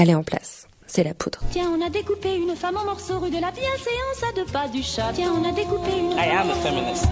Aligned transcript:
Elle 0.00 0.10
est 0.10 0.14
en 0.14 0.22
place. 0.22 0.68
C'est 0.86 1.02
la 1.02 1.12
poudre. 1.12 1.40
Tiens, 1.50 1.72
on 1.76 1.84
a 1.84 1.90
découpé 1.90 2.36
une 2.36 2.54
femme 2.54 2.76
en 2.76 2.84
morceaux 2.84 3.18
rue 3.18 3.30
de 3.30 3.40
la 3.40 3.50
bienséance 3.50 4.22
à 4.22 4.32
deux 4.32 4.44
pas 4.44 4.68
du 4.68 4.80
chat. 4.80 5.10
Tiens, 5.12 5.32
on 5.36 5.44
a 5.44 5.50
découpé 5.50 5.90
une... 5.98 6.12
I 6.12 6.30
am 6.38 6.50
a 6.50 6.54
feminist. 6.54 7.08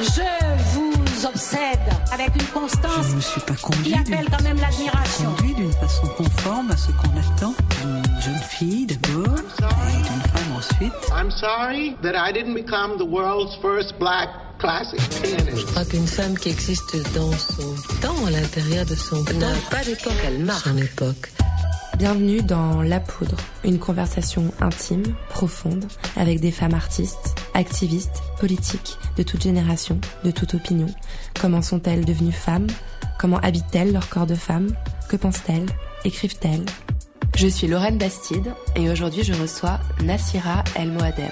Je 0.00 0.74
vous 0.74 1.26
obsède 1.26 1.78
avec 2.12 2.34
une 2.34 2.48
constance 2.48 3.06
Je 3.06 3.10
ne 3.10 3.16
me 3.16 3.20
suis 3.20 3.40
pas 3.42 3.54
qui 3.54 3.62
conduit 3.62 3.92
d'une 3.92 4.14
appelle 4.14 4.26
quand 4.36 4.42
même 4.42 4.56
l'admiration. 4.56 5.32
conduit 5.36 5.54
d'une 5.54 5.72
façon 5.74 6.08
conforme 6.16 6.72
à 6.72 6.76
ce 6.76 6.90
qu'on 6.90 7.16
attend 7.20 7.54
d'une 7.80 8.20
jeune 8.20 8.42
fille 8.50 8.86
d'abord 8.86 9.38
et 9.38 9.96
d'une 9.96 10.22
femme 10.32 10.56
ensuite. 10.56 10.92
I'm 11.16 11.30
sorry 11.30 11.94
that 12.02 12.16
I 12.16 12.32
didn't 12.32 12.54
become 12.54 12.98
the 12.98 13.06
world's 13.06 13.54
first 13.62 13.96
black. 14.00 14.28
Je 14.62 15.64
crois 15.66 15.84
qu'une 15.84 16.06
femme 16.06 16.38
qui 16.38 16.50
existe 16.50 16.96
dans 17.14 17.32
son 17.32 17.74
temps, 18.00 18.26
à 18.26 18.30
l'intérieur 18.30 18.86
de 18.86 18.94
son 18.94 19.24
temps, 19.24 19.34
n'a 19.34 19.48
pas 19.70 19.82
d'époque, 19.82 20.12
elle 20.24 20.38
marque 20.38 20.68
son 20.68 20.76
époque. 20.76 21.32
Bienvenue 22.02 22.42
dans 22.42 22.82
La 22.82 22.98
Poudre, 22.98 23.36
une 23.62 23.78
conversation 23.78 24.52
intime, 24.60 25.04
profonde, 25.28 25.84
avec 26.16 26.40
des 26.40 26.50
femmes 26.50 26.74
artistes, 26.74 27.36
activistes, 27.54 28.24
politiques, 28.40 28.98
de 29.16 29.22
toute 29.22 29.40
génération, 29.40 30.00
de 30.24 30.32
toute 30.32 30.54
opinion. 30.54 30.88
Comment 31.40 31.62
sont-elles 31.62 32.04
devenues 32.04 32.32
femmes? 32.32 32.66
Comment 33.20 33.38
habitent-elles 33.38 33.92
leur 33.92 34.08
corps 34.08 34.26
de 34.26 34.34
femme? 34.34 34.74
Que 35.08 35.14
pensent-elles? 35.14 35.68
Écrivent-elles? 36.04 36.66
Je 37.36 37.46
suis 37.46 37.68
Lorraine 37.68 37.98
Bastide 37.98 38.52
et 38.74 38.90
aujourd'hui 38.90 39.22
je 39.22 39.34
reçois 39.34 39.78
Nassira 40.02 40.64
El 40.74 40.90
Moadem. 40.90 41.30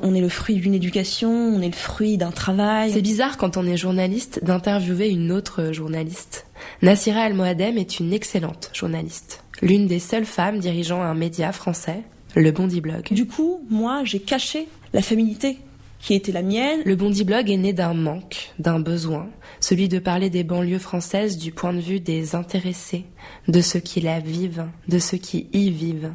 On 0.00 0.14
est 0.14 0.20
le 0.20 0.28
fruit 0.30 0.54
d'une 0.54 0.74
éducation, 0.74 1.30
on 1.30 1.60
est 1.60 1.66
le 1.68 1.72
fruit 1.72 2.16
d'un 2.16 2.30
travail. 2.30 2.92
C'est 2.92 3.02
bizarre 3.02 3.36
quand 3.36 3.56
on 3.56 3.66
est 3.66 3.76
journaliste 3.76 4.42
d'interviewer 4.42 5.10
une 5.10 5.30
autre 5.30 5.72
journaliste. 5.72 6.46
Nassira 6.80 7.26
El 7.26 7.34
Moadem 7.34 7.76
est 7.76 8.00
une 8.00 8.12
excellente 8.12 8.70
journaliste. 8.72 9.44
L'une 9.60 9.86
des 9.86 9.98
seules 9.98 10.24
femmes 10.24 10.58
dirigeant 10.58 11.02
un 11.02 11.14
média 11.14 11.52
français, 11.52 12.02
le 12.34 12.50
Bondi 12.52 12.80
Blog. 12.80 13.12
Du 13.12 13.26
coup, 13.26 13.60
moi, 13.68 14.02
j'ai 14.04 14.20
caché 14.20 14.66
la 14.94 15.02
féminité 15.02 15.58
qui 16.00 16.14
était 16.14 16.32
la 16.32 16.42
mienne. 16.42 16.80
Le 16.84 16.96
Bondi 16.96 17.22
Blog 17.24 17.50
est 17.50 17.56
né 17.56 17.72
d'un 17.72 17.94
manque, 17.94 18.52
d'un 18.58 18.80
besoin, 18.80 19.28
celui 19.60 19.88
de 19.88 19.98
parler 19.98 20.30
des 20.30 20.42
banlieues 20.42 20.78
françaises 20.78 21.36
du 21.36 21.52
point 21.52 21.72
de 21.72 21.80
vue 21.80 22.00
des 22.00 22.34
intéressés, 22.34 23.04
de 23.46 23.60
ceux 23.60 23.80
qui 23.80 24.00
la 24.00 24.20
vivent, 24.20 24.66
de 24.88 24.98
ceux 24.98 25.18
qui 25.18 25.48
y 25.52 25.70
vivent. 25.70 26.12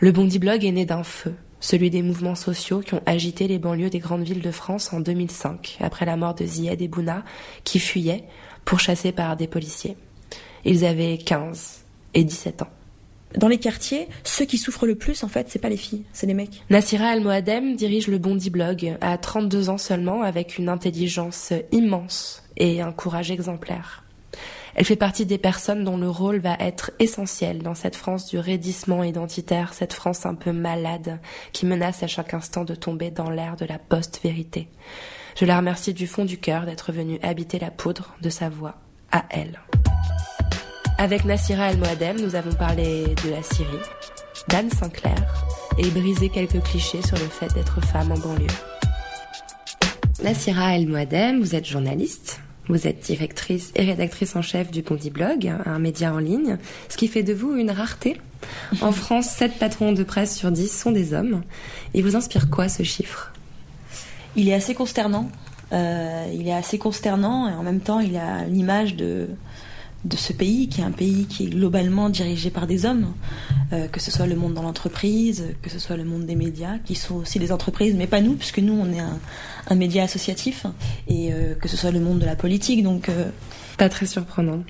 Le 0.00 0.10
Bondi 0.10 0.38
Blog 0.38 0.64
est 0.64 0.72
né 0.72 0.84
d'un 0.84 1.04
feu, 1.04 1.34
celui 1.62 1.88
des 1.88 2.02
mouvements 2.02 2.34
sociaux 2.34 2.80
qui 2.80 2.92
ont 2.92 3.02
agité 3.06 3.48
les 3.48 3.58
banlieues 3.58 3.88
des 3.88 4.00
grandes 4.00 4.24
villes 4.24 4.42
de 4.42 4.50
France 4.50 4.92
en 4.92 5.00
2005, 5.00 5.78
après 5.80 6.04
la 6.04 6.16
mort 6.16 6.34
de 6.34 6.44
Ziad 6.44 6.82
et 6.82 6.88
Bouna, 6.88 7.24
qui 7.64 7.78
fuyaient, 7.78 8.24
pourchassés 8.66 9.12
par 9.12 9.36
des 9.36 9.46
policiers. 9.46 9.96
Ils 10.66 10.84
avaient 10.84 11.16
15 11.16 11.84
et 12.14 12.24
17 12.24 12.62
ans. 12.62 12.70
Dans 13.38 13.48
les 13.48 13.58
quartiers, 13.58 14.08
ceux 14.24 14.44
qui 14.44 14.58
souffrent 14.58 14.86
le 14.86 14.96
plus, 14.96 15.24
en 15.24 15.28
fait, 15.28 15.48
c'est 15.48 15.58
pas 15.58 15.70
les 15.70 15.78
filles, 15.78 16.04
c'est 16.12 16.26
les 16.26 16.34
mecs. 16.34 16.62
Nassira 16.68 17.14
El 17.16 17.22
Moadem 17.22 17.76
dirige 17.76 18.08
le 18.08 18.18
Bondi 18.18 18.50
Blog 18.50 18.98
à 19.00 19.16
32 19.16 19.70
ans 19.70 19.78
seulement 19.78 20.22
avec 20.22 20.58
une 20.58 20.68
intelligence 20.68 21.52
immense 21.70 22.42
et 22.56 22.82
un 22.82 22.92
courage 22.92 23.30
exemplaire. 23.30 24.04
Elle 24.74 24.84
fait 24.84 24.96
partie 24.96 25.26
des 25.26 25.38
personnes 25.38 25.84
dont 25.84 25.98
le 25.98 26.08
rôle 26.08 26.38
va 26.38 26.56
être 26.58 26.92
essentiel 26.98 27.62
dans 27.62 27.74
cette 27.74 27.96
France 27.96 28.26
du 28.28 28.38
raidissement 28.38 29.04
identitaire, 29.04 29.74
cette 29.74 29.92
France 29.92 30.24
un 30.24 30.34
peu 30.34 30.52
malade 30.52 31.20
qui 31.52 31.66
menace 31.66 32.02
à 32.02 32.06
chaque 32.06 32.32
instant 32.32 32.64
de 32.64 32.74
tomber 32.74 33.10
dans 33.10 33.28
l'ère 33.28 33.56
de 33.56 33.66
la 33.66 33.78
post-vérité. 33.78 34.68
Je 35.36 35.44
la 35.44 35.58
remercie 35.58 35.92
du 35.92 36.06
fond 36.06 36.24
du 36.24 36.38
cœur 36.38 36.64
d'être 36.64 36.92
venue 36.92 37.18
habiter 37.22 37.58
la 37.58 37.70
poudre 37.70 38.14
de 38.22 38.30
sa 38.30 38.48
voix 38.48 38.76
à 39.10 39.24
elle. 39.30 39.60
Avec 40.98 41.24
Nassira 41.24 41.70
El 41.70 41.78
Moadem, 41.78 42.20
nous 42.20 42.34
avons 42.34 42.52
parlé 42.54 43.14
de 43.24 43.30
la 43.30 43.42
Syrie, 43.42 43.66
d'Anne 44.48 44.70
Sinclair 44.70 45.34
et 45.78 45.90
brisé 45.90 46.28
quelques 46.28 46.62
clichés 46.62 47.02
sur 47.02 47.18
le 47.18 47.24
fait 47.24 47.52
d'être 47.54 47.80
femme 47.84 48.12
en 48.12 48.18
banlieue. 48.18 48.46
Nassira 50.22 50.76
El 50.76 50.86
Moadem, 50.86 51.40
vous 51.40 51.54
êtes 51.54 51.66
journaliste, 51.66 52.40
vous 52.68 52.86
êtes 52.86 53.00
directrice 53.00 53.72
et 53.74 53.84
rédactrice 53.84 54.36
en 54.36 54.42
chef 54.42 54.70
du 54.70 54.82
Bondi 54.82 55.10
Blog, 55.10 55.52
un 55.66 55.78
média 55.78 56.12
en 56.12 56.18
ligne, 56.18 56.58
ce 56.88 56.96
qui 56.96 57.08
fait 57.08 57.22
de 57.22 57.32
vous 57.32 57.54
une 57.56 57.70
rareté. 57.70 58.20
En 58.80 58.92
France, 58.92 59.28
7 59.30 59.58
patrons 59.58 59.92
de 59.92 60.02
presse 60.02 60.36
sur 60.36 60.50
10 60.50 60.68
sont 60.68 60.92
des 60.92 61.12
hommes. 61.14 61.42
Il 61.94 62.04
vous 62.04 62.16
inspire 62.16 62.50
quoi 62.50 62.68
ce 62.68 62.82
chiffre? 62.82 63.32
Il 64.36 64.48
est 64.48 64.54
assez 64.54 64.74
consternant. 64.74 65.30
Euh, 65.72 66.26
il 66.32 66.46
est 66.48 66.54
assez 66.54 66.78
consternant 66.78 67.48
et 67.48 67.54
en 67.54 67.62
même 67.62 67.80
temps, 67.80 68.00
il 68.00 68.16
a 68.16 68.44
l'image 68.44 68.94
de 68.94 69.28
de 70.04 70.16
ce 70.16 70.32
pays, 70.32 70.68
qui 70.68 70.80
est 70.80 70.84
un 70.84 70.90
pays 70.90 71.26
qui 71.26 71.44
est 71.46 71.50
globalement 71.50 72.08
dirigé 72.08 72.50
par 72.50 72.66
des 72.66 72.86
hommes, 72.86 73.12
euh, 73.72 73.86
que 73.86 74.00
ce 74.00 74.10
soit 74.10 74.26
le 74.26 74.34
monde 74.34 74.54
dans 74.54 74.62
l'entreprise, 74.62 75.44
que 75.62 75.70
ce 75.70 75.78
soit 75.78 75.96
le 75.96 76.04
monde 76.04 76.26
des 76.26 76.34
médias, 76.34 76.78
qui 76.84 76.94
sont 76.96 77.16
aussi 77.16 77.38
des 77.38 77.52
entreprises, 77.52 77.94
mais 77.94 78.06
pas 78.08 78.20
nous, 78.20 78.34
puisque 78.34 78.58
nous, 78.58 78.74
on 78.74 78.92
est 78.92 78.98
un, 78.98 79.18
un 79.68 79.74
média 79.76 80.02
associatif, 80.02 80.66
et 81.08 81.32
euh, 81.32 81.54
que 81.54 81.68
ce 81.68 81.76
soit 81.76 81.92
le 81.92 82.00
monde 82.00 82.18
de 82.18 82.26
la 82.26 82.34
politique. 82.34 82.82
Donc, 82.82 83.08
euh, 83.08 83.26
Pas 83.78 83.88
très 83.88 84.06
surprenant. 84.06 84.62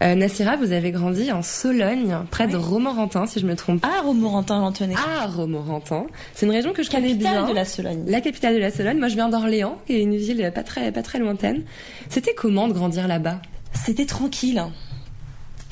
Nassira, 0.00 0.56
vous 0.56 0.72
avez 0.72 0.90
grandi 0.90 1.32
en 1.32 1.40
Sologne, 1.42 2.14
près 2.30 2.46
de 2.46 2.56
Romorantin, 2.56 3.26
si 3.26 3.40
je 3.40 3.46
me 3.46 3.54
trompe 3.56 3.80
pas. 3.80 3.88
ah, 3.96 4.02
Romorantin 4.02 4.60
Lantenay, 4.60 4.94
Ah, 4.98 5.26
Romorantin. 5.28 6.04
C'est 6.34 6.44
une 6.46 6.52
région 6.52 6.72
que 6.74 6.82
je 6.82 6.90
connais 6.90 7.12
capitale 7.12 7.44
bien. 7.44 7.48
de 7.48 7.54
la 7.54 7.64
Sologne. 7.64 8.04
La 8.08 8.20
capitale 8.20 8.54
de 8.54 8.58
la 8.60 8.70
Sologne. 8.70 8.98
Moi, 8.98 9.08
je 9.08 9.14
viens 9.14 9.28
d'Orléans, 9.30 9.78
qui 9.86 9.94
est 9.94 10.02
une 10.02 10.16
ville 10.16 10.50
pas 10.54 10.62
très, 10.62 10.92
pas 10.92 11.00
très 11.02 11.18
lointaine. 11.20 11.62
C'était 12.10 12.34
comment 12.34 12.68
de 12.68 12.74
grandir 12.74 13.08
là-bas? 13.08 13.40
C'était 13.74 14.06
tranquille. 14.06 14.62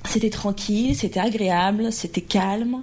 C'était 0.05 0.31
tranquille, 0.31 0.97
c'était 0.97 1.21
agréable, 1.21 1.93
c'était 1.93 2.21
calme. 2.21 2.83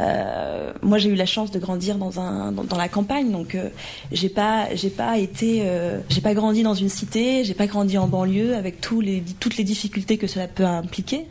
Euh, 0.00 0.72
moi, 0.82 0.98
j'ai 0.98 1.10
eu 1.10 1.14
la 1.14 1.26
chance 1.26 1.50
de 1.50 1.58
grandir 1.58 1.96
dans 1.96 2.20
un 2.20 2.52
dans, 2.52 2.76
la 2.76 2.88
campagne, 2.88 3.30
donc 3.30 3.54
euh, 3.54 3.68
j'ai 4.10 4.28
pas 4.28 4.74
j'ai 4.74 4.90
pas 4.90 5.18
été 5.18 5.62
euh, 5.64 6.00
j'ai 6.08 6.20
pas 6.20 6.34
grandi 6.34 6.62
dans 6.62 6.74
une 6.74 6.88
cité, 6.88 7.44
j'ai 7.44 7.54
pas 7.54 7.66
grandi 7.66 7.98
en 7.98 8.06
banlieue 8.08 8.54
avec 8.54 8.80
tous 8.80 9.00
les 9.00 9.22
toutes 9.38 9.56
les 9.56 9.64
difficultés 9.64 10.18
que 10.18 10.26
cela 10.26 10.48
peut 10.48 10.64
impliquer 10.64 11.26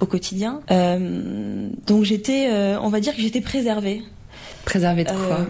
au 0.00 0.06
quotidien. 0.06 0.60
Euh, 0.70 1.68
donc 1.86 2.04
j'étais, 2.04 2.50
on 2.80 2.88
va 2.88 3.00
dire 3.00 3.14
que 3.14 3.22
j'étais 3.22 3.40
préservée. 3.40 4.02
Préservé 4.68 5.04
de 5.04 5.08
quoi 5.08 5.40
Euh, 5.40 5.44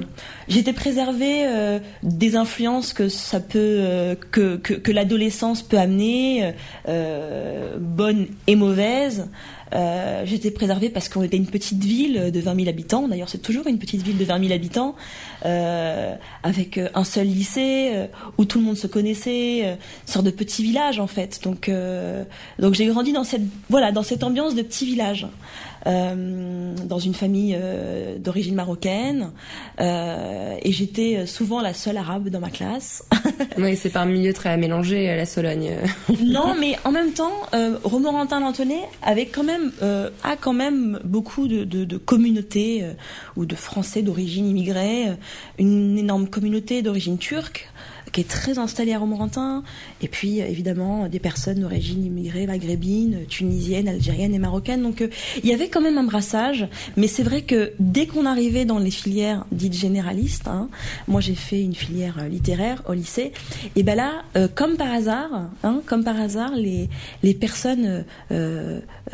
J'étais 0.47 0.73
préservée 0.73 1.45
euh, 1.45 1.81
des 2.05 2.37
influences 2.37 2.93
que 2.93 3.09
ça 3.09 3.41
peut, 3.41 3.59
euh, 3.59 4.15
que, 4.31 4.57
que, 4.57 4.75
que 4.75 4.93
l'adolescence 4.93 5.63
peut 5.63 5.77
amener, 5.77 6.53
bonnes 7.81 8.29
et 8.47 8.55
mauvaises. 8.55 9.29
Euh, 9.75 10.23
J'étais 10.25 10.51
préservée 10.53 10.89
parce 10.89 11.09
qu'on 11.09 11.23
était 11.23 11.37
une 11.37 11.49
petite 11.49 11.83
ville 11.83 12.31
de 12.33 12.41
20 12.41 12.55
000 12.55 12.69
habitants. 12.69 13.09
D'ailleurs, 13.09 13.29
c'est 13.29 13.43
toujours 13.43 13.67
une 13.67 13.79
petite 13.79 14.03
ville 14.03 14.17
de 14.17 14.25
20 14.25 14.41
000 14.41 14.53
habitants, 14.55 14.95
euh, 15.45 16.15
avec 16.45 16.81
un 16.95 17.05
seul 17.05 17.27
lycée 17.27 18.07
où 18.39 18.45
tout 18.45 18.59
le 18.61 18.65
monde 18.65 18.77
se 18.77 18.87
connaissait, 18.87 19.73
une 19.73 19.77
sorte 20.07 20.25
de 20.25 20.31
petit 20.31 20.63
village 20.63 21.01
en 21.01 21.09
fait. 21.09 21.41
Donc, 21.43 21.71
donc 22.59 22.75
j'ai 22.75 22.87
grandi 22.87 23.13
dans 23.13 23.25
cette, 23.25 23.43
voilà, 23.69 23.91
dans 23.93 24.05
cette 24.05 24.23
ambiance 24.23 24.55
de 24.55 24.63
petit 24.63 24.87
village 24.87 25.27
dans 25.87 26.99
une 26.99 27.15
famille 27.15 27.57
euh, 27.59 28.19
d'origine 28.19 28.55
marocaine 28.55 29.31
euh, 29.81 30.57
et 30.63 30.73
j'étais 30.73 31.27
souvent 31.27 31.61
la 31.61 31.75
seule 31.75 31.97
arabe 31.97 32.29
dans 32.29 32.41
ma 32.41 32.51
classe. 32.51 33.05
Oui, 33.59 33.77
c'est 33.77 33.91
pas 33.91 34.01
un 34.01 34.07
milieu 34.07 34.33
très 34.33 34.57
mélangé, 34.57 35.11
euh, 35.11 35.17
la 35.17 35.27
Sologne. 35.27 35.73
non, 36.23 36.55
mais 36.59 36.77
en 36.85 36.93
même 36.93 37.13
temps, 37.13 37.33
euh, 37.55 37.77
Romorantin 37.83 38.41
Lantenay 38.41 38.83
avait 39.03 39.27
quand 39.27 39.43
même 39.43 39.73
euh, 39.83 40.11
a 40.23 40.37
quand 40.37 40.53
même 40.53 41.01
beaucoup 41.05 41.49
de, 41.49 41.65
de, 41.65 41.85
de 41.85 41.97
communautés 41.97 42.81
euh, 42.83 42.93
ou 43.37 43.47
de 43.47 43.55
Français 43.55 44.03
d'origine 44.03 44.47
immigrée, 44.49 45.09
euh, 45.09 45.15
une 45.59 45.99
énorme 45.99 46.29
communauté 46.29 46.83
d'origine 46.83 47.19
turque 47.19 47.69
très 48.25 48.59
installée 48.59 48.93
à 48.93 48.99
Romorantin, 48.99 49.63
et 50.03 50.09
puis 50.09 50.41
euh, 50.41 50.47
évidemment 50.47 51.09
des 51.09 51.19
personnes 51.19 51.61
d'origine 51.61 52.05
immigrée, 52.05 52.47
maghrébine, 52.47 53.27
tunisienne, 53.29 53.89
algérienne 53.89 54.35
et 54.35 54.39
marocaine. 54.39 54.83
Donc 54.83 55.03
euh, 55.03 55.09
il 55.43 55.49
y 55.49 55.55
avait 55.55 55.69
quand 55.69 55.81
même 55.81 55.99
un 55.99 56.05
brassage, 56.05 56.67
mais 56.97 57.07
c'est 57.07 57.23
vrai 57.23 57.43
que 57.43 57.73
dès 57.79 58.07
qu'on 58.07 58.27
arrivait 58.27 58.65
dans 58.65 58.79
les 58.79 58.91
filières 58.91 59.45
dites 59.53 59.75
généralistes, 59.75 60.49
hein, 60.49 60.69
moi 61.07 61.21
j'ai 61.21 61.35
fait 61.35 61.63
une 61.63 61.75
filière 61.75 62.17
euh, 62.21 62.29
littéraire 62.29 62.83
au 62.89 62.93
lycée, 62.93 63.33
et 63.77 63.83
ben 63.83 63.97
là, 63.97 64.23
comme 64.55 64.77
par 64.77 64.93
hasard, 64.93 65.51
hein, 65.63 65.83
comme 65.87 66.05
par 66.05 66.21
hasard, 66.21 66.53
les 66.55 66.89
les 67.23 67.35
personnes 67.35 68.05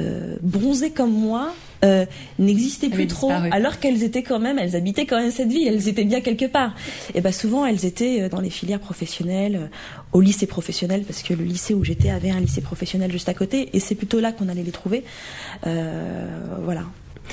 euh, 0.01 0.37
bronzées 0.43 0.91
comme 0.91 1.13
moi 1.13 1.53
euh, 1.85 2.07
n'existaient 2.39 2.89
plus 2.89 3.07
trop, 3.07 3.29
disparu. 3.29 3.51
alors 3.53 3.79
qu'elles 3.79 4.03
étaient 4.03 4.23
quand 4.23 4.39
même, 4.39 4.59
elles 4.59 4.75
habitaient 4.77 5.07
quand 5.07 5.21
même 5.21 5.31
cette 5.31 5.49
ville, 5.49 5.69
elles 5.69 5.89
étaient 5.89 6.05
bien 6.05 6.21
quelque 6.21 6.47
part. 6.47 6.75
Et 7.15 7.21
ben 7.21 7.33
souvent 7.33 7.67
elles 7.67 7.85
étaient 7.85 8.23
euh, 8.23 8.29
dans 8.29 8.41
les 8.41 8.51
filières 8.51 8.81
professionnelles, 8.81 9.57
euh, 9.57 9.67
au 10.13 10.21
lycée 10.21 10.47
professionnel, 10.47 11.03
parce 11.07 11.23
que 11.23 11.35
le 11.35 11.45
lycée 11.45 11.75
où 11.75 11.85
j'étais 11.85 12.11
avait 12.11 12.31
un 12.31 12.41
lycée 12.41 12.61
professionnel 12.61 13.13
juste 13.13 13.29
à 13.29 13.35
côté, 13.35 13.69
et 13.77 13.81
c'est 13.81 13.95
plutôt 13.95 14.21
là 14.21 14.33
qu'on 14.33 14.49
allait 14.49 14.63
les 14.63 14.73
trouver. 14.73 15.05
Euh, 15.67 16.27
voilà. 16.63 16.83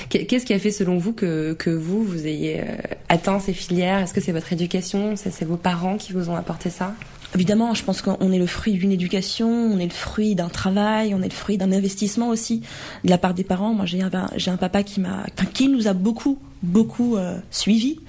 Qu'est- 0.09 0.25
Qu'est-ce 0.25 0.45
qui 0.45 0.53
a 0.53 0.59
fait, 0.59 0.71
selon 0.71 0.97
vous, 0.97 1.13
que, 1.13 1.53
que 1.53 1.69
vous, 1.69 2.03
vous 2.03 2.25
ayez 2.25 2.61
atteint 3.09 3.39
ces 3.39 3.53
filières? 3.53 3.99
Est-ce 3.99 4.13
que 4.13 4.21
c'est 4.21 4.31
votre 4.31 4.53
éducation? 4.53 5.15
C'est 5.17 5.43
vos 5.45 5.57
parents 5.57 5.97
qui 5.97 6.13
vous 6.13 6.29
ont 6.29 6.35
apporté 6.35 6.69
ça? 6.69 6.93
Évidemment, 7.33 7.73
je 7.73 7.83
pense 7.83 8.01
qu'on 8.01 8.31
est 8.31 8.37
le 8.37 8.45
fruit 8.45 8.73
d'une 8.73 8.91
éducation, 8.91 9.49
on 9.49 9.79
est 9.79 9.85
le 9.85 9.89
fruit 9.89 10.35
d'un 10.35 10.49
travail, 10.49 11.15
on 11.15 11.21
est 11.21 11.29
le 11.29 11.33
fruit 11.33 11.57
d'un 11.57 11.71
investissement 11.71 12.27
aussi 12.27 12.61
de 13.05 13.09
la 13.09 13.17
part 13.17 13.33
des 13.33 13.45
parents. 13.45 13.73
Moi, 13.73 13.85
j'ai 13.85 14.01
un, 14.01 14.57
papa 14.57 14.83
qui 14.83 14.99
m'a, 14.99 15.25
qui 15.53 15.69
nous 15.69 15.87
a 15.87 15.93
beaucoup, 15.93 16.39
beaucoup 16.61 17.15
euh, 17.15 17.37
suivis. 17.49 17.99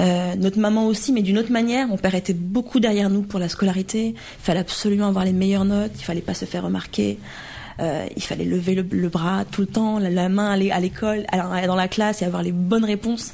Euh, 0.00 0.34
notre 0.36 0.58
maman 0.58 0.86
aussi, 0.86 1.12
mais 1.12 1.22
d'une 1.22 1.38
autre 1.38 1.52
manière. 1.52 1.88
Mon 1.88 1.96
père 1.96 2.14
était 2.14 2.34
beaucoup 2.34 2.80
derrière 2.80 3.10
nous 3.10 3.22
pour 3.22 3.40
la 3.40 3.48
scolarité. 3.48 4.08
Il 4.08 4.44
fallait 4.44 4.60
absolument 4.60 5.08
avoir 5.08 5.24
les 5.24 5.32
meilleures 5.32 5.64
notes. 5.64 5.92
Il 5.96 6.04
fallait 6.04 6.20
pas 6.20 6.34
se 6.34 6.44
faire 6.44 6.64
remarquer. 6.64 7.18
Euh, 7.80 8.06
il 8.16 8.22
fallait 8.22 8.44
lever 8.44 8.74
le, 8.74 9.08
bras 9.08 9.44
tout 9.50 9.60
le 9.60 9.66
temps, 9.66 9.98
la, 9.98 10.10
la 10.10 10.28
main 10.28 10.50
à 10.50 10.80
l'école, 10.80 11.24
dans 11.66 11.76
la 11.76 11.88
classe 11.88 12.22
et 12.22 12.24
avoir 12.24 12.42
les 12.42 12.52
bonnes 12.52 12.84
réponses. 12.84 13.32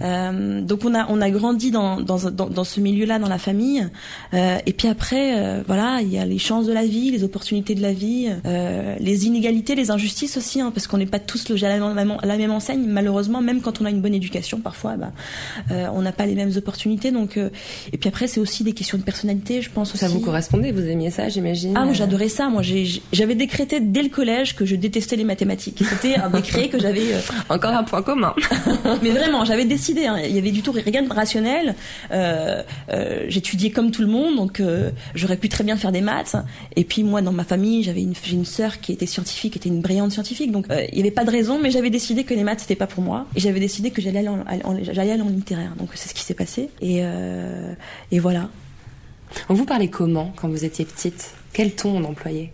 Euh, 0.00 0.60
donc 0.60 0.84
on 0.84 0.94
a 0.94 1.06
on 1.08 1.20
a 1.20 1.30
grandi 1.30 1.70
dans 1.70 2.00
dans, 2.00 2.30
dans, 2.30 2.48
dans 2.48 2.64
ce 2.64 2.80
milieu-là 2.80 3.18
dans 3.18 3.28
la 3.28 3.38
famille. 3.38 3.86
Euh, 4.34 4.58
et 4.66 4.72
puis 4.72 4.88
après 4.88 5.38
euh, 5.38 5.62
voilà 5.66 6.00
il 6.02 6.08
y 6.12 6.18
a 6.18 6.24
les 6.24 6.38
chances 6.38 6.66
de 6.66 6.72
la 6.72 6.84
vie, 6.84 7.10
les 7.10 7.24
opportunités 7.24 7.74
de 7.74 7.82
la 7.82 7.92
vie, 7.92 8.30
euh, 8.46 8.96
les 8.98 9.26
inégalités, 9.26 9.74
les 9.74 9.90
injustices 9.90 10.36
aussi 10.36 10.60
hein, 10.60 10.70
parce 10.72 10.86
qu'on 10.86 10.98
n'est 10.98 11.06
pas 11.06 11.18
tous 11.18 11.48
logés 11.48 11.66
à 11.66 11.76
la, 11.76 12.04
la, 12.04 12.36
même 12.36 12.50
enseigne 12.50 12.86
malheureusement 12.86 13.40
même 13.40 13.60
quand 13.60 13.80
on 13.80 13.84
a 13.84 13.90
une 13.90 14.00
bonne 14.00 14.14
éducation 14.14 14.60
parfois 14.60 14.96
bah, 14.96 15.12
euh, 15.70 15.86
on 15.92 16.02
n'a 16.02 16.12
pas 16.12 16.26
les 16.26 16.34
mêmes 16.34 16.52
opportunités 16.56 17.10
donc 17.10 17.36
et 17.36 17.98
puis 17.98 18.08
après 18.08 18.26
c'est 18.26 18.40
aussi 18.40 18.64
des 18.64 18.72
questions 18.72 18.98
de 18.98 19.02
personnalité 19.02 19.62
je 19.62 19.70
pense 19.70 19.90
aussi. 19.90 19.98
Ça 19.98 20.08
vous 20.08 20.20
correspondait 20.20 20.72
vous 20.72 20.86
aimiez 20.86 21.10
ça 21.10 21.28
j'imagine. 21.28 21.74
Ah 21.76 21.84
moi 21.84 21.94
j'adorais 21.94 22.28
ça 22.28 22.48
moi 22.48 22.62
j'avais 23.12 23.34
décrété 23.34 23.71
dès 23.80 24.02
le 24.02 24.08
collège 24.08 24.56
que 24.56 24.64
je 24.64 24.76
détestais 24.76 25.16
les 25.16 25.24
mathématiques 25.24 25.82
c'était 25.84 26.16
un 26.16 26.30
décret 26.30 26.68
que 26.68 26.78
j'avais 26.78 27.14
encore 27.48 27.72
un 27.72 27.84
point 27.84 28.02
commun. 28.02 28.34
Mais 29.02 29.10
vraiment 29.10 29.44
j'avais 29.44 29.64
décidé. 29.64 30.06
Hein. 30.06 30.18
Il 30.24 30.34
y 30.34 30.38
avait 30.38 30.50
du 30.50 30.62
tout 30.62 30.72
rien 30.72 31.02
de 31.02 31.12
rationnel. 31.12 31.74
Euh, 32.12 32.62
euh, 32.90 33.24
J'étudiais 33.28 33.70
comme 33.70 33.90
tout 33.90 34.02
le 34.02 34.08
monde, 34.08 34.36
donc 34.36 34.60
euh, 34.60 34.90
j'aurais 35.14 35.36
pu 35.36 35.48
très 35.48 35.64
bien 35.64 35.76
faire 35.76 35.92
des 35.92 36.00
maths. 36.00 36.36
Et 36.76 36.84
puis 36.84 37.04
moi, 37.04 37.22
dans 37.22 37.32
ma 37.32 37.44
famille, 37.44 37.82
j'avais 37.82 38.02
une, 38.02 38.14
j'ai 38.22 38.34
une 38.34 38.44
sœur 38.44 38.80
qui 38.80 38.92
était 38.92 39.06
scientifique, 39.06 39.52
qui 39.52 39.58
était 39.58 39.68
une 39.68 39.80
brillante 39.80 40.12
scientifique. 40.12 40.52
Donc 40.52 40.70
euh, 40.70 40.84
il 40.90 40.94
n'y 40.94 41.00
avait 41.00 41.10
pas 41.10 41.24
de 41.24 41.30
raison, 41.30 41.58
mais 41.60 41.70
j'avais 41.70 41.90
décidé 41.90 42.24
que 42.24 42.34
les 42.34 42.44
maths 42.44 42.60
c'était 42.60 42.76
pas 42.76 42.86
pour 42.86 43.02
moi. 43.02 43.26
Et 43.36 43.40
j'avais 43.40 43.60
décidé 43.60 43.90
que 43.90 44.00
j'allais 44.02 44.20
aller 44.20 44.28
en, 44.28 44.44
j'allais 44.82 45.12
aller 45.12 45.22
en 45.22 45.28
littéraire. 45.28 45.74
Donc 45.78 45.90
c'est 45.94 46.08
ce 46.08 46.14
qui 46.14 46.22
s'est 46.22 46.34
passé. 46.34 46.68
Et, 46.80 47.00
euh, 47.02 47.74
et 48.10 48.18
voilà. 48.18 48.48
On 49.48 49.54
vous 49.54 49.64
parlait 49.64 49.88
comment 49.88 50.32
quand 50.36 50.48
vous 50.48 50.64
étiez 50.64 50.84
petite? 50.84 51.34
Quel 51.52 51.74
ton 51.74 51.96
on 51.96 52.04
employait 52.04 52.50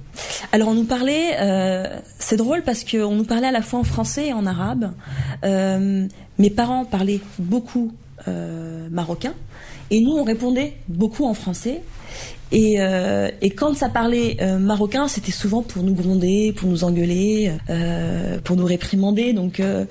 Alors 0.53 0.69
on 0.69 0.75
nous 0.75 0.85
parlait, 0.85 1.37
euh, 1.41 1.99
c'est 2.19 2.37
drôle 2.37 2.63
parce 2.63 2.85
qu'on 2.85 3.15
nous 3.15 3.25
parlait 3.25 3.47
à 3.47 3.53
la 3.53 3.63
fois 3.63 3.79
en 3.79 3.85
français 3.85 4.29
et 4.29 4.33
en 4.33 4.47
arabe. 4.47 4.93
Euh, 5.45 6.07
mes 6.39 6.51
parents 6.51 6.85
parlaient 6.85 7.21
beaucoup 7.39 7.93
euh, 8.27 8.89
marocain 8.91 9.35
et 9.91 10.01
nous 10.01 10.13
on 10.13 10.25
répondait 10.25 10.75
beaucoup 10.89 11.25
en 11.25 11.35
français 11.35 11.83
et, 12.51 12.77
euh, 12.79 13.31
et, 13.43 13.51
quand 13.51 13.75
ça 13.75 13.89
parlait 13.89 14.39
euh, 14.41 14.59
marocain, 14.59 15.07
c'était 15.07 15.33
souvent 15.33 15.63
pour 15.63 15.83
nous 15.83 15.95
gronder, 15.95 16.55
pour 16.57 16.69
nous 16.69 16.85
engueuler, 16.85 17.53
euh, 17.69 18.39
pour 18.43 18.57
nous 18.57 18.65
réprimander. 18.65 19.35
Donc, 19.35 19.61
euh, 19.61 19.85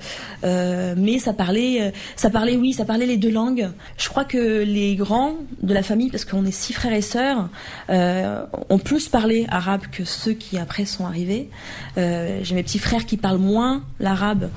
euh, 0.44 0.94
mais 0.96 1.18
ça 1.18 1.32
parlait, 1.32 1.92
ça 2.16 2.30
parlait, 2.30 2.56
oui, 2.56 2.72
ça 2.72 2.84
parlait 2.84 3.06
les 3.06 3.16
deux 3.16 3.30
langues. 3.30 3.68
Je 3.96 4.08
crois 4.08 4.24
que 4.24 4.62
les 4.62 4.96
grands 4.96 5.34
de 5.62 5.72
la 5.72 5.82
famille, 5.82 6.10
parce 6.10 6.24
qu'on 6.24 6.44
est 6.44 6.50
six 6.50 6.72
frères 6.72 6.92
et 6.92 7.02
sœurs, 7.02 7.48
ont 7.88 8.78
plus 8.78 9.08
parlé 9.08 9.46
arabe 9.48 9.82
que 9.92 10.04
ceux 10.04 10.32
qui 10.32 10.58
après 10.58 10.84
sont 10.84 11.06
arrivés. 11.06 11.48
J'ai 11.96 12.54
mes 12.54 12.62
petits 12.62 12.78
frères 12.78 13.06
qui 13.06 13.16
parlent 13.16 13.38
moins 13.38 13.82
l'arabe. 14.00 14.50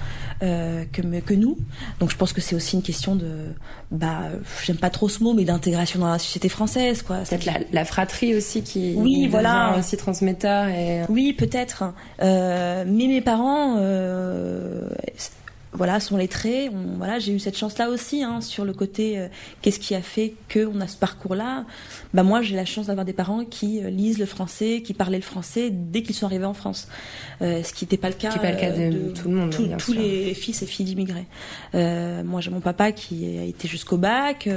Euh, 0.43 0.85
que, 0.91 1.03
que 1.19 1.35
nous. 1.35 1.55
Donc 1.99 2.09
je 2.09 2.17
pense 2.17 2.33
que 2.33 2.41
c'est 2.41 2.55
aussi 2.55 2.75
une 2.75 2.81
question 2.81 3.15
de, 3.15 3.53
bah, 3.91 4.21
j'aime 4.63 4.77
pas 4.77 4.89
trop 4.89 5.09
ce 5.09 5.21
mot, 5.21 5.33
mais 5.33 5.43
d'intégration 5.43 5.99
dans 5.99 6.09
la 6.09 6.17
société 6.17 6.47
française, 6.47 7.01
quoi. 7.01 7.17
Peut-être 7.17 7.45
la, 7.45 7.55
la, 7.73 7.83
fratrie 7.83 8.33
aussi 8.35 8.63
qui, 8.63 8.95
oui, 8.95 9.27
voilà, 9.27 9.75
aussi 9.77 9.97
transmetteur 9.97 10.69
et. 10.69 11.01
Oui, 11.09 11.33
peut-être. 11.33 11.83
Euh, 12.21 12.85
mais 12.87 13.07
mes 13.07 13.21
parents. 13.21 13.75
Euh, 13.79 14.87
voilà, 15.73 15.99
sont 15.99 16.17
lettrés. 16.17 16.69
On, 16.69 16.97
voilà, 16.97 17.19
j'ai 17.19 17.33
eu 17.33 17.39
cette 17.39 17.57
chance-là 17.57 17.89
aussi 17.89 18.23
hein, 18.23 18.41
sur 18.41 18.65
le 18.65 18.73
côté 18.73 19.17
euh, 19.17 19.27
qu'est-ce 19.61 19.79
qui 19.79 19.95
a 19.95 20.01
fait 20.01 20.33
qu'on 20.51 20.81
a 20.81 20.87
ce 20.87 20.97
parcours-là. 20.97 21.65
Bah 22.13 22.23
moi, 22.23 22.41
j'ai 22.41 22.55
la 22.55 22.65
chance 22.65 22.87
d'avoir 22.87 23.05
des 23.05 23.13
parents 23.13 23.45
qui 23.45 23.81
euh, 23.81 23.89
lisent 23.89 24.19
le 24.19 24.25
français, 24.25 24.81
qui 24.83 24.93
parlaient 24.93 25.17
le 25.17 25.23
français 25.23 25.69
dès 25.71 26.03
qu'ils 26.03 26.15
sont 26.15 26.25
arrivés 26.25 26.45
en 26.45 26.53
France, 26.53 26.89
euh, 27.41 27.63
ce 27.63 27.73
qui 27.73 27.85
n'était 27.85 27.97
pas 27.97 28.09
le 28.09 28.15
cas. 28.15 28.31
Qui 28.31 28.39
pas 28.39 28.51
le 28.51 28.57
cas 28.57 28.71
de, 28.71 29.13
tout 29.13 29.29
le 29.29 29.35
monde. 29.35 29.55
tous 29.77 29.93
les 29.93 30.33
fils 30.33 30.61
et 30.61 30.65
filles 30.65 30.85
d'immigrés. 30.85 31.27
moi, 31.73 32.41
j'ai 32.41 32.51
mon 32.51 32.61
papa 32.61 32.91
qui 32.91 33.37
a 33.37 33.43
été 33.43 33.67
jusqu'au 33.67 33.97
bac, 33.97 34.49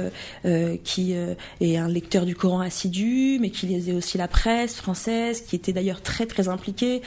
qui 0.83 1.13
est 1.13 1.77
un 1.77 1.87
lecteur 1.87 2.25
du 2.25 2.35
Coran 2.35 2.59
assidu, 2.59 3.37
mais 3.39 3.49
qui 3.49 3.67
lisait 3.67 3.93
aussi 3.93 4.17
la 4.17 4.27
presse 4.27 4.75
française, 4.75 5.41
qui 5.41 5.55
était 5.55 5.73
d'ailleurs 5.73 6.01
très 6.01 6.25
très 6.25 6.49
impliqué, 6.49 7.01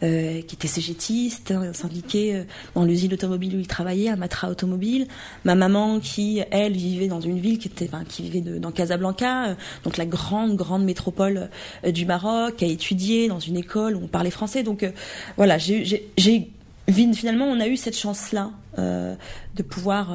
qui 0.00 0.06
était 0.54 0.68
cégétiste, 0.68 1.50
hein, 1.50 1.72
syndiqué 1.72 2.44
dans 2.74 2.84
l'usine 2.84 3.12
automobile 3.12 3.53
où 3.54 3.60
il 3.60 3.66
travaillait, 3.66 4.10
à 4.10 4.16
Matra 4.16 4.50
Automobile. 4.50 5.06
Ma 5.44 5.54
maman 5.54 6.00
qui, 6.00 6.42
elle, 6.50 6.72
vivait 6.72 7.08
dans 7.08 7.20
une 7.20 7.38
ville 7.38 7.58
qui 7.58 7.68
était, 7.68 7.88
qui 8.08 8.22
vivait 8.22 8.40
dans 8.40 8.72
Casablanca, 8.72 9.48
euh, 9.48 9.54
donc 9.84 9.96
la 9.96 10.06
grande, 10.06 10.56
grande 10.56 10.84
métropole 10.84 11.50
euh, 11.84 11.90
du 11.90 12.06
Maroc, 12.06 12.62
a 12.62 12.66
étudié 12.66 13.28
dans 13.28 13.40
une 13.40 13.56
école 13.56 13.96
où 13.96 14.04
on 14.04 14.08
parlait 14.08 14.30
français. 14.30 14.62
Donc 14.62 14.82
euh, 14.82 14.90
voilà, 15.36 15.58
j'ai 15.58 16.50
finalement, 16.88 17.46
on 17.46 17.60
a 17.60 17.66
eu 17.66 17.76
cette 17.76 17.96
chance-là 17.96 18.50
de 18.76 19.62
pouvoir 19.62 20.12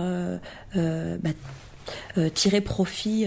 bah, 0.75 1.29
tirer 2.35 2.61
profit 2.61 3.25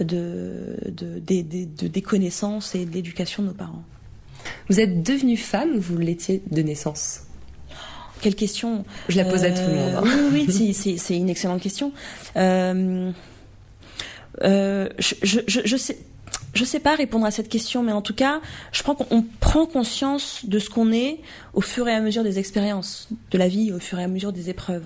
de, 0.00 0.76
des 0.88 2.02
connaissances 2.02 2.74
et 2.74 2.86
de 2.86 2.92
l'éducation 2.92 3.42
de 3.42 3.48
nos 3.48 3.54
parents. 3.54 3.84
Vous 4.70 4.80
êtes 4.80 5.02
devenue 5.02 5.36
femme 5.36 5.76
ou 5.76 5.80
vous 5.80 5.98
l'étiez 5.98 6.42
de 6.50 6.62
naissance? 6.62 7.24
Quelle 8.20 8.34
question 8.34 8.84
Je 9.08 9.16
la 9.16 9.24
pose 9.24 9.44
à 9.44 9.50
tout 9.50 9.62
le 9.66 9.74
monde. 9.74 9.94
Hein. 9.96 10.02
Oui, 10.32 10.46
oui, 10.48 10.98
c'est 10.98 11.16
une 11.16 11.30
excellente 11.30 11.60
question. 11.60 11.92
Euh, 12.36 13.10
euh, 14.42 14.88
je, 14.98 15.14
je, 15.22 15.60
je, 15.64 15.76
sais. 15.76 15.98
Je 16.54 16.64
sais 16.64 16.80
pas 16.80 16.94
répondre 16.94 17.26
à 17.26 17.30
cette 17.30 17.48
question, 17.48 17.82
mais 17.82 17.92
en 17.92 18.02
tout 18.02 18.14
cas, 18.14 18.40
je 18.72 18.82
crois 18.82 18.94
qu'on 18.94 19.24
prend 19.40 19.66
conscience 19.66 20.44
de 20.44 20.58
ce 20.58 20.70
qu'on 20.70 20.92
est 20.92 21.20
au 21.54 21.60
fur 21.60 21.88
et 21.88 21.94
à 21.94 22.00
mesure 22.00 22.24
des 22.24 22.38
expériences 22.38 23.08
de 23.30 23.38
la 23.38 23.48
vie, 23.48 23.72
au 23.72 23.78
fur 23.78 23.98
et 23.98 24.04
à 24.04 24.08
mesure 24.08 24.32
des 24.32 24.50
épreuves. 24.50 24.84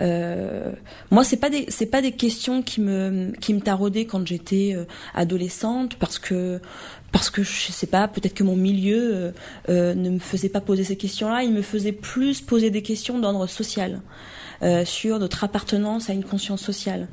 Euh, 0.00 0.72
moi, 1.10 1.22
c'est 1.24 1.36
pas 1.36 1.50
des 1.50 1.66
c'est 1.68 1.86
pas 1.86 2.00
des 2.00 2.12
questions 2.12 2.62
qui 2.62 2.80
me 2.80 3.32
qui 3.40 3.52
me 3.52 3.60
taraudaient 3.60 4.06
quand 4.06 4.26
j'étais 4.26 4.72
euh, 4.74 4.84
adolescente 5.14 5.96
parce 5.96 6.18
que 6.18 6.60
parce 7.12 7.28
que 7.30 7.42
je 7.42 7.70
sais 7.70 7.86
pas, 7.86 8.08
peut-être 8.08 8.34
que 8.34 8.42
mon 8.42 8.56
milieu 8.56 9.14
euh, 9.14 9.32
euh, 9.68 9.94
ne 9.94 10.10
me 10.10 10.18
faisait 10.18 10.48
pas 10.48 10.60
poser 10.60 10.82
ces 10.82 10.96
questions-là, 10.96 11.42
il 11.42 11.52
me 11.52 11.62
faisait 11.62 11.92
plus 11.92 12.40
poser 12.40 12.70
des 12.70 12.82
questions 12.82 13.18
d'ordre 13.18 13.46
social. 13.46 14.00
Euh, 14.62 14.84
sur 14.84 15.18
notre 15.18 15.42
appartenance 15.42 16.08
à 16.08 16.12
une 16.12 16.22
conscience 16.22 16.62
sociale, 16.62 17.08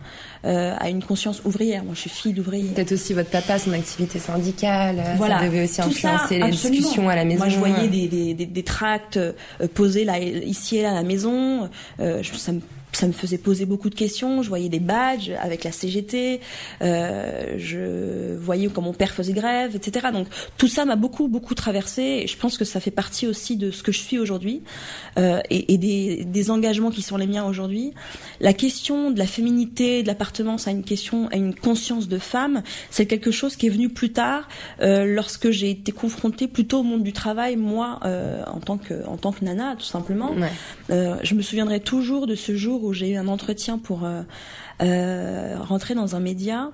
euh, 0.46 0.75
à 0.77 0.89
une 0.89 1.01
conscience 1.01 1.41
ouvrière. 1.46 1.84
Moi, 1.84 1.96
je 1.96 2.01
suis 2.01 2.10
fille 2.12 2.34
d'ouvrier. 2.34 2.70
Peut-être 2.75 2.91
aussi 2.91 3.15
votre 3.15 3.32
papa, 3.32 3.58
son 3.58 3.74
activité 3.74 4.20
syndicale. 4.20 5.03
Voilà. 5.18 5.39
Ça 5.39 5.46
devait 5.46 5.63
aussi 5.63 5.82
influencer 5.82 6.38
les 6.38 6.51
discussions 6.51 7.10
à 7.10 7.15
la 7.15 7.25
maison. 7.25 7.39
Moi, 7.39 7.50
je 7.50 7.58
voyais 7.58 7.88
des, 7.88 8.08
des, 8.08 8.36
des, 8.36 8.46
des 8.46 8.63
tracts 8.63 9.20
posés 9.74 10.06
là, 10.06 10.20
ici 10.20 10.77
et 10.77 10.84
là 10.84 10.91
à 10.91 10.94
la 10.94 11.01
maison. 11.01 11.72
ça 11.98 12.51
me 12.51 12.62
ça 12.91 13.08
me 13.08 13.12
faisait 13.12 13.38
poser 13.38 13.65
beaucoup 13.65 13.89
de 13.89 13.96
questions. 13.96 14.41
Je 14.41 14.50
voyais 14.50 14.69
des 14.69 14.79
badges 14.79 15.31
avec 15.39 15.63
la 15.63 15.72
CGT, 15.72 16.41
euh, 16.81 17.55
je 17.58 18.36
voyais 18.38 18.67
comment 18.67 18.88
mon 18.88 18.93
père 18.93 19.12
faisait 19.12 19.34
grève, 19.34 19.75
etc. 19.75 20.08
Donc 20.12 20.27
tout 20.58 20.67
ça 20.67 20.86
m'a 20.86 20.96
beaucoup 20.96 21.27
beaucoup 21.27 21.53
traversé. 21.55 22.01
Et 22.01 22.27
je 22.27 22.38
pense 22.38 22.58
que 22.58 22.65
ça 22.65 22.79
fait 22.79 22.91
partie 22.91 23.27
aussi 23.27 23.58
de 23.58 23.72
ce 23.72 23.84
que 23.84 23.91
je 23.91 24.00
suis 24.00 24.17
aujourd'hui 24.17 24.63
euh, 25.17 25.39
et, 25.50 25.74
et 25.74 25.77
des, 25.77 26.25
des, 26.25 26.50
engagements 26.50 26.89
qui 26.89 27.01
sont 27.01 27.17
les 27.17 27.27
miens 27.27 27.46
aujourd'hui. 27.46 27.93
La 28.39 28.53
question 28.53 29.12
de 29.12 29.19
la 29.19 29.27
féminité, 29.27 30.01
de 30.01 30.08
l'appartenance 30.08 30.67
à 30.67 30.72
une 30.72 30.84
question, 30.84 31.27
à 31.27 31.36
une 31.36 31.53
conscience 31.53 32.08
de 32.08 32.17
femme, 32.17 32.63
c'est 32.89 33.05
quelque 33.05 33.31
chose 33.31 33.55
qui 33.55 33.67
est 33.67 33.69
venu 33.69 33.89
plus 33.89 34.12
tard, 34.12 34.48
euh, 34.81 35.05
lorsque 35.05 35.51
j'ai 35.51 35.69
été 35.69 35.91
confrontée 35.91 36.48
plutôt 36.48 36.79
au 36.79 36.84
monde 36.84 37.03
du 37.03 37.13
travail, 37.13 37.55
moi 37.55 38.00
euh, 38.05 38.43
en 38.48 38.60
tant 38.60 38.77
que 38.77 39.05
en 39.05 39.17
tant 39.17 39.31
que 39.31 39.43
nana, 39.46 39.75
tout 39.77 39.86
simplement. 39.86 40.31
Ouais. 40.34 40.50
Euh, 40.89 41.17
je 41.24 41.36
me 41.36 41.41
souviendrai 41.41 41.79
toujours 41.79 42.27
de 42.27 42.36
ce 42.36 42.55
jour 42.55 42.78
où 42.83 42.93
j'ai 42.93 43.09
eu 43.09 43.17
un 43.17 43.27
entretien 43.27 43.77
pour 43.77 44.03
euh, 44.03 44.21
euh, 44.81 45.55
rentrer 45.59 45.95
dans 45.95 46.15
un 46.15 46.19
média. 46.19 46.71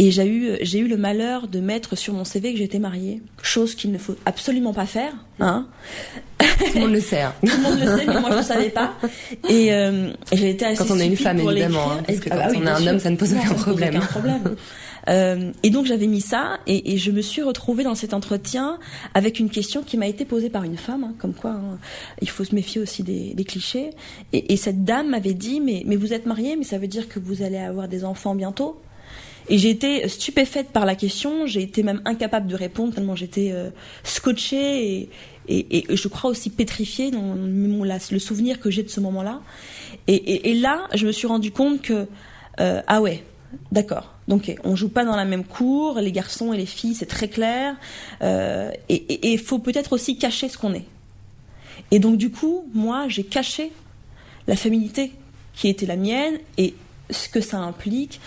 Et 0.00 0.10
j'ai 0.10 0.26
eu, 0.26 0.56
j'ai 0.60 0.80
eu 0.80 0.88
le 0.88 0.96
malheur 0.96 1.46
de 1.46 1.60
mettre 1.60 1.96
sur 1.96 2.14
mon 2.14 2.24
CV 2.24 2.52
que 2.52 2.58
j'étais 2.58 2.80
mariée, 2.80 3.22
chose 3.42 3.76
qu'il 3.76 3.92
ne 3.92 3.98
faut 3.98 4.16
absolument 4.26 4.72
pas 4.72 4.86
faire. 4.86 5.12
Hein 5.38 5.68
Tout 6.38 6.46
le 6.74 6.80
monde 6.80 6.92
le 6.92 7.00
sait. 7.00 7.22
Hein. 7.22 7.32
Tout 7.46 7.56
le 7.56 7.62
monde 7.62 7.78
le 7.78 7.98
sait, 7.98 8.06
mais 8.06 8.20
moi 8.20 8.30
je 8.32 8.38
ne 8.38 8.42
savais 8.42 8.70
pas. 8.70 8.94
Et, 9.48 9.72
euh, 9.72 10.10
j'ai 10.32 10.50
été 10.50 10.64
assez 10.64 10.84
Quand 10.84 10.92
on 10.92 10.98
est 10.98 11.06
une 11.06 11.16
femme, 11.16 11.38
évidemment. 11.38 11.92
Hein, 11.92 12.02
parce 12.04 12.18
que 12.18 12.28
ah, 12.32 12.48
quand 12.48 12.58
on 12.58 12.66
est 12.66 12.70
un 12.70 12.86
homme, 12.88 12.98
ça 12.98 13.10
ne 13.10 13.16
pose 13.16 13.34
aucun 13.34 13.54
problème. 13.54 13.96
Aucun 13.96 14.06
problème. 14.06 14.56
Euh, 15.08 15.52
et 15.62 15.70
donc 15.70 15.86
j'avais 15.86 16.06
mis 16.06 16.20
ça 16.20 16.58
et, 16.66 16.94
et, 16.94 16.96
je 16.96 17.10
me 17.10 17.20
suis 17.20 17.42
retrouvée 17.42 17.84
dans 17.84 17.94
cet 17.94 18.14
entretien 18.14 18.78
avec 19.12 19.38
une 19.38 19.50
question 19.50 19.82
qui 19.82 19.98
m'a 19.98 20.06
été 20.06 20.24
posée 20.24 20.48
par 20.48 20.64
une 20.64 20.78
femme, 20.78 21.04
hein, 21.04 21.14
comme 21.18 21.34
quoi 21.34 21.50
hein, 21.50 21.78
il 22.22 22.30
faut 22.30 22.44
se 22.44 22.54
méfier 22.54 22.80
aussi 22.80 23.02
des, 23.02 23.34
des 23.34 23.44
clichés. 23.44 23.90
Et, 24.32 24.52
et, 24.52 24.56
cette 24.56 24.84
dame 24.84 25.10
m'avait 25.10 25.34
dit 25.34 25.60
mais, 25.60 25.82
mais 25.84 25.96
vous 25.96 26.12
êtes 26.14 26.26
mariée, 26.26 26.56
mais 26.56 26.64
ça 26.64 26.78
veut 26.78 26.86
dire 26.86 27.08
que 27.08 27.18
vous 27.18 27.42
allez 27.42 27.58
avoir 27.58 27.88
des 27.88 28.04
enfants 28.04 28.34
bientôt 28.34 28.80
Et 29.48 29.58
j'ai 29.58 29.70
été 29.70 30.08
stupéfaite 30.08 30.68
par 30.68 30.86
la 30.86 30.94
question, 30.94 31.46
j'ai 31.46 31.62
été 31.62 31.82
même 31.82 32.00
incapable 32.06 32.46
de 32.46 32.54
répondre 32.56 32.94
tellement 32.94 33.14
j'étais 33.14 33.50
euh, 33.52 33.70
scotchée 34.04 34.86
et, 34.92 35.10
et, 35.48 35.84
je 35.94 36.08
crois 36.08 36.30
aussi 36.30 36.48
pétrifiée 36.48 37.10
dans 37.10 37.34
le 37.34 38.18
souvenir 38.18 38.60
que 38.60 38.70
j'ai 38.70 38.82
de 38.82 38.88
ce 38.88 39.00
moment-là. 39.00 39.42
Et, 40.06 40.50
et, 40.50 40.54
là, 40.54 40.88
je 40.94 41.06
me 41.06 41.12
suis 41.12 41.26
rendu 41.26 41.50
compte 41.50 41.82
que 41.82 42.06
euh, 42.60 42.82
ah 42.86 43.02
ouais, 43.02 43.22
d'accord. 43.72 44.14
Donc 44.28 44.54
on 44.64 44.76
joue 44.76 44.88
pas 44.88 45.04
dans 45.04 45.16
la 45.16 45.24
même 45.24 45.44
cour, 45.44 45.98
les 46.00 46.12
garçons 46.12 46.52
et 46.52 46.56
les 46.56 46.66
filles, 46.66 46.94
c'est 46.94 47.06
très 47.06 47.28
clair. 47.28 47.76
Euh, 48.22 48.70
et 48.88 49.32
il 49.32 49.38
faut 49.38 49.58
peut-être 49.58 49.92
aussi 49.92 50.16
cacher 50.18 50.48
ce 50.48 50.58
qu'on 50.58 50.74
est. 50.74 50.86
Et 51.90 51.98
donc 51.98 52.16
du 52.16 52.30
coup, 52.30 52.64
moi, 52.72 53.06
j'ai 53.08 53.24
caché 53.24 53.72
la 54.46 54.56
féminité 54.56 55.12
qui 55.54 55.68
était 55.68 55.86
la 55.86 55.96
mienne 55.96 56.38
et 56.58 56.74
ce 57.10 57.28
que 57.28 57.40
ça 57.40 57.58
implique. 57.58 58.20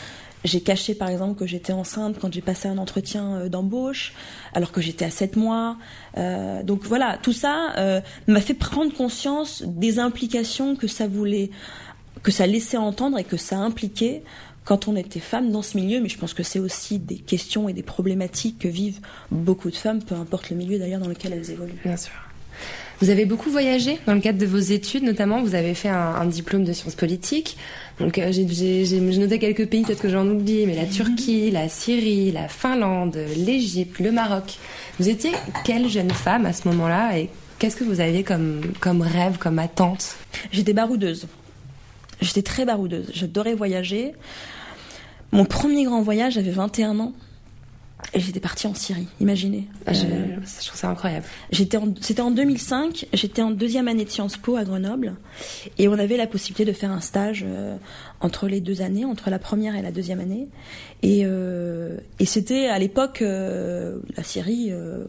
J'ai 0.43 0.61
caché 0.61 0.93
par 0.93 1.09
exemple 1.09 1.37
que 1.37 1.47
j'étais 1.47 1.73
enceinte 1.73 2.17
quand 2.21 2.31
j'ai 2.31 2.41
passé 2.41 2.67
un 2.67 2.77
entretien 2.77 3.35
euh, 3.35 3.49
d'embauche, 3.49 4.13
alors 4.53 4.71
que 4.71 4.81
j'étais 4.81 5.05
à 5.05 5.09
7 5.09 5.35
mois. 5.35 5.77
Euh, 6.17 6.63
donc 6.63 6.83
voilà, 6.83 7.17
tout 7.21 7.33
ça 7.33 8.01
m'a 8.27 8.41
fait 8.41 8.53
prendre 8.53 8.93
conscience 8.93 9.63
des 9.65 9.99
implications 9.99 10.75
que 10.75 10.87
ça 10.87 11.07
voulait, 11.07 11.49
que 12.23 12.31
ça 12.31 12.45
laissait 12.45 12.77
entendre 12.77 13.17
et 13.17 13.23
que 13.23 13.37
ça 13.37 13.57
impliquait 13.57 14.23
quand 14.67 14.89
on 14.89 14.97
était 14.97 15.21
femme 15.21 15.49
dans 15.49 15.61
ce 15.61 15.77
milieu. 15.77 16.01
Mais 16.01 16.09
je 16.09 16.17
pense 16.17 16.33
que 16.33 16.43
c'est 16.43 16.59
aussi 16.59 16.99
des 16.99 17.15
questions 17.15 17.69
et 17.69 17.73
des 17.73 17.83
problématiques 17.83 18.59
que 18.59 18.67
vivent 18.67 18.99
beaucoup 19.31 19.71
de 19.71 19.75
femmes, 19.75 20.03
peu 20.03 20.15
importe 20.15 20.49
le 20.49 20.57
milieu 20.57 20.77
d'ailleurs 20.77 20.99
dans 20.99 21.07
lequel 21.07 21.33
elles 21.33 21.51
évoluent. 21.51 21.79
Bien 21.85 21.95
sûr. 21.95 22.11
Vous 22.99 23.11
avez 23.11 23.25
beaucoup 23.25 23.51
voyagé 23.51 23.99
dans 24.07 24.15
le 24.15 24.19
cadre 24.19 24.39
de 24.39 24.45
vos 24.47 24.57
études, 24.57 25.03
notamment 25.03 25.43
vous 25.43 25.53
avez 25.53 25.75
fait 25.75 25.87
un, 25.87 26.15
un 26.15 26.25
diplôme 26.25 26.63
de 26.63 26.73
sciences 26.73 26.95
politiques. 26.95 27.55
Donc 27.99 28.17
euh, 28.17 28.31
j'ai 28.31 28.99
noté 28.99 29.39
quelques 29.39 29.67
pays, 29.67 29.83
peut-être 29.83 30.01
que 30.01 30.09
j'en 30.09 30.27
oublie, 30.27 30.65
mais 30.65 30.75
la 30.75 30.85
Turquie, 30.85 31.51
la 31.51 31.69
Syrie, 31.69 32.31
la 32.31 32.47
Finlande, 32.47 33.17
l'Égypte, 33.37 33.99
le 33.99 34.11
Maroc. 34.11 34.57
Vous 34.99 35.07
étiez 35.07 35.31
quelle 35.63 35.87
jeune 35.87 36.09
femme 36.09 36.47
à 36.47 36.53
ce 36.53 36.67
moment-là 36.67 37.19
et 37.19 37.29
qu'est-ce 37.59 37.75
que 37.75 37.83
vous 37.83 38.01
aviez 38.01 38.23
comme, 38.23 38.61
comme 38.79 39.01
rêve, 39.03 39.37
comme 39.37 39.59
attente? 39.59 40.15
J'étais 40.51 40.73
baroudeuse. 40.73 41.27
J'étais 42.19 42.41
très 42.41 42.65
baroudeuse. 42.65 43.11
J'adorais 43.13 43.53
voyager. 43.53 44.13
Mon 45.31 45.45
premier 45.45 45.83
grand 45.83 46.01
voyage, 46.01 46.33
j'avais 46.33 46.51
21 46.51 46.99
ans. 46.99 47.13
Et 48.13 48.19
j'étais 48.19 48.39
partie 48.39 48.67
en 48.67 48.75
Syrie, 48.75 49.07
imaginez. 49.19 49.67
Ah, 49.87 49.93
je, 49.93 50.01
je, 50.01 50.67
trouve 50.67 50.79
ça 50.79 50.87
incroyable. 50.87 51.25
J'étais 51.51 51.79
c'était 51.99 52.21
en 52.21 52.29
2005, 52.29 53.07
j'étais 53.11 53.41
en 53.41 53.49
deuxième 53.49 53.87
année 53.87 54.05
de 54.05 54.09
Sciences 54.09 54.37
Po 54.37 54.55
à 54.55 54.63
Grenoble, 54.63 55.15
et 55.79 55.87
on 55.87 55.93
avait 55.93 56.15
la 56.15 56.27
possibilité 56.27 56.63
de 56.63 56.73
faire 56.73 56.91
un 56.91 57.01
stage 57.01 57.43
euh, 57.47 57.75
entre 58.21 58.47
les 58.47 58.61
deux 58.61 58.83
années, 58.83 59.03
entre 59.03 59.31
la 59.31 59.39
première 59.39 59.75
et 59.75 59.81
la 59.81 59.91
deuxième 59.91 60.19
année. 60.19 60.47
Et, 61.01 61.21
euh, 61.25 61.97
et 62.19 62.25
c'était 62.25 62.67
à 62.67 62.77
l'époque, 62.77 63.23
euh, 63.23 63.97
la 64.15 64.23
Syrie, 64.23 64.67
euh, 64.69 65.05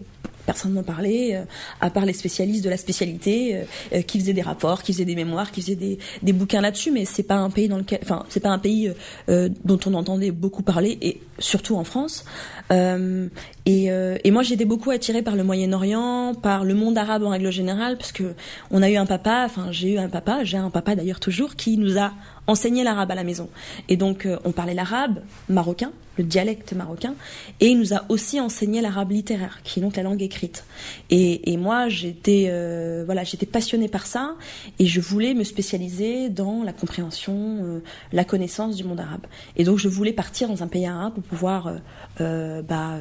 personne 0.49 0.73
n'en 0.73 0.83
parlait, 0.83 1.37
euh, 1.37 1.43
à 1.83 1.91
part 1.91 2.07
les 2.07 2.15
spécialistes 2.15 2.65
de 2.65 2.71
la 2.71 2.79
spécialité, 2.79 3.55
euh, 3.55 3.65
euh, 3.93 4.01
qui 4.01 4.19
faisaient 4.19 4.33
des 4.33 4.41
rapports, 4.41 4.83
qui 4.83 4.95
faisaient 4.95 5.05
des 5.05 5.15
mémoires, 5.15 5.51
qui 5.51 5.61
faisaient 5.61 5.99
des, 6.23 6.33
bouquins 6.33 6.63
là-dessus. 6.63 6.91
Mais 6.91 7.05
c'est 7.05 7.23
pas 7.23 7.35
un 7.35 7.51
pays 7.51 7.69
dans 7.69 7.77
lequel, 7.77 7.99
enfin, 8.03 8.25
c'est 8.31 8.41
pas 8.41 8.49
un 8.49 8.59
pays 8.59 8.91
dont 9.27 9.81
on 9.87 9.95
entendait 9.95 10.31
beaucoup 10.31 10.63
parler, 10.63 10.97
et 11.03 11.21
surtout 11.39 11.77
en 11.77 11.85
France. 11.85 12.25
et, 12.71 13.85
et 14.27 14.31
moi, 14.31 14.43
j'étais 14.43 14.65
beaucoup 14.65 14.91
attirée 14.91 15.23
par 15.23 15.37
le 15.37 15.45
Moyen-Orient, 15.45 16.35
par 16.35 16.65
le 16.65 16.75
monde 16.75 16.97
arabe 16.97 17.25
en 17.25 17.31
règle 17.31 17.51
générale, 17.51 17.99
parce 17.99 18.13
que 18.13 18.35
on 18.71 18.83
a 18.83 18.89
eu 18.89 18.97
un 18.97 19.07
papa, 19.07 19.43
enfin, 19.45 19.67
j'ai 19.71 19.95
eu 19.95 19.99
un 19.99 20.09
papa, 20.09 20.45
j'ai 20.45 20.59
un 20.59 20.71
papa 20.71 20.95
d'ailleurs 20.95 21.21
toujours, 21.21 21.57
qui 21.57 21.77
nous 21.77 21.99
a 21.99 22.13
enseigné 22.49 22.83
l'arabe 22.83 23.13
à 23.13 23.15
la 23.15 23.25
maison. 23.25 23.49
Et 23.89 23.97
donc, 23.97 24.27
on 24.45 24.51
parlait 24.51 24.75
l'arabe 24.75 25.21
marocain, 25.49 25.93
le 26.19 26.25
dialecte 26.25 26.73
marocain, 26.73 27.15
et 27.61 27.69
il 27.69 27.79
nous 27.79 27.95
a 27.95 28.05
aussi 28.09 28.41
enseigné 28.41 28.81
l'arabe 28.81 29.13
littéraire, 29.13 29.61
qui 29.63 29.79
est 29.79 29.83
donc 29.83 29.97
la 29.97 30.03
langue 30.03 30.21
écrite. 30.21 30.65
Et, 31.11 31.53
et 31.53 31.57
moi, 31.57 31.89
j'étais 31.89 32.47
euh, 32.49 33.05
voilà, 33.07 33.25
j'étais 33.25 33.47
passionnée 33.47 33.89
par 33.89 34.07
ça, 34.07 34.35
et 34.79 34.87
je 34.87 35.01
voulais 35.01 35.35
me 35.35 35.45
spécialiser 35.45 36.29
dans 36.29 36.65
la 36.65 36.73
compréhension, 36.73 37.35
euh, 37.37 37.83
la 38.13 38.25
connaissance 38.25 38.77
du 38.77 38.85
monde 38.85 39.01
arabe. 39.01 39.27
Et 39.57 39.65
donc, 39.65 39.79
je 39.79 39.89
voulais 39.89 40.13
partir 40.13 40.49
dans 40.49 40.63
un 40.63 40.69
pays 40.69 40.87
arabe 40.87 41.15
pour 41.15 41.23
pouvoir 41.23 41.69
euh, 41.69 41.77
euh 42.21 42.63
bah, 42.63 42.97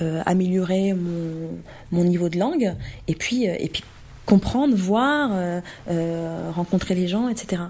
euh, 0.00 0.22
améliorer 0.24 0.94
mon, 0.94 1.58
mon 1.92 2.04
niveau 2.04 2.28
de 2.28 2.38
langue, 2.38 2.74
et 3.06 3.14
puis 3.14 3.44
et 3.44 3.68
puis 3.68 3.82
comprendre, 4.26 4.74
voir, 4.74 5.30
euh, 5.32 5.60
euh, 5.88 6.50
rencontrer 6.54 6.94
les 6.94 7.08
gens, 7.08 7.28
etc. 7.28 7.62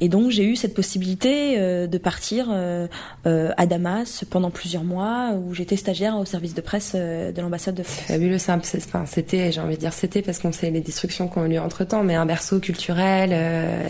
Et 0.00 0.08
donc 0.08 0.30
j'ai 0.30 0.44
eu 0.44 0.56
cette 0.56 0.74
possibilité 0.74 1.58
euh, 1.58 1.86
de 1.86 1.98
partir 1.98 2.48
euh, 2.50 2.88
euh, 3.26 3.52
à 3.56 3.66
Damas 3.66 4.24
pendant 4.28 4.50
plusieurs 4.50 4.84
mois 4.84 5.32
où 5.32 5.54
j'étais 5.54 5.76
stagiaire 5.76 6.16
au 6.18 6.24
service 6.24 6.54
de 6.54 6.60
presse 6.60 6.92
euh, 6.94 7.30
de 7.32 7.40
l'ambassade 7.40 7.76
de 7.76 7.84
France. 7.84 8.06
Fabuleux, 8.08 8.38
simple. 8.38 8.66
C'était, 9.06 9.52
j'ai 9.52 9.60
envie 9.60 9.76
de 9.76 9.80
dire 9.80 9.92
c'était 9.92 10.22
parce 10.22 10.40
qu'on 10.40 10.52
sait 10.52 10.70
les 10.70 10.80
destructions 10.80 11.28
qui 11.28 11.38
ont 11.38 11.46
eu 11.46 11.50
lieu 11.50 11.60
entre 11.60 11.84
temps, 11.84 12.02
mais 12.02 12.16
un 12.16 12.26
berceau 12.26 12.58
culturel 12.58 13.32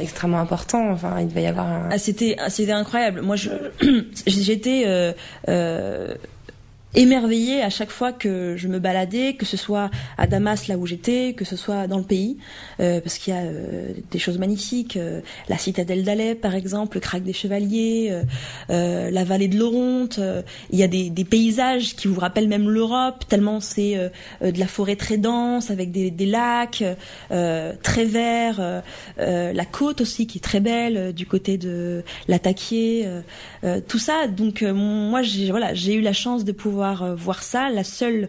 extrêmement 0.00 0.41
important. 0.41 0.91
Enfin, 0.91 1.21
il 1.21 1.29
devait 1.29 1.45
y 1.45 1.47
avoir. 1.47 1.67
Un... 1.67 1.89
Ah, 1.91 1.99
c'était, 1.99 2.37
c'était 2.49 2.73
incroyable. 2.73 3.23
Moi, 3.23 3.37
je, 3.37 3.50
j'étais 4.27 5.15
émerveillée 6.94 7.62
à 7.62 7.70
chaque 7.70 7.90
fois 7.90 8.12
que 8.12 8.56
je 8.56 8.68
me 8.68 8.78
baladais, 8.78 9.35
que 9.35 9.47
ce 9.47 9.56
soit 9.56 9.90
à 10.18 10.26
Damas 10.26 10.66
là 10.66 10.76
où 10.76 10.87
j'étais, 10.87 11.35
que 11.35 11.44
ce 11.44 11.56
soit 11.56 11.87
dans 11.87 11.99
le 11.99 12.04
pays, 12.04 12.38
euh, 12.80 13.00
parce 13.00 13.18
qu'il 13.18 13.32
y 13.32 13.37
a 13.37 13.40
euh, 13.40 13.92
des 14.11 14.18
choses 14.18 14.38
magnifiques, 14.38 14.97
euh, 14.97 15.20
la 15.49 15.56
citadelle 15.56 16.02
d'Alep 16.02 16.40
par 16.40 16.54
exemple, 16.54 16.97
le 16.97 17.00
crack 17.00 17.23
des 17.23 17.32
chevaliers, 17.32 18.09
euh, 18.11 18.23
euh, 18.70 19.11
la 19.11 19.25
vallée 19.25 19.49
de 19.49 19.56
l'Oronte, 19.56 20.20
il 20.70 20.78
y 20.78 20.82
a 20.82 20.88
des, 20.88 21.11
des, 21.11 21.25
paysages 21.25 21.94
qui 21.94 22.09
vous 22.09 22.18
rappellent 22.18 22.49
même 22.49 22.68
l'Europe, 22.68 23.25
tellement 23.28 23.61
c'est 23.61 24.11
de 24.40 24.59
la 24.59 24.66
forêt 24.66 24.97
très 24.97 25.16
dense 25.16 25.70
avec 25.70 25.92
des, 25.92 26.11
des 26.11 26.26
lacs 26.26 26.82
très 27.82 28.04
verts, 28.04 28.82
la 29.18 29.64
côte 29.64 30.00
aussi 30.00 30.26
qui 30.26 30.38
est 30.38 30.40
très 30.40 30.61
belle 30.61 31.12
du 31.12 31.26
côté 31.26 31.56
de 31.56 32.02
l'Attaquier, 32.26 33.06
tout 33.87 33.99
ça. 33.99 34.26
Donc 34.26 34.62
moi 34.62 35.23
j'ai 35.23 35.50
voilà 35.50 35.75
j'ai 35.75 35.94
eu 35.94 36.00
la 36.00 36.12
chance 36.12 36.44
de 36.44 36.52
pouvoir 36.52 36.80
euh, 36.83 37.15
voir 37.15 37.43
ça. 37.43 37.71
La 37.71 37.85
seule, 37.85 38.29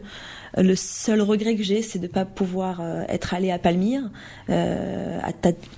euh, 0.58 0.64
le 0.64 0.76
seul 0.76 1.22
regret 1.22 1.56
que 1.56 1.64
j'ai, 1.64 1.82
c'est 1.82 2.00
de 2.00 2.08
pas 2.08 2.26
pouvoir 2.26 2.82
euh, 2.82 3.04
être 3.08 3.34
allé 3.34 3.52
à 3.52 3.60
Palmyre, 3.60 4.10
à 4.50 5.32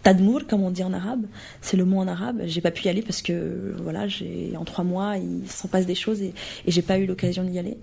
Tadmour, 0.03 0.42
comme 0.48 0.63
on 0.63 0.72
dit 0.72 0.84
en 0.84 0.94
arabe. 0.94 1.25
C'est 1.62 1.77
le 1.77 1.86
mot 1.86 2.00
en 2.00 2.08
arabe. 2.08 2.42
J'ai 2.46 2.62
pas 2.62 2.72
pu 2.72 2.86
y 2.86 2.89
aller 2.89 3.01
parce 3.01 3.22
que 3.22 3.75
voilà, 3.82 4.08
j'ai 4.08 4.53
en 4.58 4.65
trois 4.65 4.84
mois, 4.84 5.18
il 5.18 5.50
s'en 5.50 5.68
passe 5.68 5.86
des 5.86 5.96
choses 5.96 6.22
et, 6.22 6.34
et 6.65 6.72
j'ai 6.72 6.82
pas 6.82 6.98
eu 6.98 7.06
l'occasion 7.06 7.44
d'y 7.44 7.60
aller. 7.60 7.77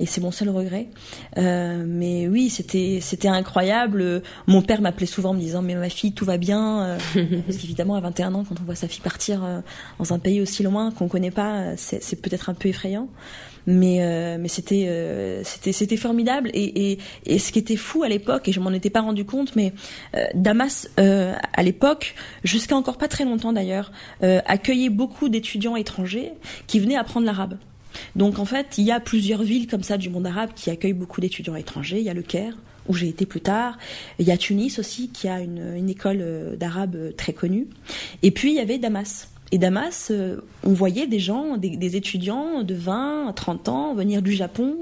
Et 0.00 0.06
c'est 0.06 0.20
mon 0.20 0.30
seul 0.30 0.50
regret. 0.50 0.88
mais 1.36 2.28
oui, 2.28 2.50
c'était 2.50 2.98
c'était 3.00 3.28
incroyable. 3.28 4.22
Mon 4.46 4.62
père 4.62 4.80
m'appelait 4.80 5.06
souvent 5.06 5.30
en 5.30 5.34
me 5.34 5.40
disant 5.40 5.62
mais 5.62 5.74
ma 5.74 5.88
fille, 5.88 6.12
tout 6.12 6.24
va 6.24 6.36
bien. 6.36 6.98
parce 7.46 7.58
qu'évidemment, 7.58 7.94
à 7.94 8.00
21 8.00 8.34
ans, 8.34 8.44
quand 8.46 8.60
on 8.60 8.64
voit 8.64 8.74
sa 8.74 8.88
fille 8.88 9.02
partir 9.02 9.62
dans 9.98 10.12
un 10.12 10.18
pays 10.18 10.40
aussi 10.40 10.62
loin 10.62 10.90
qu'on 10.90 11.08
connaît 11.08 11.30
pas, 11.30 11.76
c'est 11.76 12.20
peut-être 12.20 12.50
un 12.50 12.54
peu 12.54 12.68
effrayant 12.68 13.08
mais 13.66 13.98
euh, 14.00 14.36
mais 14.38 14.48
c'était 14.48 14.86
euh, 14.88 15.42
c'était 15.44 15.72
c'était 15.72 15.96
formidable 15.96 16.50
et, 16.52 16.92
et, 16.92 16.98
et 17.26 17.38
ce 17.38 17.52
qui 17.52 17.58
était 17.58 17.76
fou 17.76 18.02
à 18.02 18.08
l'époque 18.08 18.48
et 18.48 18.52
je 18.52 18.60
m'en 18.60 18.72
étais 18.72 18.90
pas 18.90 19.00
rendu 19.00 19.24
compte 19.24 19.56
mais 19.56 19.72
euh, 20.16 20.24
Damas 20.34 20.88
euh, 20.98 21.34
à 21.52 21.62
l'époque 21.62 22.14
jusqu'à 22.42 22.76
encore 22.76 22.98
pas 22.98 23.08
très 23.08 23.24
longtemps 23.24 23.52
d'ailleurs 23.52 23.92
euh, 24.22 24.40
accueillait 24.46 24.90
beaucoup 24.90 25.28
d'étudiants 25.28 25.76
étrangers 25.76 26.32
qui 26.66 26.78
venaient 26.80 26.96
apprendre 26.96 27.26
l'arabe 27.26 27.56
donc 28.16 28.38
en 28.38 28.44
fait 28.44 28.78
il 28.78 28.84
y 28.84 28.92
a 28.92 29.00
plusieurs 29.00 29.42
villes 29.42 29.66
comme 29.66 29.82
ça 29.82 29.96
du 29.96 30.10
monde 30.10 30.26
arabe 30.26 30.50
qui 30.54 30.70
accueillent 30.70 30.92
beaucoup 30.92 31.20
d'étudiants 31.20 31.56
étrangers 31.56 31.98
il 31.98 32.04
y 32.04 32.10
a 32.10 32.14
le 32.14 32.22
Caire 32.22 32.54
où 32.86 32.92
j'ai 32.92 33.08
été 33.08 33.24
plus 33.24 33.40
tard. 33.40 33.78
Il 34.18 34.26
y 34.26 34.30
a 34.30 34.36
Tunis 34.36 34.78
aussi, 34.78 35.08
qui 35.08 35.26
a 35.26 35.40
une, 35.40 35.74
une 35.74 35.88
école 35.88 36.22
d'arabe 36.60 37.16
très 37.16 37.32
connue. 37.32 37.66
Et 38.22 38.30
puis, 38.30 38.50
il 38.50 38.56
y 38.56 38.60
avait 38.60 38.76
Damas. 38.76 39.33
Et 39.54 39.58
Damas, 39.58 40.08
euh, 40.10 40.38
on 40.64 40.72
voyait 40.72 41.06
des 41.06 41.20
gens, 41.20 41.56
des, 41.56 41.76
des, 41.76 41.94
étudiants 41.94 42.64
de 42.64 42.74
20 42.74 43.28
à 43.28 43.32
30 43.32 43.68
ans 43.68 43.94
venir 43.94 44.20
du 44.20 44.32
Japon, 44.32 44.74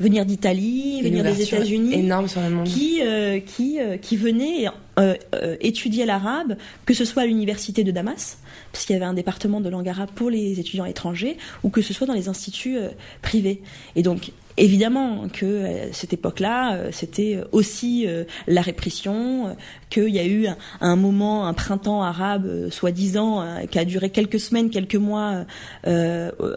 venir 0.00 0.24
d'Italie, 0.24 1.02
venir 1.02 1.22
des 1.22 1.42
États-Unis, 1.42 1.92
énorme 1.92 2.26
sur 2.26 2.40
le 2.40 2.48
monde. 2.48 2.66
qui 2.66 3.02
euh, 3.02 3.40
qui 3.40 3.78
euh, 3.78 3.98
qui 3.98 4.16
venaient 4.16 4.68
euh, 4.98 5.16
euh, 5.34 5.56
étudier 5.60 6.06
l'arabe, 6.06 6.56
que 6.86 6.94
ce 6.94 7.04
soit 7.04 7.24
à 7.24 7.26
l'université 7.26 7.84
de 7.84 7.90
Damas, 7.90 8.38
puisqu'il 8.72 8.94
y 8.94 8.96
avait 8.96 9.04
un 9.04 9.12
département 9.12 9.60
de 9.60 9.68
langue 9.68 9.90
arabe 9.90 10.08
pour 10.14 10.30
les 10.30 10.60
étudiants 10.60 10.86
étrangers, 10.86 11.36
ou 11.62 11.68
que 11.68 11.82
ce 11.82 11.92
soit 11.92 12.06
dans 12.06 12.14
les 12.14 12.28
instituts 12.30 12.78
privés. 13.20 13.60
Et 13.96 14.02
donc 14.02 14.32
Évidemment 14.58 15.28
que 15.30 15.44
euh, 15.44 15.92
cette 15.92 16.14
époque-là, 16.14 16.74
euh, 16.74 16.88
c'était 16.90 17.40
aussi 17.52 18.06
euh, 18.06 18.24
la 18.46 18.62
répression, 18.62 19.54
qu'il 19.90 20.08
y 20.08 20.18
a 20.18 20.26
eu 20.26 20.46
un, 20.80 20.96
moment, 20.96 21.46
un 21.46 21.52
printemps 21.52 22.02
arabe, 22.02 22.70
soi-disant, 22.70 23.44
qui 23.70 23.78
a 23.78 23.84
duré 23.84 24.10
quelques 24.10 24.40
semaines, 24.40 24.70
quelques 24.70 24.96
mois, 24.96 25.44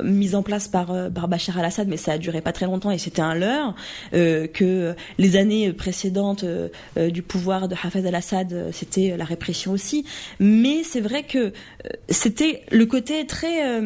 mis 0.03 0.34
en 0.34 0.41
place 0.41 0.68
par, 0.68 0.88
par 1.13 1.27
Bachar 1.27 1.58
al-Assad, 1.58 1.88
mais 1.88 1.98
ça 1.98 2.13
a 2.13 2.18
duré 2.18 2.41
pas 2.41 2.51
très 2.51 2.65
longtemps 2.65 2.91
et 2.91 2.98
c'était 2.98 3.22
un 3.22 3.36
leurre. 3.36 3.75
que 4.12 4.96
les 5.18 5.36
années 5.36 5.72
précédentes 5.74 6.44
du 6.98 7.22
pouvoir 7.22 7.68
de 7.68 7.75
Hafez 7.75 8.08
al-Assad, 8.08 8.70
c'était 8.72 9.15
la 9.15 9.25
répression 9.25 9.72
aussi. 9.72 10.06
Mais 10.39 10.84
c'est 10.84 11.01
vrai 11.01 11.24
que 11.24 11.53
c'était 12.10 12.63
le 12.72 12.86
côté 12.86 13.27
très, 13.27 13.79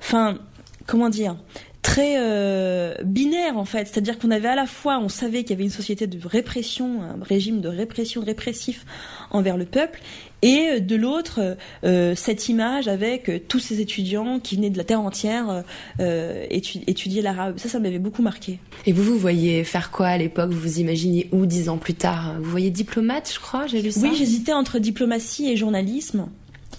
enfin 0.00 0.38
comment 0.86 1.08
dire 1.08 1.36
très 1.84 2.14
euh, 2.16 2.94
binaire 3.04 3.58
en 3.58 3.66
fait, 3.66 3.86
c'est-à-dire 3.86 4.18
qu'on 4.18 4.30
avait 4.30 4.48
à 4.48 4.56
la 4.56 4.66
fois, 4.66 4.98
on 4.98 5.10
savait 5.10 5.42
qu'il 5.42 5.50
y 5.50 5.52
avait 5.52 5.64
une 5.64 5.70
société 5.70 6.06
de 6.06 6.18
répression, 6.26 7.02
un 7.02 7.22
régime 7.22 7.60
de 7.60 7.68
répression 7.68 8.24
répressif 8.24 8.86
envers 9.30 9.58
le 9.58 9.66
peuple, 9.66 10.00
et 10.40 10.70
euh, 10.70 10.80
de 10.80 10.96
l'autre 10.96 11.56
euh, 11.84 12.14
cette 12.16 12.48
image 12.48 12.88
avec 12.88 13.46
tous 13.48 13.60
ces 13.60 13.80
étudiants 13.82 14.40
qui 14.40 14.56
venaient 14.56 14.70
de 14.70 14.78
la 14.78 14.84
terre 14.84 15.02
entière 15.02 15.62
euh, 16.00 16.46
étu 16.50 16.78
étudier 16.86 17.20
l'arabe. 17.20 17.58
Ça, 17.58 17.68
ça 17.68 17.78
m'avait 17.78 17.98
beaucoup 17.98 18.22
marqué. 18.22 18.58
Et 18.86 18.92
vous, 18.92 19.04
vous 19.04 19.18
voyez 19.18 19.62
faire 19.62 19.90
quoi 19.90 20.06
à 20.06 20.18
l'époque? 20.18 20.50
Vous 20.50 20.60
vous 20.60 20.80
imaginiez 20.80 21.28
où 21.32 21.44
dix 21.44 21.68
ans 21.68 21.78
plus 21.78 21.94
tard? 21.94 22.36
Vous 22.40 22.50
voyez 22.50 22.70
diplomate, 22.70 23.30
je 23.32 23.40
crois, 23.40 23.66
j'ai 23.66 23.82
lu 23.82 23.92
ça. 23.92 24.00
Oui, 24.00 24.14
j'hésitais 24.16 24.54
entre 24.54 24.78
diplomatie 24.78 25.50
et 25.50 25.56
journalisme. 25.56 26.28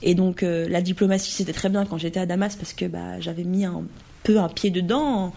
Et 0.01 0.15
donc 0.15 0.41
euh, 0.43 0.67
la 0.67 0.81
diplomatie, 0.81 1.31
c'était 1.31 1.53
très 1.53 1.69
bien 1.69 1.85
quand 1.85 1.97
j'étais 1.97 2.19
à 2.19 2.25
Damas 2.25 2.55
parce 2.55 2.73
que 2.73 2.85
bah, 2.85 3.19
j'avais 3.19 3.43
mis 3.43 3.65
un 3.65 3.83
peu 4.25 4.39
un 4.39 4.49
pied 4.49 4.71
dedans 4.71 5.05
en, 5.05 5.33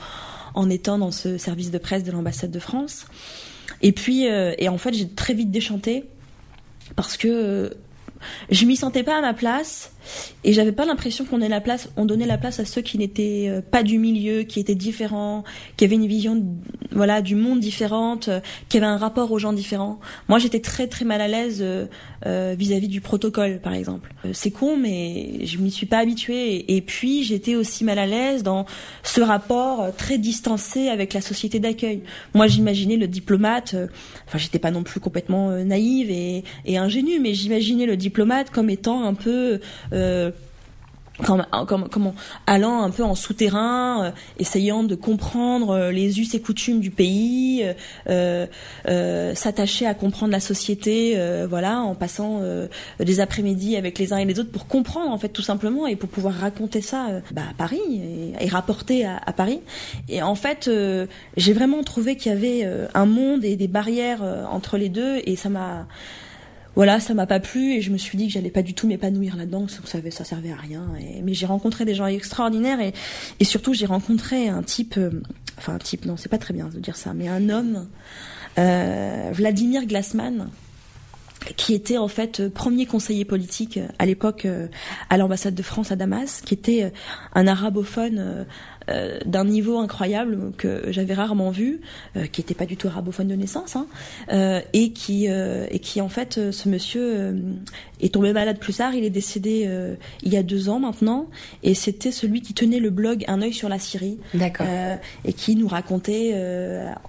en 0.54 0.70
étant 0.70 0.98
dans 0.98 1.12
ce 1.12 1.38
service 1.38 1.70
de 1.70 1.78
presse 1.78 2.02
de 2.02 2.10
l'ambassade 2.10 2.50
de 2.50 2.58
France. 2.58 3.06
Et 3.82 3.92
puis, 3.92 4.28
euh, 4.28 4.54
et 4.58 4.68
en 4.68 4.78
fait, 4.78 4.92
j'ai 4.92 5.08
très 5.08 5.34
vite 5.34 5.50
déchanté 5.52 6.04
parce 6.96 7.16
que 7.16 7.28
euh, 7.28 7.70
je 8.50 8.66
m'y 8.66 8.76
sentais 8.76 9.02
pas 9.02 9.18
à 9.18 9.20
ma 9.20 9.34
place 9.34 9.92
et 10.44 10.52
j'avais 10.52 10.72
pas 10.72 10.84
l'impression 10.84 11.24
qu'on 11.24 11.38
la 11.38 11.60
place, 11.60 11.88
on 11.96 12.04
donnait 12.04 12.26
la 12.26 12.38
place 12.38 12.60
à 12.60 12.64
ceux 12.64 12.82
qui 12.82 12.98
n'étaient 12.98 13.46
euh, 13.48 13.60
pas 13.62 13.82
du 13.82 13.98
milieu, 13.98 14.42
qui 14.42 14.60
étaient 14.60 14.74
différents, 14.74 15.44
qui 15.76 15.84
avaient 15.84 15.94
une 15.94 16.06
vision, 16.06 16.44
voilà, 16.92 17.22
du 17.22 17.36
monde 17.36 17.60
différente, 17.60 18.28
euh, 18.28 18.40
qui 18.68 18.76
avaient 18.76 18.86
un 18.86 18.96
rapport 18.96 19.30
aux 19.30 19.38
gens 19.38 19.52
différents. 19.52 20.00
Moi, 20.28 20.38
j'étais 20.38 20.60
très 20.60 20.88
très 20.88 21.04
mal 21.04 21.20
à 21.20 21.28
l'aise 21.28 21.62
euh, 21.62 22.54
vis-à-vis 22.58 22.88
du 22.88 23.00
protocole, 23.00 23.60
par 23.60 23.72
exemple. 23.72 24.12
C'est 24.32 24.50
con, 24.50 24.76
mais 24.76 25.44
je 25.44 25.58
m'y 25.58 25.70
suis 25.70 25.86
pas 25.86 25.98
habituée. 25.98 26.76
Et, 26.76 26.80
puis, 26.82 27.22
j'étais 27.22 27.54
aussi 27.54 27.84
mal 27.84 27.98
à 27.98 28.06
l'aise 28.06 28.42
dans 28.42 28.66
ce 29.02 29.20
rapport 29.20 29.94
très 29.96 30.18
distancé 30.18 30.88
avec 30.88 31.14
la 31.14 31.20
société 31.20 31.60
d'accueil. 31.60 32.02
Moi, 32.34 32.46
j'imaginais 32.46 32.96
le 32.96 33.06
diplomate. 33.06 33.74
Enfin, 34.26 34.38
j'étais 34.38 34.58
pas 34.58 34.70
non 34.70 34.82
plus 34.82 35.00
complètement 35.00 35.50
naïve 35.64 36.10
et, 36.10 36.44
et 36.64 36.78
ingénue, 36.78 37.20
mais 37.20 37.34
j'imaginais 37.34 37.86
le 37.86 37.96
diplomate 37.96 38.07
comme 38.52 38.70
étant 38.70 39.04
un 39.04 39.14
peu 39.14 39.60
euh, 39.92 40.30
comme, 41.24 41.44
comme, 41.66 41.88
comment, 41.88 42.14
allant 42.46 42.82
un 42.82 42.90
peu 42.90 43.02
en 43.02 43.14
souterrain, 43.14 44.04
euh, 44.04 44.10
essayant 44.38 44.84
de 44.84 44.94
comprendre 44.94 45.70
euh, 45.70 45.92
les 45.92 46.20
us 46.20 46.34
et 46.34 46.40
coutumes 46.40 46.80
du 46.80 46.90
pays, 46.90 47.64
euh, 48.08 48.46
euh, 48.88 49.34
s'attacher 49.34 49.86
à 49.86 49.94
comprendre 49.94 50.32
la 50.32 50.40
société, 50.40 51.16
voilà, 51.48 51.80
en 51.80 51.94
passant 51.94 52.40
des 53.00 53.20
après-midi 53.20 53.76
avec 53.76 53.98
les 53.98 54.12
uns 54.12 54.18
et 54.18 54.24
les 54.24 54.38
autres 54.38 54.50
pour 54.50 54.66
comprendre 54.66 55.10
en 55.10 55.18
fait 55.18 55.28
tout 55.28 55.42
simplement 55.42 55.86
et 55.86 55.96
pour 55.96 56.08
pouvoir 56.08 56.34
raconter 56.34 56.80
ça 56.80 57.08
bah, 57.32 57.42
à 57.50 57.54
Paris 57.54 57.80
et, 58.40 58.48
rapporter 58.48 59.04
à, 59.04 59.20
à 59.24 59.32
Paris. 59.32 59.60
Et 60.08 60.22
en 60.22 60.34
fait, 60.34 60.70
j'ai 61.36 61.52
vraiment 61.52 61.82
trouvé 61.82 62.16
qu'il 62.16 62.32
y 62.32 62.34
avait 62.34 62.88
un 62.94 63.06
monde 63.06 63.44
et 63.44 63.56
des 63.56 63.68
barrières 63.68 64.22
entre 64.50 64.76
les 64.76 64.88
deux 64.88 65.20
et 65.24 65.36
ça 65.36 65.48
m'a 65.48 65.86
voilà, 66.74 67.00
ça 67.00 67.14
m'a 67.14 67.26
pas 67.26 67.40
plu 67.40 67.72
et 67.72 67.80
je 67.80 67.90
me 67.90 67.98
suis 67.98 68.16
dit 68.16 68.28
que 68.28 68.32
j'allais 68.32 68.50
pas 68.50 68.62
du 68.62 68.74
tout 68.74 68.86
m'épanouir 68.86 69.36
là-dedans, 69.36 69.66
que 69.66 70.10
ça, 70.10 70.24
servait 70.24 70.52
à 70.52 70.56
rien. 70.56 70.86
Mais 71.22 71.34
j'ai 71.34 71.46
rencontré 71.46 71.84
des 71.84 71.94
gens 71.94 72.06
extraordinaires 72.06 72.78
et, 72.80 73.44
surtout 73.44 73.74
j'ai 73.74 73.86
rencontré 73.86 74.48
un 74.48 74.62
type, 74.62 74.96
euh, 74.96 75.10
enfin 75.56 75.74
un 75.74 75.78
type, 75.78 76.04
non, 76.04 76.16
c'est 76.16 76.28
pas 76.28 76.38
très 76.38 76.54
bien 76.54 76.68
de 76.68 76.78
dire 76.78 76.96
ça, 76.96 77.14
mais 77.14 77.28
un 77.28 77.48
homme, 77.48 77.88
euh, 78.58 79.30
Vladimir 79.32 79.86
Glassman, 79.86 80.50
qui 81.56 81.74
était 81.74 81.98
en 81.98 82.08
fait 82.08 82.48
premier 82.48 82.86
conseiller 82.86 83.24
politique 83.24 83.78
euh, 83.78 83.88
à 83.98 84.06
l'époque 84.06 84.46
à 85.10 85.16
l'ambassade 85.16 85.54
de 85.54 85.62
France 85.62 85.90
à 85.90 85.96
Damas, 85.96 86.42
qui 86.42 86.54
était 86.54 86.92
un 87.34 87.46
arabophone 87.46 88.46
euh, 88.88 89.18
d'un 89.26 89.44
niveau 89.44 89.78
incroyable 89.78 90.52
que 90.56 90.84
j'avais 90.88 91.14
rarement 91.14 91.50
vu, 91.50 91.80
euh, 92.16 92.26
qui 92.26 92.40
était 92.40 92.54
pas 92.54 92.66
du 92.66 92.76
tout 92.76 92.88
arabophone 92.88 93.28
de 93.28 93.34
naissance, 93.34 93.76
hein, 93.76 93.86
euh, 94.32 94.60
et 94.72 94.92
qui 94.92 95.26
et 95.26 95.78
qui 95.80 96.00
en 96.00 96.08
fait 96.08 96.50
ce 96.52 96.68
monsieur 96.68 97.34
est 98.00 98.14
tombé 98.14 98.32
malade 98.32 98.58
plus 98.58 98.74
tard. 98.74 98.94
Il 98.94 99.04
est 99.04 99.10
décédé 99.10 99.68
il 100.22 100.32
y 100.32 100.36
a 100.36 100.42
deux 100.42 100.68
ans 100.68 100.78
maintenant, 100.78 101.26
et 101.62 101.74
c'était 101.74 102.12
celui 102.12 102.40
qui 102.40 102.54
tenait 102.54 102.78
le 102.78 102.90
blog 102.90 103.24
Un 103.28 103.42
œil 103.42 103.52
sur 103.52 103.68
la 103.68 103.78
Syrie, 103.78 104.18
et 105.24 105.32
qui 105.32 105.56
nous 105.56 105.68
racontait 105.68 106.34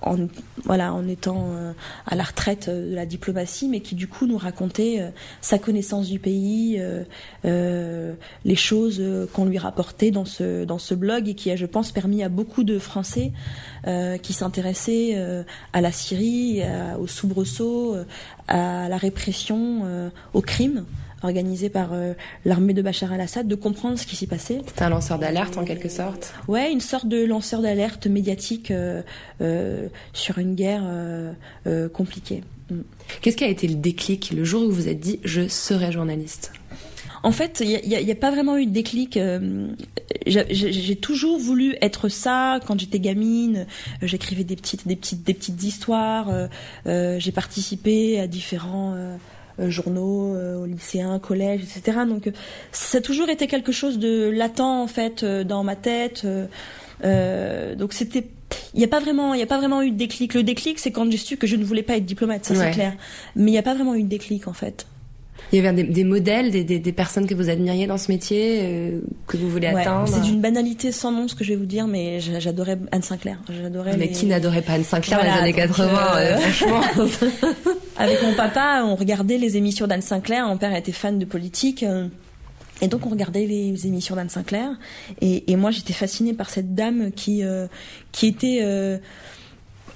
en 0.02 0.18
voilà 0.66 0.94
en 0.94 1.08
étant 1.08 1.54
à 2.06 2.16
la 2.16 2.24
retraite 2.24 2.70
de 2.70 2.94
la 2.94 3.06
diplomatie, 3.06 3.70
mais 3.70 3.80
qui 3.80 3.96
du 3.96 4.08
coup 4.08 4.26
nous 4.26 4.38
racontait 4.38 5.12
sa 5.42 5.60
connaissance 5.60 6.08
du 6.08 6.20
pays, 6.20 6.82
les 7.44 8.56
choses 8.56 9.02
qu'on 9.34 9.46
lui 9.46 9.58
rapportait 9.58 10.12
dans 10.12 10.26
ce 10.26 10.66
dans 10.66 10.80
ce 10.80 10.94
blog 10.94 11.30
et 11.30 11.36
qui 11.36 11.52
a 11.52 11.56
je 11.56 11.66
pense 11.70 11.92
permis 11.92 12.24
à 12.24 12.30
beaucoup 12.30 12.64
de 12.64 12.80
Français 12.80 13.32
euh, 13.88 14.18
qui 14.18 14.34
s'intéressaient 14.34 15.14
euh, 15.16 15.44
à 15.74 15.82
la 15.82 15.92
Syrie, 15.92 16.62
à- 16.64 16.98
aux 17.00 17.08
soubresauts, 17.08 17.96
euh, 17.96 18.04
à 18.48 18.90
la 18.90 18.98
répression, 18.98 20.10
aux 20.34 20.42
crimes 20.42 20.86
organisés 21.22 21.70
par 21.70 21.90
euh, 21.92 22.14
l'armée 22.46 22.74
de 22.74 22.82
Bachar 22.82 23.12
al-Assad, 23.12 23.48
de 23.48 23.56
comprendre 23.56 24.00
ce 24.00 24.06
qui 24.08 24.16
s'y 24.16 24.26
passait. 24.26 24.62
C'était 24.66 24.84
un 24.84 24.90
lanceur 24.90 25.20
d'alerte 25.20 25.58
en 25.58 25.66
quelque 25.66 25.90
sorte. 25.90 26.34
Ouais, 26.48 26.72
une 26.72 26.80
sorte 26.80 27.08
de 27.08 27.26
lanceur 27.26 27.62
d'alerte 27.62 28.08
médiatique 28.08 28.72
euh, 28.72 29.02
euh, 29.42 29.88
sur 30.14 30.38
une 30.40 30.56
guerre 30.56 30.84
compliquée. 31.94 32.44
Mm. 32.72 32.80
Qu'est-ce 33.22 33.38
qui 33.38 33.44
a 33.44 33.48
été 33.50 33.68
le 33.68 33.76
déclic 33.76 34.32
le 34.32 34.44
jour 34.44 34.64
où 34.64 34.68
vous 34.70 34.74
vous 34.84 34.88
êtes 34.88 35.00
dit 35.00 35.20
je 35.24 35.48
serai 35.48 35.92
journaliste? 35.92 36.54
En 37.24 37.32
fait, 37.32 37.62
il 37.66 37.88
n'y 37.88 38.12
a, 38.12 38.16
pas 38.16 38.32
vraiment 38.32 38.58
eu 38.58 38.66
de 38.66 38.72
déclic. 38.72 39.18
euh, 39.18 39.68
j'ai- 40.26 40.96
toujours 40.96 41.38
voulu 41.40 41.76
être 41.82 42.08
ça 42.10 42.60
quand 42.66 42.80
j'étais 42.80 43.00
gamine. 43.00 43.66
euh, 44.04 44.08
J'écrivais 44.08 44.44
des 44.44 44.56
petites, 44.56 44.88
des 44.88 44.96
petites, 44.96 45.24
des 45.24 45.34
petites 45.34 45.62
histoires. 45.64 46.30
euh, 46.86 47.18
J'ai 47.20 47.32
participé 47.32 48.20
à 48.20 48.28
différents 48.28 48.96
journaux, 49.60 50.36
euh, 50.36 50.58
au 50.62 50.66
lycéen, 50.66 51.20
collège, 51.20 51.62
etc. 51.64 52.00
Donc, 52.08 52.32
ça 52.72 53.00
a 53.00 53.02
toujours 53.02 53.30
été 53.30 53.48
quelque 53.48 53.74
chose 53.74 54.00
de 54.00 54.30
latent 54.30 54.60
en 54.62 54.88
fait 54.88 55.26
dans 55.26 55.64
ma 55.64 55.76
tête. 55.76 56.26
donc 57.04 57.94
c'était 57.94 58.28
il 58.74 58.80
n'y 58.80 58.84
a 58.86 58.88
pas 58.88 59.00
vraiment 59.00 59.34
il 59.34 59.40
y 59.40 59.44
a 59.44 59.48
pas 59.48 59.58
vraiment 59.58 59.82
eu 59.82 59.92
de 59.92 59.96
déclic 59.98 60.34
le 60.34 60.44
déclic 60.44 60.80
c'est 60.80 60.92
quand 60.92 61.10
j'ai 61.12 61.18
su 61.18 61.38
que 61.38 61.46
je 61.48 61.56
ne 61.56 61.64
voulais 61.64 61.84
pas 61.84 61.98
être 61.98 62.06
diplomate 62.06 62.46
ça 62.46 62.54
Ouais. 62.56 62.60
c'est 62.66 62.72
clair 62.72 62.94
mais 63.36 63.52
il 63.52 63.54
n'y 63.54 63.58
a 63.60 63.64
pas 63.64 63.74
vraiment 63.76 63.94
eu 63.96 64.04
de 64.04 64.08
déclic 64.08 64.48
en 64.48 64.54
fait 64.54 64.86
Il 65.52 65.56
y 65.62 65.66
avait 65.66 65.74
des, 65.74 65.84
des 65.84 66.04
modèles, 66.04 66.52
des, 66.52 66.64
des, 66.64 66.78
des 66.80 66.92
personnes 66.94 67.26
que 67.26 67.34
vous 67.34 67.50
admiriez 67.50 67.88
dans 67.88 67.98
ce 67.98 68.12
métier, 68.12 68.60
euh, 68.64 69.00
que 69.28 69.36
vous 69.38 69.50
voulez 69.50 69.68
Ouais, 69.70 69.82
atteindre 69.82 70.08
c'est 70.08 70.22
d'une 70.22 70.42
banalité 70.42 70.92
sans 70.92 71.12
nom 71.12 71.28
ce 71.28 71.34
que 71.36 71.44
je 71.44 71.50
vais 71.50 71.56
vous 71.56 71.66
dire 71.66 71.88
mais 71.88 72.20
j'a- 72.20 72.40
j'adorais 72.40 72.78
Anne 72.92 73.02
Sinclair. 73.02 73.40
J'adorais 73.50 73.98
Mais 73.98 74.06
les- 74.08 74.12
qui 74.12 74.26
n'adorait 74.28 74.62
pas 74.62 74.74
Anne 74.74 74.84
Sinclair 74.84 75.20
dans 75.20 75.26
les 75.26 75.32
années 75.32 75.52
donc, 75.52 75.76
80 75.76 75.98
euh, 76.18 76.18
euh, 76.18 76.38
Franchement. 76.38 76.82
avec 77.98 78.22
mon 78.24 78.34
papa 78.34 78.84
on 78.86 78.96
regardait 78.96 79.38
les 79.38 79.58
émissions 79.58 79.88
d'Anne 79.88 80.02
Sinclair. 80.02 80.46
Mon 80.48 80.58
père 80.58 80.76
était 80.76 80.92
fan 80.92 81.18
de 81.20 81.26
politique 81.26 81.84
euh, 81.84 82.08
et 82.82 82.88
donc 82.88 83.06
on 83.06 83.10
regardait 83.10 83.46
les 83.46 83.88
émissions 83.88 84.16
d'Anne 84.16 84.30
Sinclair. 84.30 84.70
Et, 85.22 85.52
et 85.52 85.56
moi 85.56 85.72
j'étais 85.72 85.94
fascinée 85.94 86.34
par 86.34 86.50
cette 86.50 86.76
dame 86.76 87.12
qui 87.12 87.44
euh, 87.44 87.68
qui 88.12 88.28
était 88.28 88.60
euh, 88.62 88.98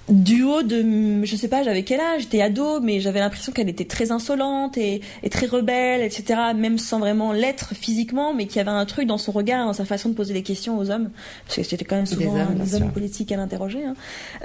du 0.10 0.44
haut 0.44 0.64
de 0.64 1.24
je 1.24 1.36
sais 1.38 1.48
pas 1.48 1.64
j'avais 1.64 1.84
quel 1.84 2.02
âge? 2.02 2.24
J'étais 2.24 2.42
ado 2.42 2.82
mais 2.82 3.00
j'avais 3.00 3.20
l'impression 3.22 3.54
qu'elle 3.54 3.70
était 3.70 3.86
très 3.86 4.12
insolente 4.12 4.78
et, 4.78 5.00
et 5.24 5.30
très 5.30 5.46
rebelle 5.46 6.02
etc 6.02 6.52
même 6.54 6.78
sans 6.78 7.00
vraiment 7.00 7.32
l'être 7.32 7.74
physiquement 7.74 8.34
mais 8.34 8.46
qu'il 8.46 8.58
y 8.58 8.60
avait 8.60 8.70
un 8.70 8.86
truc 8.86 9.08
dans 9.08 9.18
son 9.18 9.32
regard 9.32 9.66
dans 9.66 9.72
sa 9.72 9.86
façon 9.86 10.10
de 10.10 10.14
poser 10.14 10.34
des 10.34 10.44
questions 10.44 10.78
aux 10.78 10.92
hommes 10.92 11.10
parce 11.46 11.56
que 11.56 11.64
c'était 11.64 11.86
quand 11.86 11.96
même 11.96 12.06
souvent 12.06 12.34
Des 12.34 12.42
hommes, 12.42 12.48
des 12.56 12.64
bien 12.64 12.74
hommes 12.74 12.84
sûr. 12.84 12.92
politiques 12.92 13.32
à 13.32 13.38
l'interroger 13.38 13.86
hein. 13.86 13.96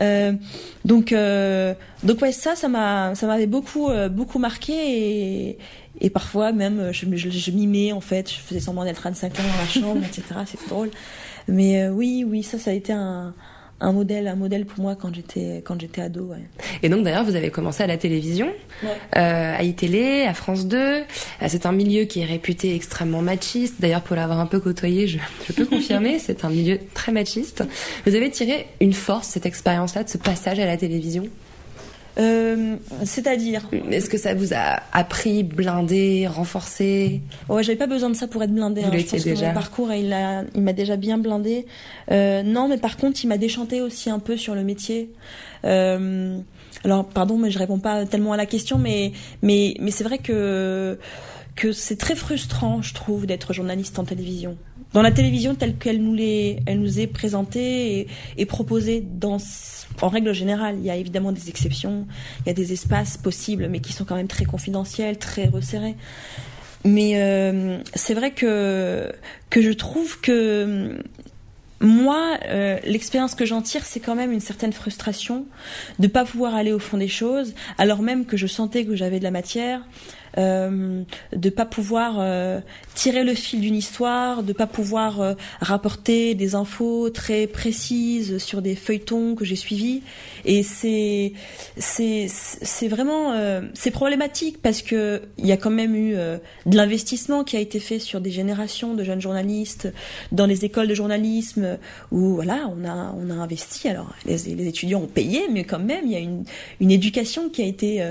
Euh, 0.01 0.33
donc 0.85 1.11
euh, 1.12 1.75
donc 2.05 2.23
ouais 2.23 2.31
ça 2.31 2.55
ça 2.55 2.68
m'a 2.68 3.16
ça 3.16 3.27
m'avait 3.27 3.47
beaucoup 3.49 3.88
euh, 3.88 4.09
beaucoup 4.09 4.38
marqué 4.38 4.73
et 4.75 5.59
et 6.01 6.11
parfois 6.11 6.53
même 6.53 6.90
je, 6.92 7.05
je, 7.16 7.31
je 7.31 7.51
mimais 7.51 7.90
en 7.90 8.01
fait 8.01 8.31
je 8.31 8.37
faisais 8.38 8.61
semblant 8.61 8.85
d'être 8.85 9.05
Anne 9.09 9.14
Sinclair 9.16 9.44
dans 9.44 9.59
la 9.61 9.66
chambre 9.66 10.03
etc 10.07 10.23
c'était 10.47 10.68
drôle 10.68 10.90
mais 11.49 11.83
euh, 11.83 11.90
oui 11.90 12.25
oui 12.25 12.44
ça 12.44 12.59
ça 12.61 12.71
a 12.71 12.75
été 12.75 12.92
un 12.92 13.35
un 13.80 13.92
modèle 13.92 14.26
un 14.26 14.34
modèle 14.34 14.66
pour 14.66 14.80
moi 14.82 14.96
quand 14.96 15.14
j'étais 15.14 15.62
quand 15.64 15.80
j'étais 15.80 16.00
ado 16.02 16.24
ouais. 16.26 16.38
Et 16.82 16.88
donc 16.88 17.04
d'ailleurs, 17.04 17.24
vous 17.24 17.36
avez 17.36 17.50
commencé 17.50 17.82
à 17.82 17.86
la 17.86 17.96
télévision, 17.96 18.48
Ouais. 18.82 18.88
euh, 19.16 19.56
à 19.56 19.62
iTélé, 19.62 20.22
à 20.22 20.34
France 20.34 20.66
2. 20.66 20.76
Euh, 20.78 21.02
C'est 21.48 21.66
un 21.66 21.72
milieu 21.72 22.04
qui 22.04 22.20
est 22.20 22.24
réputé 22.24 22.74
extrêmement 22.74 23.22
machiste. 23.22 23.76
D'ailleurs, 23.80 24.02
pour 24.02 24.16
l'avoir 24.16 24.38
un 24.40 24.46
peu 24.46 24.60
côtoyé, 24.60 25.06
je, 25.06 25.18
je 25.46 25.52
peux 25.52 25.64
confirmer, 25.66 26.18
c'est 26.24 26.44
un 26.44 26.50
milieu 26.50 26.78
très 26.94 27.12
machiste. 27.12 27.64
Vous 28.06 28.14
avez 28.14 28.30
tiré 28.30 28.66
une 28.80 28.92
force, 28.92 29.28
cette 29.28 29.46
expérience-là, 29.46 30.04
de 30.04 30.08
ce 30.08 30.18
passage 30.18 30.58
à 30.58 30.66
la 30.66 30.76
télévision? 30.76 31.24
Euh, 32.18 32.76
c'est-à-dire 33.04 33.68
Est-ce 33.90 34.11
que 34.11 34.18
ça 34.18 34.35
vous 34.35 34.52
a 34.52 34.81
appris, 34.92 35.44
blindé, 35.44 36.26
renforcé? 36.26 37.20
Ouais, 37.48 37.62
j'avais 37.62 37.78
pas 37.78 37.87
besoin 37.87 38.11
de 38.11 38.16
ça 38.16 38.26
pour 38.26 38.42
être 38.42 38.52
blindé. 38.52 38.83
Hein. 38.83 38.90
Je 38.92 38.98
pense 39.02 39.22
que 39.22 39.28
déjà. 39.28 39.48
mon 39.48 39.54
parcours, 39.54 39.92
il 39.92 40.09
m'a 40.09 40.72
déjà 40.72 40.96
bien 40.96 41.18
blindé. 41.18 41.66
Euh, 42.11 42.42
non, 42.42 42.68
mais 42.68 42.78
par 42.78 42.96
contre, 42.96 43.22
il 43.24 43.28
m'a 43.28 43.38
déchanté 43.38 43.81
aussi 43.81 44.11
un 44.11 44.18
peu 44.18 44.37
sur 44.37 44.54
le 44.54 44.64
métier. 44.64 45.11
Euh, 45.64 46.38
alors, 46.85 47.07
pardon, 47.09 47.38
mais 47.38 47.50
je 47.50 47.59
réponds 47.59 47.78
pas 47.78 48.04
tellement 48.07 48.33
à 48.33 48.37
la 48.37 48.46
question, 48.46 48.78
mais 48.78 49.12
mais 49.42 49.74
mais 49.81 49.90
c'est 49.90 50.04
vrai 50.04 50.18
que 50.18 50.98
que 51.54 51.72
c'est 51.72 51.96
très 51.96 52.14
frustrant, 52.14 52.83
je 52.83 52.94
trouve, 52.94 53.26
d'être 53.26 53.52
journaliste 53.52 53.98
en 53.98 54.04
télévision. 54.04 54.57
Dans 54.92 55.03
la 55.03 55.11
télévision 55.11 55.55
telle 55.55 55.77
qu'elle 55.77 56.03
nous, 56.03 56.14
les, 56.14 56.61
elle 56.66 56.81
nous 56.81 56.98
est 57.01 57.07
présentée 57.07 58.07
et, 58.37 58.46
proposée 58.46 59.01
dans, 59.01 59.38
en 60.01 60.09
règle 60.09 60.33
générale, 60.33 60.77
il 60.79 60.85
y 60.85 60.90
a 60.90 60.96
évidemment 60.96 61.33
des 61.33 61.48
exceptions, 61.48 62.07
il 62.40 62.48
y 62.48 62.51
a 62.51 62.55
des 62.55 62.72
espaces 62.72 63.16
possibles, 63.16 63.68
mais 63.68 63.81
qui 63.81 63.92
sont 63.92 64.05
quand 64.05 64.16
même 64.16 64.29
très 64.29 64.44
confidentiels, 64.44 65.18
très 65.18 65.46
resserrés. 65.46 65.96
Mais 66.85 67.20
euh, 67.20 67.79
c'est 67.94 68.14
vrai 68.14 68.31
que 68.31 69.12
que 69.51 69.61
je 69.61 69.72
trouve 69.72 70.20
que 70.20 70.96
moi, 71.81 72.38
euh, 72.46 72.79
l'expérience 72.85 73.35
que 73.35 73.44
j'en 73.44 73.62
tire, 73.62 73.85
c'est 73.85 74.01
quand 74.01 74.16
même 74.16 74.33
une 74.33 74.40
certaine 74.40 74.72
frustration 74.72 75.46
de 75.98 76.09
pas 76.09 76.24
pouvoir 76.24 76.55
aller 76.55 76.72
au 76.72 76.79
fond 76.79 76.98
des 76.98 77.09
choses, 77.09 77.55
alors 77.79 78.03
même 78.03 78.27
que 78.27 78.37
je 78.37 78.46
sentais 78.46 78.85
que 78.85 78.96
j'avais 78.96 79.18
de 79.18 79.24
la 79.24 79.31
matière, 79.31 79.83
euh, 80.38 81.03
de 81.35 81.51
pas 81.51 81.66
pouvoir 81.66 82.16
euh, 82.18 82.61
tirer 82.94 83.24
le 83.24 83.35
fil 83.35 83.61
d'une 83.61 83.74
histoire, 83.74 84.42
de 84.42 84.53
pas 84.53 84.66
pouvoir 84.66 85.20
euh, 85.20 85.35
rapporter 85.61 86.35
des 86.35 86.55
infos 86.55 87.11
très 87.11 87.46
précises 87.46 88.38
sur 88.38 88.62
des 88.62 88.74
feuilletons 88.74 89.35
que 89.35 89.44
j'ai 89.44 89.57
suivis. 89.57 90.03
Et 90.44 90.62
c'est 90.62 91.33
c'est 91.77 92.27
c'est 92.29 92.88
vraiment 92.88 93.33
euh, 93.33 93.62
c'est 93.74 93.90
problématique 93.90 94.61
parce 94.62 94.83
que 94.83 95.22
il 95.38 95.46
y 95.46 95.53
a 95.53 95.57
quand 95.57 95.70
même 95.70 95.94
eu 95.94 96.14
euh, 96.16 96.38
de 96.66 96.77
l'investissement 96.77 97.44
qui 97.44 97.57
a 97.57 97.61
été 97.61 97.81
fait 97.81 97.98
sur 97.98 98.20
des 98.20 98.31
générations 98.31 98.94
de 98.94 99.05
jeunes 99.05 99.20
journalistes 99.20 99.92
dans 100.33 100.46
les 100.46 100.64
écoles 100.64 100.88
de 100.88 100.94
journalisme 100.94 101.79
où 102.11 102.35
voilà 102.35 102.70
on 102.77 102.85
a 102.85 103.14
on 103.16 103.31
a 103.31 103.35
investi. 103.35 103.88
Alors 103.88 104.14
les, 104.24 104.38
les 104.55 104.66
étudiants 104.66 105.03
ont 105.03 105.07
payé, 105.07 105.42
mais 105.51 105.64
quand 105.64 105.79
même 105.79 106.05
il 106.05 106.12
y 106.12 106.16
a 106.16 106.20
une 106.20 106.44
une 106.81 106.90
éducation 106.90 107.48
qui 107.48 107.62
a 107.62 107.66
été 107.66 108.05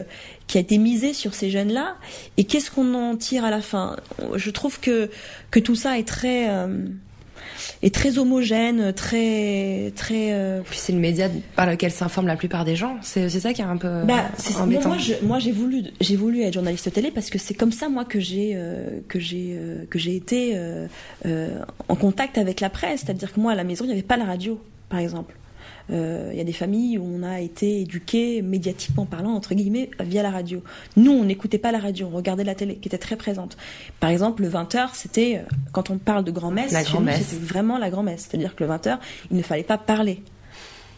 qui 0.47 0.57
a 0.57 0.61
été 0.61 0.77
misée 0.77 1.13
sur 1.13 1.33
ces 1.33 1.49
jeunes-là. 1.49 1.97
Et 2.37 2.43
qu'est-ce 2.43 2.71
qu'on 2.71 2.93
en 2.93 3.15
tire 3.15 3.45
à 3.45 3.49
la 3.51 3.61
fin? 3.61 3.95
Je 4.35 4.49
trouve 4.51 4.79
que 4.79 5.09
que 5.51 5.59
tout 5.59 5.75
ça 5.75 5.97
est 5.97 6.07
très 6.07 6.49
euh, 6.49 6.85
est 7.81 7.93
très 7.93 8.17
homogène, 8.17 8.93
très 8.93 9.91
très. 9.95 10.33
euh, 10.33 10.61
Puis 10.69 10.77
c'est 10.79 10.93
le 10.93 10.99
média 10.99 11.29
par 11.55 11.65
lequel 11.65 11.91
s'informent 11.91 12.27
la 12.27 12.35
plupart 12.35 12.65
des 12.65 12.75
gens. 12.75 12.97
C'est 13.01 13.29
c'est 13.29 13.39
ça 13.39 13.53
qui 13.53 13.61
est 13.61 13.65
un 13.65 13.77
peu 13.77 14.03
bah, 14.03 14.29
moi, 14.51 14.61
embêtant. 14.61 14.97
j'ai 14.97 15.51
voulu, 15.51 15.83
j'ai 15.99 16.15
voulu 16.15 16.41
être 16.43 16.53
journaliste 16.53 16.91
télé 16.91 17.11
parce 17.11 17.29
que 17.29 17.39
c'est 17.39 17.53
comme 17.53 17.71
ça, 17.71 17.89
moi, 17.89 18.05
que 18.05 18.19
j'ai, 18.19 18.53
euh, 18.55 18.99
que 19.07 19.19
j'ai, 19.19 19.55
euh, 19.57 19.85
que 19.89 19.97
j'ai 19.99 20.15
été 20.15 20.55
en 21.89 21.95
contact 21.95 22.37
avec 22.37 22.59
la 22.59 22.69
presse. 22.69 23.01
C'est-à-dire 23.05 23.33
que 23.33 23.39
moi, 23.39 23.53
à 23.53 23.55
la 23.55 23.63
maison, 23.63 23.83
il 23.85 23.87
n'y 23.87 23.93
avait 23.93 24.01
pas 24.03 24.17
la 24.17 24.25
radio, 24.25 24.61
par 24.89 24.99
exemple. 24.99 25.33
Euh, 25.91 26.29
Il 26.31 26.37
y 26.37 26.41
a 26.41 26.43
des 26.43 26.53
familles 26.53 26.97
où 26.97 27.05
on 27.05 27.23
a 27.23 27.39
été 27.39 27.81
éduqués 27.81 28.41
médiatiquement 28.41 29.05
parlant 29.05 29.31
entre 29.31 29.55
guillemets 29.55 29.89
via 29.99 30.23
la 30.23 30.31
radio. 30.31 30.61
Nous, 30.95 31.11
on 31.11 31.23
n'écoutait 31.23 31.57
pas 31.57 31.71
la 31.71 31.79
radio, 31.79 32.09
on 32.11 32.15
regardait 32.15 32.43
la 32.43 32.55
télé 32.55 32.75
qui 32.75 32.87
était 32.87 32.97
très 32.97 33.15
présente. 33.15 33.57
Par 33.99 34.09
exemple, 34.09 34.41
le 34.41 34.49
20h, 34.49 34.89
c'était 34.93 35.37
euh, 35.37 35.55
quand 35.71 35.89
on 35.89 35.97
parle 35.97 36.23
de 36.23 36.31
grand-messe, 36.31 36.73
grand-messe. 36.89 37.27
c'était 37.27 37.43
vraiment 37.43 37.77
la 37.77 37.89
grand-messe. 37.89 38.27
C'est-à-dire 38.29 38.55
que 38.55 38.63
le 38.63 38.69
20h, 38.69 38.97
il 39.31 39.37
ne 39.37 39.43
fallait 39.43 39.63
pas 39.63 39.77
parler. 39.77 40.21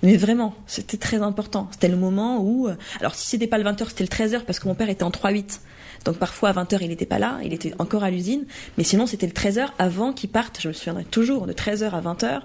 Mais 0.02 0.16
vraiment, 0.16 0.56
c'était 0.66 0.98
très 0.98 1.22
important. 1.22 1.68
C'était 1.72 1.90
le 1.90 1.98
moment 1.98 2.42
où, 2.42 2.68
euh, 2.68 2.76
alors 3.02 3.16
si 3.16 3.28
c'était 3.28 3.48
pas 3.48 3.58
le 3.58 3.66
20h, 3.66 3.90
c'était 3.90 4.04
le 4.06 4.10
13h 4.10 4.46
parce 4.46 4.60
que 4.60 4.68
mon 4.68 4.76
père 4.76 4.90
était 4.90 5.04
en 5.04 5.10
3-8. 5.10 5.60
Donc 6.06 6.18
parfois 6.18 6.50
à 6.50 6.54
20h, 6.54 6.78
il 6.82 6.88
n'était 6.88 7.06
pas 7.06 7.20
là, 7.20 7.40
il 7.44 7.54
était 7.54 7.74
encore 7.80 8.04
à 8.04 8.10
l'usine. 8.10 8.46
Mais 8.78 8.86
sinon, 8.86 9.06
c'était 9.06 9.28
le 9.28 9.34
13h 9.34 9.68
avant 9.78 10.14
qu'il 10.14 10.30
parte. 10.30 10.60
Je 10.62 10.70
me 10.70 10.74
souviendrai 10.74 11.04
toujours 11.04 11.46
de 11.48 11.54
13h 11.54 11.90
à 11.92 12.02
20h. 12.02 12.42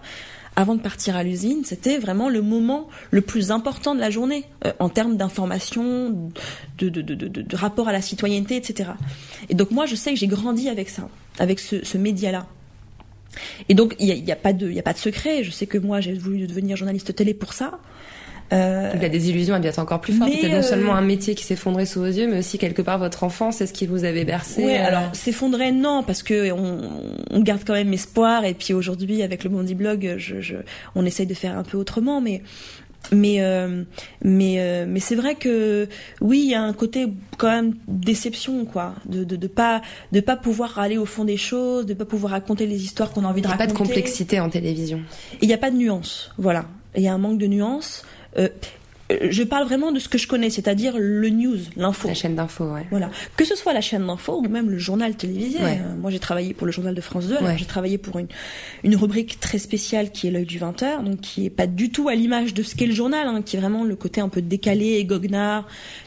Avant 0.57 0.77
de 0.77 0.81
partir 0.81 1.17
à 1.17 1.25
l'usine, 1.25 1.63
c'était 1.65 1.99
vraiment 1.99 2.29
le 2.29 2.41
moment 2.41 2.87
le 3.11 3.21
plus 3.23 3.51
important 3.51 3.95
de 3.95 4.01
la 4.01 4.11
journée 4.11 4.45
euh, 4.65 4.73
en 4.79 4.89
termes 4.89 5.17
d'information, 5.17 6.31
de, 6.79 6.89
de, 6.89 7.01
de, 7.03 7.15
de, 7.15 7.57
rapport 7.57 7.89
à 7.89 7.93
la 7.93 8.01
citoyenneté, 8.01 8.55
etc. 8.57 8.91
Et 9.49 9.55
donc 9.55 9.73
moi, 9.73 9.87
je 9.87 9.97
sais 9.97 10.13
que 10.13 10.17
j'ai 10.19 10.29
grandi 10.29 10.69
avec 10.69 10.89
ça, 10.91 11.09
avec 11.41 11.59
ce, 11.59 11.85
ce 11.85 11.99
média-là. 11.99 12.47
Et 13.69 13.75
donc, 13.75 13.97
il 13.99 14.07
n'y 14.07 14.13
a, 14.13 14.15
y 14.15 14.31
a, 14.31 14.37
pas 14.37 14.53
de- 14.53 14.71
y 14.71 14.79
a 14.79 14.83
pas 14.85 14.93
de 14.93 14.99
secret. 14.99 15.43
Je 15.43 15.51
sais 15.51 15.67
que 15.67 15.77
moi, 15.77 16.01
j'ai 16.01 16.13
voulu 16.15 16.47
devenir 16.47 16.77
journaliste 16.77 17.13
télé 17.17 17.35
pour 17.35 17.53
ça. 17.53 17.81
Euh, 18.53 18.93
Donc 18.93 19.03
la 19.03 19.09
désillusion 19.09 19.59
dû 19.59 19.67
être 19.69 19.79
encore 19.79 20.01
plus 20.01 20.13
forte. 20.13 20.31
C'était 20.31 20.49
non 20.51 20.57
euh, 20.57 20.63
seulement 20.63 20.95
un 20.95 21.01
métier 21.01 21.35
qui 21.35 21.45
s'effondrait 21.45 21.87
sous 21.87 22.01
vos 22.01 22.07
yeux, 22.07 22.29
mais 22.31 22.39
aussi 22.39 22.59
quelque 22.59 22.83
part 22.83 22.99
votre 22.99 23.25
enfance, 23.25 23.57
c'est 23.57 23.67
ce 23.67 23.73
qui 23.73 23.87
vous 23.87 24.05
avait 24.05 24.25
bercé. 24.25 24.65
Ouais, 24.65 24.79
euh, 24.81 24.87
alors 24.87 25.15
s'effondrer 25.15 25.73
non 25.73 26.03
parce 26.07 26.23
que 26.23 26.53
on, 26.53 26.91
on 27.31 27.41
garde 27.41 27.63
quand 27.67 27.73
même 27.73 27.93
espoir 27.93 28.45
et 28.45 28.55
puis 28.55 28.75
aujourd'hui 28.75 29.23
avec 29.23 29.45
le 29.45 29.51
Bondi 29.51 29.75
Blog, 29.75 30.15
je, 30.19 30.41
je, 30.41 30.57
on 30.95 31.05
essaye 31.07 31.27
de 31.27 31.35
faire 31.35 31.57
un 31.57 31.63
peu 31.63 31.79
autrement, 31.79 32.21
mais 32.21 32.43
mais 33.13 33.37
euh, 33.41 33.83
mais 34.23 34.57
euh, 34.59 34.85
mais 34.89 35.01
c'est 35.01 35.15
vrai 35.15 35.35
que 35.35 35.89
oui, 36.21 36.41
il 36.45 36.51
y 36.51 36.55
a 36.55 36.63
un 36.63 36.73
côté 36.73 37.07
quand 37.39 37.49
même 37.51 37.75
déception 37.89 38.65
quoi, 38.67 38.95
de 39.07 39.25
de 39.25 39.37
de 39.37 39.47
pas 39.47 39.83
de 40.13 40.21
pas 40.21 40.37
pouvoir 40.37 40.79
aller 40.79 40.97
au 40.99 41.07
fond 41.07 41.25
des 41.25 41.37
choses, 41.39 41.87
de 41.87 41.95
pas 41.95 42.05
pouvoir 42.07 42.33
raconter 42.33 42.67
les 42.67 42.83
histoires 42.85 43.11
qu'on 43.11 43.25
a 43.25 43.29
envie 43.29 43.41
il 43.41 43.43
de 43.43 43.49
n'y 43.49 43.55
a 43.55 43.57
pas 43.57 43.65
raconter. 43.65 43.83
de 43.83 43.89
complexité 43.89 44.39
en 44.41 44.49
télévision. 44.51 45.01
Il 45.43 45.49
n'y 45.49 45.55
a 45.55 45.59
pas 45.59 45.71
de 45.71 45.77
nuance, 45.77 46.31
voilà. 46.39 46.67
Il 46.97 47.03
y 47.03 47.09
a 47.09 47.13
un 47.15 47.19
manque 47.19 47.39
de 47.39 47.47
nuance. 47.47 48.05
Euh, 48.39 48.49
euh, 49.13 49.29
je 49.31 49.43
parle 49.43 49.65
vraiment 49.65 49.93
de 49.93 49.99
ce 49.99 50.09
que 50.09 50.17
je 50.17 50.27
connais, 50.27 50.49
c'est-à-dire 50.49 50.95
le 50.97 51.29
news, 51.29 51.59
l'info. 51.77 52.09
La 52.09 52.15
chaîne 52.15 52.37
d'info, 52.37 52.65
ouais. 52.65 52.87
Voilà. 52.91 53.11
Que 53.37 53.45
ce 53.45 53.55
soit 53.55 53.75
la 53.75 53.83
chaîne 53.83 54.07
d'info 54.07 54.39
ou 54.39 54.49
même 54.49 54.71
le 54.71 54.79
journal 54.79 55.15
télévisé. 55.15 55.59
Ouais. 55.59 55.81
Euh, 55.85 55.95
moi, 55.97 56.11
j'ai 56.11 56.19
travaillé 56.19 56.55
pour 56.55 56.67
le 56.67 56.73
journal 56.73 56.95
de 56.95 57.01
France 57.01 57.27
2. 57.27 57.37
alors 57.37 57.51
Ouais. 57.51 57.59
J'ai 57.59 57.67
travaillé 57.67 57.99
pour 57.99 58.19
une, 58.19 58.29
une 58.83 58.97
rubrique 58.97 59.41
très 59.41 59.59
spéciale 59.59 60.11
qui 60.11 60.29
est 60.29 60.31
l'œil 60.31 60.47
du 60.47 60.59
20h, 60.59 61.05
donc 61.05 61.21
qui 61.21 61.45
est 61.45 61.51
pas 61.51 61.67
du 61.67 61.91
tout 61.91 62.09
à 62.09 62.15
l'image 62.15 62.55
de 62.55 62.63
ce 62.63 62.75
qu'est 62.75 62.87
le 62.87 62.95
journal, 62.95 63.27
hein, 63.29 63.43
qui 63.43 63.57
est 63.57 63.61
vraiment 63.61 63.85
le 63.85 63.95
côté 63.95 64.23
un 64.23 64.31
peu 64.31 64.41
décalé 64.41 64.93
et 64.95 65.05
goguenard, 65.05 65.67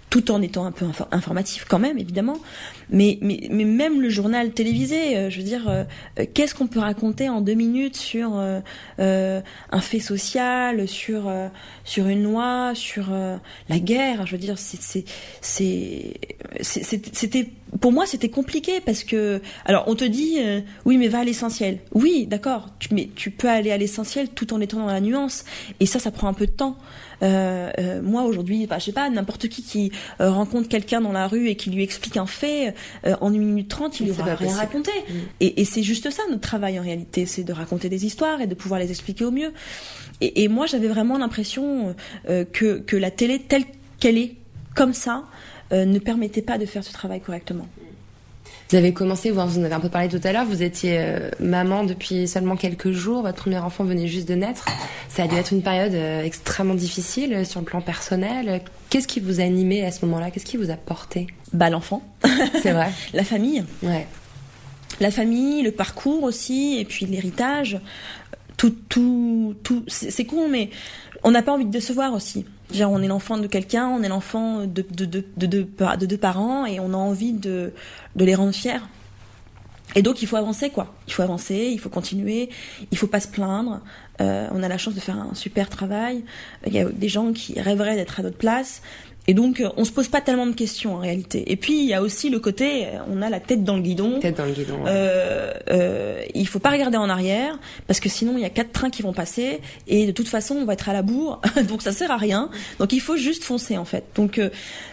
tout 0.10 0.32
en 0.32 0.41
étant 0.41 0.65
un 0.65 0.72
peu 0.72 0.86
info- 0.86 1.08
informatif 1.12 1.65
quand 1.67 1.80
même, 1.80 1.98
évidemment. 1.98 2.38
Mais, 2.89 3.20
mais, 3.22 3.50
même 3.50 4.00
le 4.02 4.10
journal 4.10 4.52
télévisé, 4.52 5.17
euh, 5.17 5.30
je 5.30 5.38
veux 5.38 5.43
dire, 5.43 5.67
euh, 5.67 5.84
euh, 6.20 6.26
qu'est-ce 6.34 6.56
qu'on 6.56 6.67
peut 6.67 6.80
raconter 6.80 7.28
en 7.28 7.41
deux 7.41 7.56
minutes 7.56 7.98
sur 7.98 8.36
un 8.38 9.82
fait 9.82 10.00
social, 10.00 10.88
sur 10.88 11.32
sur 11.84 12.08
une 12.08 12.24
loi, 12.24 12.72
sur 12.74 13.08
la 13.70 13.80
guerre? 13.80 14.26
Je 14.26 14.32
veux 14.32 14.38
dire, 14.38 14.58
c'est 14.58 15.04
c'était 16.62 17.50
pour 17.82 17.91
moi 17.91 18.06
c'était 18.06 18.30
compliqué 18.30 18.80
parce 18.80 19.04
que 19.04 19.41
alors 19.65 19.84
on 19.88 19.96
te 19.96 20.06
dit 20.06 20.38
oui 20.86 20.98
mais 20.98 21.10
va 21.10 21.20
à 21.20 21.24
l'essentiel. 21.24 21.80
Oui, 21.93 22.26
d'accord, 22.28 22.70
mais 22.91 23.10
tu 23.15 23.30
peux 23.32 23.50
aller 23.50 23.72
à 23.72 23.78
l'essentiel 23.78 24.30
tout 24.30 24.54
en 24.54 24.62
étant 24.62 24.80
dans 24.80 24.88
la 24.88 25.02
nuance 25.02 25.43
et 25.80 25.86
ça 25.86 26.00
ça 26.00 26.12
prend 26.12 26.28
un 26.28 26.34
peu 26.34 26.46
de 26.48 26.52
temps. 26.52 26.78
Euh, 27.23 27.71
euh, 27.80 28.01
moi 28.01 28.23
aujourd'hui, 28.23 28.67
bah, 28.67 28.77
je 28.80 28.86
sais 28.86 28.91
pas, 28.91 29.10
n'importe 29.10 29.47
qui 29.47 29.63
qui 29.63 29.91
euh, 30.21 30.30
rencontre 30.30 30.69
quelqu'un 30.69 31.01
dans 31.01 31.12
la 31.12 31.27
rue 31.27 31.47
et 31.49 31.56
qui 31.56 31.69
lui 31.71 31.82
explique 31.84 32.15
un 32.17 32.27
fait 32.27 32.75
euh, 33.06 33.15
en 33.21 33.34
une 33.34 33.43
minute 33.43 33.69
trente, 33.69 33.99
il 33.99 34.13
C'est 34.13 34.21
aura 34.21 34.36
rien 34.36 34.38
possible. 34.38 34.60
raconté. 34.60 34.91
Et, 35.39 35.62
et 35.62 35.65
c'est 35.65 35.84
juste 35.84 36.10
ça 36.12 36.21
notre 36.30 36.41
travail 36.41 36.80
en 36.80 36.84
réalité, 36.84 37.25
c'est 37.25 37.43
de 37.43 37.53
raconter 37.53 37.89
des 37.89 38.06
histoires 38.06 38.39
et 38.41 38.47
de 38.47 38.53
pouvoir 38.56 38.80
les 38.80 38.91
expliquer 38.91 39.25
au 39.25 39.32
mieux. 39.32 39.51
Et, 40.21 40.43
et 40.43 40.47
moi 40.47 40.65
j'avais 40.67 40.88
vraiment 40.88 41.17
l'impression 41.17 41.95
euh, 42.30 42.45
que 42.51 42.80
que 42.80 42.95
la 42.95 43.10
télé 43.12 43.39
telle 43.39 43.63
qu'elle 43.99 44.17
est, 44.17 44.36
comme 44.75 44.93
ça, 44.93 45.23
euh, 45.71 45.86
ne 45.86 45.97
permettait 45.99 46.43
pas 46.43 46.58
de 46.60 46.65
faire 46.67 46.84
ce 46.84 46.93
travail 46.93 47.19
correctement. 47.21 47.67
Vous 48.69 48.75
avez 48.75 48.91
commencé, 48.93 49.32
vous 49.32 49.39
en 49.39 49.63
avez 49.63 49.73
un 49.73 49.80
peu 49.80 49.88
parlé 49.89 50.10
tout 50.10 50.19
à 50.25 50.34
l'heure, 50.34 50.45
vous 50.45 50.62
étiez 50.62 50.97
euh, 50.99 51.30
maman 51.39 51.86
depuis 51.86 52.27
seulement 52.27 52.58
quelques 52.58 52.91
jours, 52.91 53.21
votre 53.21 53.38
premier 53.43 53.60
enfant 53.60 53.86
venait 53.86 54.08
juste 54.08 54.27
de 54.27 54.36
naître. 54.36 54.65
Ça 55.08 55.23
a 55.23 55.27
dû 55.27 55.36
être 55.36 55.53
une 55.53 55.62
période 55.62 55.93
euh, 55.93 56.21
extrêmement 56.21 56.73
difficile 56.73 57.34
euh, 57.34 57.43
sur 57.45 57.62
le 57.62 57.65
plan 57.65 57.80
personnel. 57.80 58.62
Qu'est-ce 58.89 59.08
qui 59.08 59.21
vous 59.21 59.39
a 59.39 59.43
animé 59.43 59.86
à 59.86 59.91
ce 59.91 60.06
moment-là? 60.06 60.32
Qu'est-ce 60.32 60.45
qui 60.45 60.58
vous 60.58 60.69
a 60.69 60.75
porté? 60.75 61.27
Bah 61.53 61.69
l'enfant, 61.69 62.03
C'est 62.62 62.73
vrai 62.73 62.89
la 63.13 63.23
famille, 63.23 63.63
Ouais. 63.84 64.06
la 64.99 65.12
famille, 65.12 65.62
le 65.63 65.71
parcours 65.71 66.23
aussi, 66.23 66.77
et 66.77 66.84
puis 66.84 67.06
l'héritage. 67.06 67.80
Tout, 68.58 68.75
tout, 68.89 69.56
tout. 69.63 69.84
C'est 69.88 70.12
c'est 70.12 70.25
con, 70.25 70.49
mais 70.49 70.71
on 71.23 71.32
n'a 71.32 71.41
pas 71.43 71.53
envie 71.53 71.63
de 71.65 71.71
décevoir 71.71 72.13
aussi. 72.13 72.43
Genre, 72.73 72.91
on 72.91 73.01
est 73.01 73.08
l'enfant 73.08 73.38
de 73.38 73.47
quelqu'un, 73.47 73.88
on 73.88 74.03
est 74.03 74.10
l'enfant 74.10 74.65
de, 74.65 74.86
de, 74.91 75.06
de, 75.06 75.23
de, 75.38 75.47
de, 75.47 75.67
de 75.97 76.06
deux 76.06 76.17
parents, 76.17 76.65
et 76.65 76.80
on 76.80 76.93
a 76.93 76.97
envie 76.97 77.34
de, 77.34 77.71
de 78.15 78.25
les 78.25 78.36
rendre 78.36 78.53
fiers. 78.53 78.82
Et 79.95 80.01
donc, 80.01 80.21
il 80.21 80.27
faut 80.27 80.36
avancer, 80.36 80.69
quoi. 80.69 80.93
Il 81.08 81.13
faut 81.13 81.23
avancer, 81.23 81.69
il 81.71 81.80
faut 81.80 81.89
continuer, 81.89 82.49
il 82.91 82.97
faut 82.97 83.08
pas 83.08 83.21
se 83.21 83.27
plaindre. 83.27 83.80
Euh, 84.19 84.47
on 84.51 84.62
a 84.62 84.67
la 84.67 84.77
chance 84.77 84.93
de 84.95 84.99
faire 84.99 85.17
un 85.17 85.34
super 85.34 85.69
travail. 85.69 86.23
Il 86.65 86.73
y 86.73 86.80
a 86.80 86.86
des 86.86 87.08
gens 87.08 87.32
qui 87.32 87.60
rêveraient 87.60 87.95
d'être 87.95 88.19
à 88.19 88.23
notre 88.23 88.38
place. 88.38 88.82
Et 89.28 89.34
donc, 89.34 89.60
euh, 89.60 89.70
on 89.78 89.86
se 89.86 89.92
pose 89.92 90.08
pas 90.08 90.22
tellement 90.22 90.48
de 90.48 90.54
questions 90.54 90.96
en 90.96 91.00
réalité. 91.00 91.52
Et 91.52 91.56
puis, 91.58 91.80
il 91.80 91.86
y 91.86 91.94
a 91.94 92.02
aussi 92.02 92.30
le 92.30 92.40
côté, 92.40 92.86
euh, 92.86 93.00
on 93.12 93.22
a 93.22 93.30
la 93.30 93.40
tête 93.40 93.63
dans 93.63 93.76
le 93.76 93.82
guidon. 93.82 94.20
Tête 94.20 94.38
dans 94.38 94.46
le 94.46 94.52
guidon. 94.52 94.76
ouais. 94.84 94.88
Euh, 94.88 95.54
euh, 95.70 96.22
il 96.34 96.48
faut 96.48 96.60
pas 96.60 96.70
regarder 96.70 96.98
en 96.98 97.10
arrière 97.10 97.58
parce 97.88 98.00
que 98.00 98.10
sinon 98.10 98.34
il 98.38 98.42
y 98.42 98.46
a 98.46 98.50
quatre 98.50 98.72
trains 98.72 98.90
qui 98.90 99.02
vont 99.02 99.13
passer 99.13 99.60
et 99.88 100.06
de 100.06 100.12
toute 100.12 100.28
façon 100.28 100.56
on 100.56 100.66
va 100.66 100.74
être 100.74 100.88
à 100.90 100.94
la 100.94 101.02
bourre 101.02 101.42
donc 101.68 101.82
ça 101.82 101.92
sert 101.92 102.12
à 102.12 102.18
rien 102.18 102.50
donc 102.80 102.94
il 102.94 103.02
faut 103.02 103.18
juste 103.18 103.44
foncer 103.44 103.78
en 103.78 103.86
fait 103.86 104.06
donc 104.16 104.38
euh, 104.40 104.50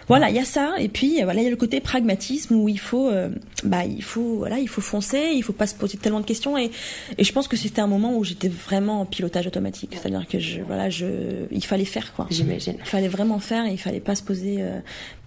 voilà 0.09 0.31
il 0.31 0.37
y 0.37 0.39
a 0.39 0.45
ça 0.45 0.75
et 0.79 0.89
puis 0.89 1.23
voilà 1.23 1.41
il 1.41 1.45
y 1.45 1.47
a 1.47 1.51
le 1.51 1.57
côté 1.57 1.81
pragmatisme 1.81 2.57
où 2.57 2.69
il 2.69 2.79
faut 2.79 3.09
euh, 3.09 3.29
bah 3.63 3.85
il 3.85 4.03
faut 4.03 4.39
voilà 4.39 4.59
il 4.59 4.69
faut 4.69 4.81
foncer 4.81 5.31
il 5.35 5.43
faut 5.43 5.53
pas 5.53 5.67
se 5.67 5.75
poser 5.75 5.97
tellement 5.99 6.21
de 6.21 6.27
questions 6.27 6.59
et, 6.59 6.71
et 7.19 7.25
je 7.25 7.33
pense 7.33 7.47
que 7.47 7.57
c'était 7.57 7.81
un 7.81 7.87
moment 7.87 8.17
où 8.17 8.25
j'étais 8.25 8.49
vraiment 8.49 9.01
en 9.03 9.07
pilotage 9.07 9.47
automatique 9.47 9.91
c'est-à-dire 9.93 10.27
que 10.29 10.39
je 10.39 10.61
voilà 10.63 10.91
je 10.91 11.07
il 11.53 11.65
fallait 11.65 11.85
faire 11.85 12.13
quoi 12.15 12.27
J'imagine. 12.31 12.77
il 12.81 12.87
fallait 12.89 13.09
vraiment 13.09 13.39
faire 13.39 13.65
et 13.67 13.71
il 13.73 13.79
fallait 13.79 14.01
pas 14.01 14.15
se 14.17 14.23
poser 14.25 14.57
euh, 14.61 14.81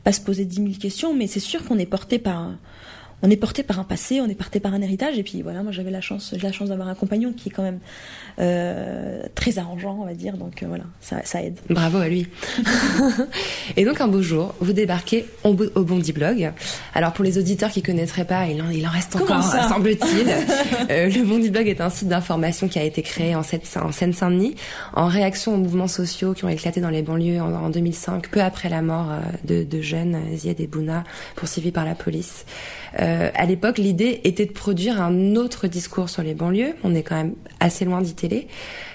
pas 0.04 0.12
se 0.12 0.22
poser 0.22 0.46
dix 0.46 0.62
mille 0.62 0.78
questions 0.78 1.16
mais 1.16 1.28
c'est 1.28 1.40
sûr 1.40 1.66
qu'on 1.66 1.78
est 1.78 1.86
porté 1.86 2.20
par 2.20 2.52
on 3.24 3.30
est 3.30 3.36
porté 3.38 3.64
par 3.64 3.80
un 3.80 3.84
passé, 3.84 4.22
on 4.22 4.28
est 4.28 4.36
porté 4.36 4.60
par 4.60 4.74
un 4.74 4.82
héritage. 4.82 5.18
Et 5.18 5.24
puis 5.24 5.42
voilà, 5.42 5.64
moi 5.64 5.72
j'avais 5.72 5.92
la 5.92 6.02
chance, 6.02 6.34
j'ai 6.36 6.42
la 6.46 6.52
chance 6.52 6.70
d'avoir 6.70 6.88
un 6.88 6.96
compagnon 6.96 7.34
qui 7.34 7.50
est 7.50 7.52
quand 7.52 7.64
même 7.64 7.80
euh, 8.40 9.24
très 9.36 9.58
arrangeant, 9.58 9.98
on 10.02 10.06
va 10.06 10.14
dire. 10.14 10.38
Donc 10.38 10.62
euh, 10.64 10.68
voilà, 10.68 10.84
ça, 11.02 11.22
ça 11.24 11.42
aide. 11.42 11.58
Bravo 11.70 11.98
à 11.98 12.08
lui. 12.10 12.28
et 13.76 13.86
donc 13.86 14.02
un 14.02 14.08
beau 14.08 14.22
jour, 14.22 14.54
vous 14.60 14.74
débarquez 14.74 15.26
au, 15.44 15.50
au 15.76 15.84
Bondi 15.84 16.14
Blog. 16.14 16.52
Alors 16.94 17.14
pour 17.14 17.24
les 17.26 17.38
auditeurs 17.38 17.72
qui 17.72 17.82
connaîtraient 17.82 18.26
pas, 18.26 18.46
il 18.48 18.62
en, 18.62 18.70
il 18.70 18.86
en 18.86 18.92
reste 18.92 19.14
Comment 19.18 19.40
encore, 19.40 19.70
semble-t-il. 19.70 20.28
Euh, 20.90 21.10
le 21.10 21.24
Bondi 21.26 21.50
Blog 21.50 21.68
est 21.68 21.82
un 21.82 21.90
site 21.90 22.08
d'information 22.08 22.68
qui 22.68 22.80
a 22.80 22.84
été 22.84 23.02
créé 23.02 23.36
en, 23.36 23.44
Seine- 23.44 23.60
en 23.82 23.92
Seine-Saint-Denis 23.92 24.56
en 24.94 25.08
réaction 25.08 25.54
aux 25.56 25.58
mouvements 25.58 25.88
sociaux 25.88 26.34
qui 26.34 26.46
ont 26.46 26.50
éclaté 26.50 26.80
dans 26.82 26.90
les 26.90 27.02
banlieues 27.02 27.42
en, 27.42 27.54
en 27.54 27.70
2005, 27.70 28.30
peu 28.30 28.42
après 28.42 28.70
la 28.70 28.82
mort 28.82 29.08
euh, 29.12 29.20
de, 29.46 29.64
de 29.64 29.82
jeunes, 29.82 30.18
Ziad 30.36 30.60
et 30.60 30.68
Bouna, 30.68 31.04
poursuivis 31.36 31.72
par 31.72 31.84
la 31.86 31.96
police. 31.96 32.46
Euh, 33.00 33.30
à 33.36 33.46
l'époque, 33.46 33.78
l'idée 33.78 34.22
était 34.24 34.46
de 34.46 34.52
produire 34.52 35.02
un 35.02 35.36
autre 35.36 35.68
discours 35.68 36.10
sur 36.10 36.24
les 36.24 36.34
banlieues. 36.34 36.74
On 36.84 36.96
est 36.96 37.04
quand 37.04 37.16
même 37.16 37.36
assez 37.60 37.86
loin 37.86 38.02
d'y 38.02 38.14
télé. 38.14 38.48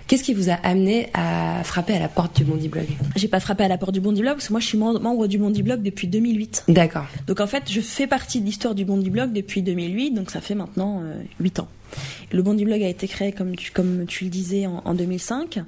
Qu'est-ce 0.09 0.25
qui 0.25 0.35
vous 0.35 0.51
a 0.51 0.55
amené 0.55 1.09
à 1.15 1.63
frapper 1.65 1.95
à 1.95 1.99
la 1.99 2.09
porte 2.09 2.37
du 2.37 2.45
Bondi 2.45 2.69
Blog? 2.69 2.87
J'ai 3.17 3.29
pas 3.29 3.41
frappé 3.41 3.65
à 3.65 3.69
la 3.69 3.79
porte 3.79 3.93
du 3.93 4.01
Bondi 4.01 4.21
Blog 4.21 4.35
parce 4.35 4.49
que 4.49 4.53
moi 4.53 4.61
je 4.61 4.67
suis 4.67 4.77
mem- 4.79 5.01
membre 5.01 5.27
du 5.27 5.39
Bondi 5.39 5.63
Blog 5.63 5.83
depuis 5.83 6.07
2008. 6.09 6.65
D'accord. 6.69 7.07
Donc 7.27 7.41
en 7.41 7.47
fait, 7.47 7.71
je 7.71 7.81
fais 7.81 8.07
partie 8.07 8.41
de 8.41 8.47
l'histoire 8.47 8.75
du 8.75 8.85
Bondi 8.85 9.09
Blog 9.11 9.33
depuis 9.33 9.63
2008, 9.63 10.11
donc 10.13 10.31
ça 10.31 10.41
fait 10.41 10.55
maintenant 10.57 11.01
euh, 11.03 11.15
8 11.41 11.61
ans. 11.61 11.69
Le 12.33 12.43
Bondi 12.43 12.65
Blog 12.65 12.83
a 12.83 12.89
été 12.89 13.07
créé, 13.07 13.33
comme 13.33 13.55
tu, 13.55 13.71
comme 13.71 14.05
tu 14.07 14.25
le 14.25 14.31
disais, 14.31 14.67
en, 14.67 14.83
en 14.85 14.95
2005. 14.95 15.61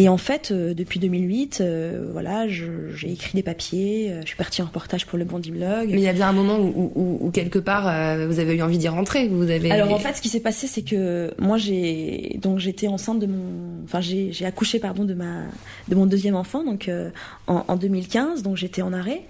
Et 0.00 0.08
en 0.08 0.16
fait, 0.16 0.50
euh, 0.52 0.74
depuis 0.74 1.00
2008, 1.00 1.58
euh, 1.60 2.08
voilà, 2.12 2.46
j'ai 2.46 3.10
écrit 3.10 3.32
des 3.34 3.42
papiers, 3.42 4.08
euh, 4.12 4.20
je 4.22 4.28
suis 4.28 4.36
partie 4.36 4.62
en 4.62 4.66
reportage 4.66 5.06
pour 5.06 5.18
le 5.18 5.24
Bondi 5.24 5.50
Blog. 5.50 5.88
Mais 5.88 5.96
il 5.96 6.00
y 6.00 6.08
a 6.08 6.12
bien 6.12 6.28
un 6.28 6.32
moment 6.32 6.56
où, 6.58 6.92
où- 6.94 7.18
où 7.26 7.30
quelque 7.32 7.58
part 7.58 7.88
euh, 7.88 8.28
vous 8.28 8.38
avez 8.38 8.54
eu 8.54 8.62
envie 8.62 8.78
d'y 8.78 8.86
rentrer. 8.86 9.26
Vous 9.26 9.50
avez. 9.50 9.70
Alors 9.72 9.92
en 9.92 9.98
fait, 9.98 10.14
ce 10.14 10.22
qui 10.22 10.28
s'est 10.28 10.38
passé, 10.38 10.68
c'est 10.68 10.82
que 10.82 11.32
moi 11.38 11.58
j'ai 11.58 12.38
donc 12.40 12.58
j'étais 12.60 12.86
enceinte 12.86 13.18
de 13.18 13.26
mon, 13.26 13.82
enfin 13.84 14.00
j'ai 14.00 14.30
j'ai 14.32 14.44
accouché 14.44 14.78
pardon 14.78 15.04
de 15.04 15.14
ma 15.14 15.42
de 15.88 15.94
mon 15.96 16.06
deuxième 16.06 16.36
enfant 16.36 16.62
donc 16.62 16.88
euh, 16.88 17.10
en, 17.48 17.64
en 17.66 17.74
2015, 17.76 18.42
donc 18.44 18.56
j'étais 18.56 18.82
en 18.82 18.92
arrêt. 18.92 19.22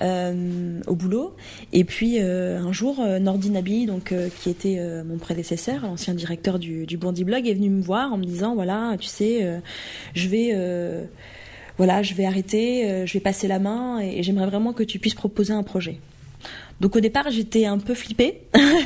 Euh, 0.00 0.80
au 0.86 0.94
boulot 0.94 1.34
et 1.72 1.84
puis 1.84 2.16
euh, 2.18 2.58
un 2.58 2.72
jour 2.72 3.00
euh, 3.00 3.18
Nordi 3.18 3.50
Nabi 3.50 3.86
donc 3.86 4.12
euh, 4.12 4.28
qui 4.40 4.50
était 4.50 4.76
euh, 4.78 5.04
mon 5.04 5.18
prédécesseur 5.18 5.82
l'ancien 5.82 6.14
directeur 6.14 6.58
du, 6.58 6.86
du 6.86 6.96
Bondi 6.96 7.24
Blog 7.24 7.46
est 7.46 7.54
venu 7.54 7.70
me 7.70 7.82
voir 7.82 8.12
en 8.12 8.16
me 8.16 8.24
disant 8.24 8.54
voilà 8.54 8.96
tu 8.98 9.06
sais 9.06 9.40
euh, 9.42 9.58
je 10.14 10.28
vais 10.28 11.06
voilà 11.76 12.02
je 12.02 12.14
vais 12.14 12.24
arrêter 12.24 13.06
je 13.06 13.12
vais 13.12 13.20
passer 13.20 13.48
la 13.48 13.58
main 13.58 14.00
et, 14.00 14.18
et 14.18 14.22
j'aimerais 14.22 14.46
vraiment 14.46 14.72
que 14.72 14.82
tu 14.82 14.98
puisses 14.98 15.14
proposer 15.14 15.52
un 15.52 15.62
projet 15.62 15.98
donc 16.80 16.96
au 16.96 17.00
départ, 17.00 17.30
j'étais 17.30 17.66
un 17.66 17.78
peu 17.78 17.94
flippée 17.94 18.42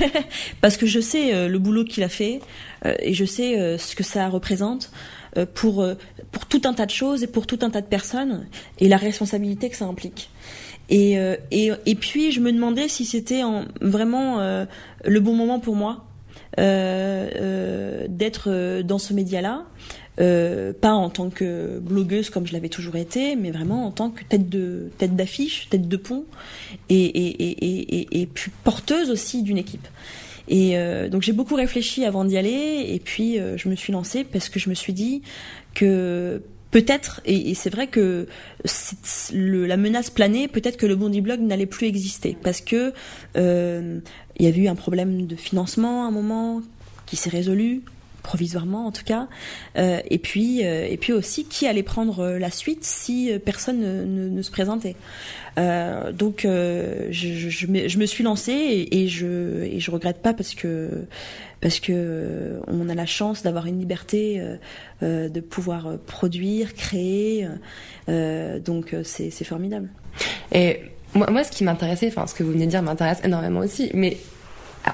parce 0.60 0.76
que 0.76 0.84
je 0.86 1.00
sais 1.00 1.48
le 1.48 1.58
boulot 1.58 1.84
qu'il 1.84 2.04
a 2.04 2.08
fait 2.08 2.40
et 2.84 3.14
je 3.14 3.24
sais 3.24 3.78
ce 3.78 3.96
que 3.96 4.04
ça 4.04 4.28
représente 4.28 4.90
pour 5.54 5.86
pour 6.30 6.46
tout 6.46 6.62
un 6.64 6.74
tas 6.74 6.86
de 6.86 6.90
choses 6.90 7.22
et 7.22 7.26
pour 7.26 7.46
tout 7.46 7.58
un 7.62 7.70
tas 7.70 7.80
de 7.80 7.86
personnes 7.86 8.46
et 8.78 8.88
la 8.88 8.98
responsabilité 8.98 9.70
que 9.70 9.76
ça 9.76 9.86
implique. 9.86 10.30
Et 10.88 11.18
euh, 11.18 11.36
et 11.50 11.70
et 11.86 11.94
puis 11.94 12.32
je 12.32 12.40
me 12.40 12.52
demandais 12.52 12.88
si 12.88 13.04
c'était 13.04 13.42
en- 13.42 13.66
vraiment 13.80 14.40
euh, 14.40 14.64
le 15.04 15.20
bon 15.20 15.34
moment 15.34 15.60
pour 15.60 15.76
moi 15.76 16.06
euh, 16.58 17.28
euh, 17.36 18.06
d'être 18.08 18.50
euh, 18.50 18.82
dans 18.82 18.98
ce 18.98 19.12
média-là. 19.12 19.64
Euh, 20.20 20.72
pas 20.72 20.94
en 20.94 21.10
tant 21.10 21.30
que 21.30 21.78
blogueuse 21.78 22.28
comme 22.28 22.44
je 22.44 22.52
l'avais 22.52 22.68
toujours 22.68 22.96
été, 22.96 23.36
mais 23.36 23.52
vraiment 23.52 23.86
en 23.86 23.92
tant 23.92 24.10
que 24.10 24.24
tête 24.24 24.48
de 24.48 24.90
tête 24.98 25.14
d'affiche, 25.14 25.68
tête 25.70 25.86
de 25.86 25.96
pont, 25.96 26.24
et, 26.88 27.04
et, 27.04 28.20
et, 28.20 28.26
puis 28.26 28.50
porteuse 28.64 29.10
aussi 29.10 29.44
d'une 29.44 29.58
équipe. 29.58 29.86
Et 30.48 30.74
donc 31.08 31.22
j'ai 31.22 31.30
beaucoup 31.32 31.54
réfléchi 31.54 32.04
avant 32.04 32.24
d'y 32.24 32.36
aller, 32.36 32.86
et 32.88 32.98
puis 32.98 33.38
je 33.54 33.68
me 33.68 33.76
suis 33.76 33.92
lancée 33.92 34.24
parce 34.24 34.48
que 34.48 34.58
je 34.58 34.68
me 34.68 34.74
suis 34.74 34.92
dit 34.92 35.22
que 35.76 36.42
peut-être, 36.70 37.20
et, 37.24 37.54
c'est 37.54 37.70
vrai 37.70 37.86
que 37.86 38.26
la 39.32 39.76
menace 39.76 40.10
planait, 40.10 40.48
peut-être 40.48 40.76
que 40.76 40.86
le 40.86 40.96
Bondi 40.96 41.20
Blog 41.20 41.40
n'allait 41.40 41.66
plus 41.66 41.86
exister, 41.86 42.36
parce 42.42 42.60
que 42.60 42.92
euh, 43.36 44.00
il 44.38 44.44
y 44.44 44.48
avait 44.48 44.60
eu 44.60 44.68
un 44.68 44.74
problème 44.74 45.26
de 45.26 45.36
financement 45.36 46.04
à 46.04 46.08
un 46.08 46.10
moment 46.10 46.62
qui 47.06 47.16
s'est 47.16 47.30
résolu 47.30 47.82
provisoirement 48.28 48.86
en 48.86 48.92
tout 48.92 49.04
cas. 49.04 49.26
Euh, 49.78 50.00
et 50.10 50.18
puis 50.18 50.62
euh, 50.62 50.86
et 50.86 50.98
puis 50.98 51.14
aussi 51.14 51.46
qui 51.46 51.66
allait 51.66 51.82
prendre 51.82 52.20
euh, 52.20 52.38
la 52.38 52.50
suite 52.50 52.84
si 52.84 53.32
personne 53.42 53.80
ne, 54.34 54.42
se 54.42 54.50
présentait. 54.50 54.96
Donc 55.56 56.42
je, 56.44 57.66
me, 57.98 58.06
suis 58.06 58.22
lancée 58.22 58.86
et, 58.92 59.08
je 59.08 59.64
et 59.64 59.80
je 59.80 59.90
regrette 59.90 60.22
pas 60.22 60.32
parce 60.32 60.54
que 60.54 61.06
parce 61.60 61.80
que 61.80 62.60
on 62.68 62.88
a 62.88 62.94
la 62.94 63.06
chance 63.06 63.42
d'avoir 63.42 63.66
une 63.66 63.80
liberté 63.80 64.40
de 65.02 65.40
pouvoir 65.40 65.98
produire 66.06 66.74
créer. 66.74 67.48
Donc 68.06 68.94
c'est 69.02 69.30
c'est 69.30 69.44
formidable. 69.44 69.88
Et 70.52 70.80
moi, 71.14 71.28
moi, 71.30 71.42
ce 71.42 71.50
qui 71.50 71.64
m'intéressait, 71.64 72.08
enfin, 72.08 72.28
ce 72.28 72.34
que 72.34 72.44
vous 72.44 72.52
venez 72.52 72.66
de 72.66 72.70
dire 72.70 72.82
m'intéresse 72.82 73.20
énormément 73.24 73.60
aussi, 73.60 73.90
mais 73.94 74.16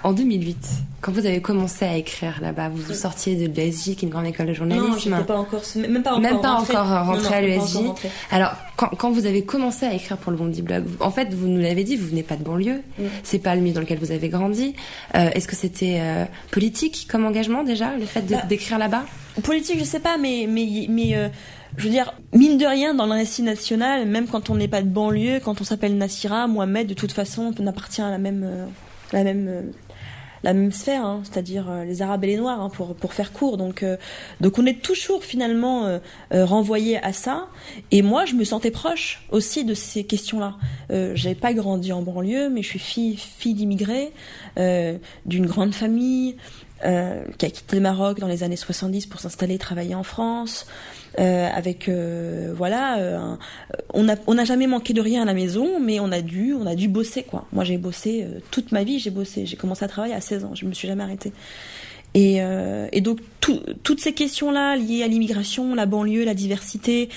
en 0.02 0.12
2008, 0.12 0.56
quand 1.00 1.12
vous 1.12 1.24
avez 1.26 1.40
commencé 1.40 1.84
à 1.84 1.96
écrire 1.96 2.38
là-bas, 2.40 2.68
vous 2.68 2.82
vous 2.82 2.94
sortiez 2.94 3.36
de 3.36 3.54
l'ESJ, 3.54 3.82
qui 3.84 3.90
est 3.90 4.02
une 4.02 4.08
grande 4.08 4.26
école 4.26 4.46
de 4.46 4.52
journalisme. 4.54 4.88
non 4.88 4.98
j'étais 4.98 5.24
pas 5.24 5.36
encore 5.36 5.62
même 5.76 6.02
pas 6.02 6.10
encore 6.12 6.20
Même 6.20 6.40
pas 6.40 6.54
rentrée. 6.56 6.76
encore 6.76 7.06
rentré 7.06 7.22
Non, 7.22 7.30
non, 7.30 7.36
à 7.36 7.40
l'ESJ. 7.42 7.74
rentrée. 7.76 8.10
Alors, 8.30 8.52
quand, 8.76 8.88
quand 8.88 9.10
vous 9.10 9.26
avez 9.26 9.44
commencé 9.44 9.86
à 9.86 9.94
écrire 9.94 10.16
pour 10.16 10.32
le 10.32 10.38
Bondi 10.38 10.62
Blog, 10.62 10.84
en 11.00 11.10
fait, 11.10 11.32
vous 11.32 11.46
nous 11.46 11.60
l'avez 11.60 11.84
dit, 11.84 11.96
vous 11.96 12.08
venez 12.08 12.22
pas 12.22 12.36
de 12.36 12.42
banlieue. 12.42 12.82
C'est 13.22 13.38
pas 13.38 13.54
le 13.54 13.60
milieu 13.60 13.74
dans 13.74 13.80
lequel 13.82 13.98
vous 13.98 14.10
avez 14.10 14.28
grandi. 14.28 14.74
Euh, 15.14 15.30
Est-ce 15.34 15.46
que 15.46 15.56
c'était 15.56 15.98
euh, 16.00 16.24
politique 16.50 17.06
comme 17.10 17.24
engagement 17.24 17.62
déjà, 17.62 17.96
le 17.96 18.06
fait 18.06 18.22
Bah, 18.22 18.42
d'écrire 18.48 18.78
là-bas? 18.78 19.04
Politique, 19.42 19.78
je 19.78 19.84
sais 19.84 20.00
pas, 20.00 20.16
mais 20.16 20.46
mais 20.48 20.86
mais 20.88 21.14
euh, 21.16 21.28
je 21.76 21.84
veux 21.84 21.90
dire, 21.90 22.14
mine 22.32 22.56
de 22.56 22.64
rien, 22.66 22.94
dans 22.94 23.06
le 23.06 23.12
récit 23.12 23.42
national, 23.42 24.06
même 24.06 24.26
quand 24.28 24.48
on 24.48 24.54
n'est 24.54 24.68
pas 24.68 24.80
de 24.80 24.88
banlieue, 24.88 25.40
quand 25.44 25.60
on 25.60 25.64
s'appelle 25.64 25.96
Nassira, 25.96 26.46
Mohamed, 26.46 26.86
de 26.86 26.94
toute 26.94 27.10
façon, 27.12 27.52
on 27.58 27.66
appartient 27.66 28.00
à 28.00 28.10
la 28.10 28.18
même 28.18 28.42
euh, 28.44 28.66
la 29.14 29.24
même 29.24 29.72
la 30.44 30.52
même 30.52 30.72
sphère, 30.72 31.04
hein, 31.04 31.22
c'est-à-dire 31.24 31.70
euh, 31.70 31.84
les 31.84 32.02
Arabes 32.02 32.22
et 32.24 32.26
les 32.28 32.36
Noirs, 32.36 32.60
hein, 32.60 32.68
pour 32.68 32.94
pour 32.94 33.14
faire 33.14 33.32
court. 33.32 33.56
Donc 33.56 33.82
euh, 33.82 33.96
donc 34.40 34.58
on 34.58 34.66
est 34.66 34.80
toujours 34.82 35.24
finalement 35.24 35.86
euh, 35.86 35.98
euh, 36.32 36.44
renvoyé 36.44 37.02
à 37.02 37.12
ça. 37.12 37.48
Et 37.90 38.02
moi, 38.02 38.26
je 38.26 38.34
me 38.34 38.44
sentais 38.44 38.70
proche 38.70 39.24
aussi 39.30 39.64
de 39.64 39.72
ces 39.74 40.04
questions-là. 40.04 40.56
Euh, 40.90 41.12
J'avais 41.14 41.34
pas 41.34 41.54
grandi 41.54 41.92
en 41.92 42.02
banlieue, 42.02 42.50
mais 42.50 42.62
je 42.62 42.68
suis 42.68 42.78
fille 42.78 43.16
fille 43.16 43.54
d'immigrés 43.54 44.12
euh, 44.58 44.98
d'une 45.26 45.46
grande 45.46 45.74
famille 45.74 46.36
qui 47.38 47.46
a 47.46 47.50
quitté 47.50 47.76
le 47.76 47.80
Maroc 47.80 48.20
dans 48.20 48.26
les 48.26 48.42
années 48.42 48.56
70 48.56 49.06
pour 49.06 49.18
s'installer 49.18 49.54
et 49.54 49.58
travailler 49.58 49.94
en 49.94 50.02
France. 50.02 50.66
Euh, 51.20 51.48
avec 51.54 51.88
euh, 51.88 52.52
voilà, 52.56 52.98
euh, 52.98 53.16
un- 53.18 53.38
on 53.92 54.02
n'a 54.02 54.16
on 54.26 54.34
n'a 54.34 54.44
jamais 54.44 54.66
manqué 54.66 54.92
de 54.94 55.00
rien 55.00 55.22
à 55.22 55.24
la 55.24 55.34
maison, 55.34 55.78
mais 55.80 56.00
on 56.00 56.10
a 56.10 56.20
dû 56.22 56.54
on 56.54 56.66
a 56.66 56.74
dû 56.74 56.88
bosser 56.88 57.22
quoi. 57.22 57.46
Moi 57.52 57.62
j'ai 57.62 57.78
bossé 57.78 58.24
euh, 58.24 58.40
toute 58.50 58.72
ma 58.72 58.82
vie, 58.82 58.98
j'ai 58.98 59.10
bossé, 59.10 59.46
j'ai 59.46 59.56
commencé 59.56 59.84
à 59.84 59.88
travailler 59.88 60.14
à 60.14 60.20
16 60.20 60.44
ans, 60.44 60.54
je 60.56 60.66
me 60.66 60.72
suis 60.72 60.88
jamais 60.88 61.04
arrêtée. 61.04 61.32
Et, 62.16 62.42
euh, 62.42 62.86
et 62.92 63.00
donc 63.00 63.18
tout- 63.40 63.60
toutes 63.82 64.00
ces 64.00 64.12
questions-là 64.12 64.76
liées 64.76 65.02
à 65.02 65.08
l'immigration, 65.08 65.74
la 65.74 65.84
banlieue, 65.86 66.24
la 66.24 66.34
diversité, 66.34 67.08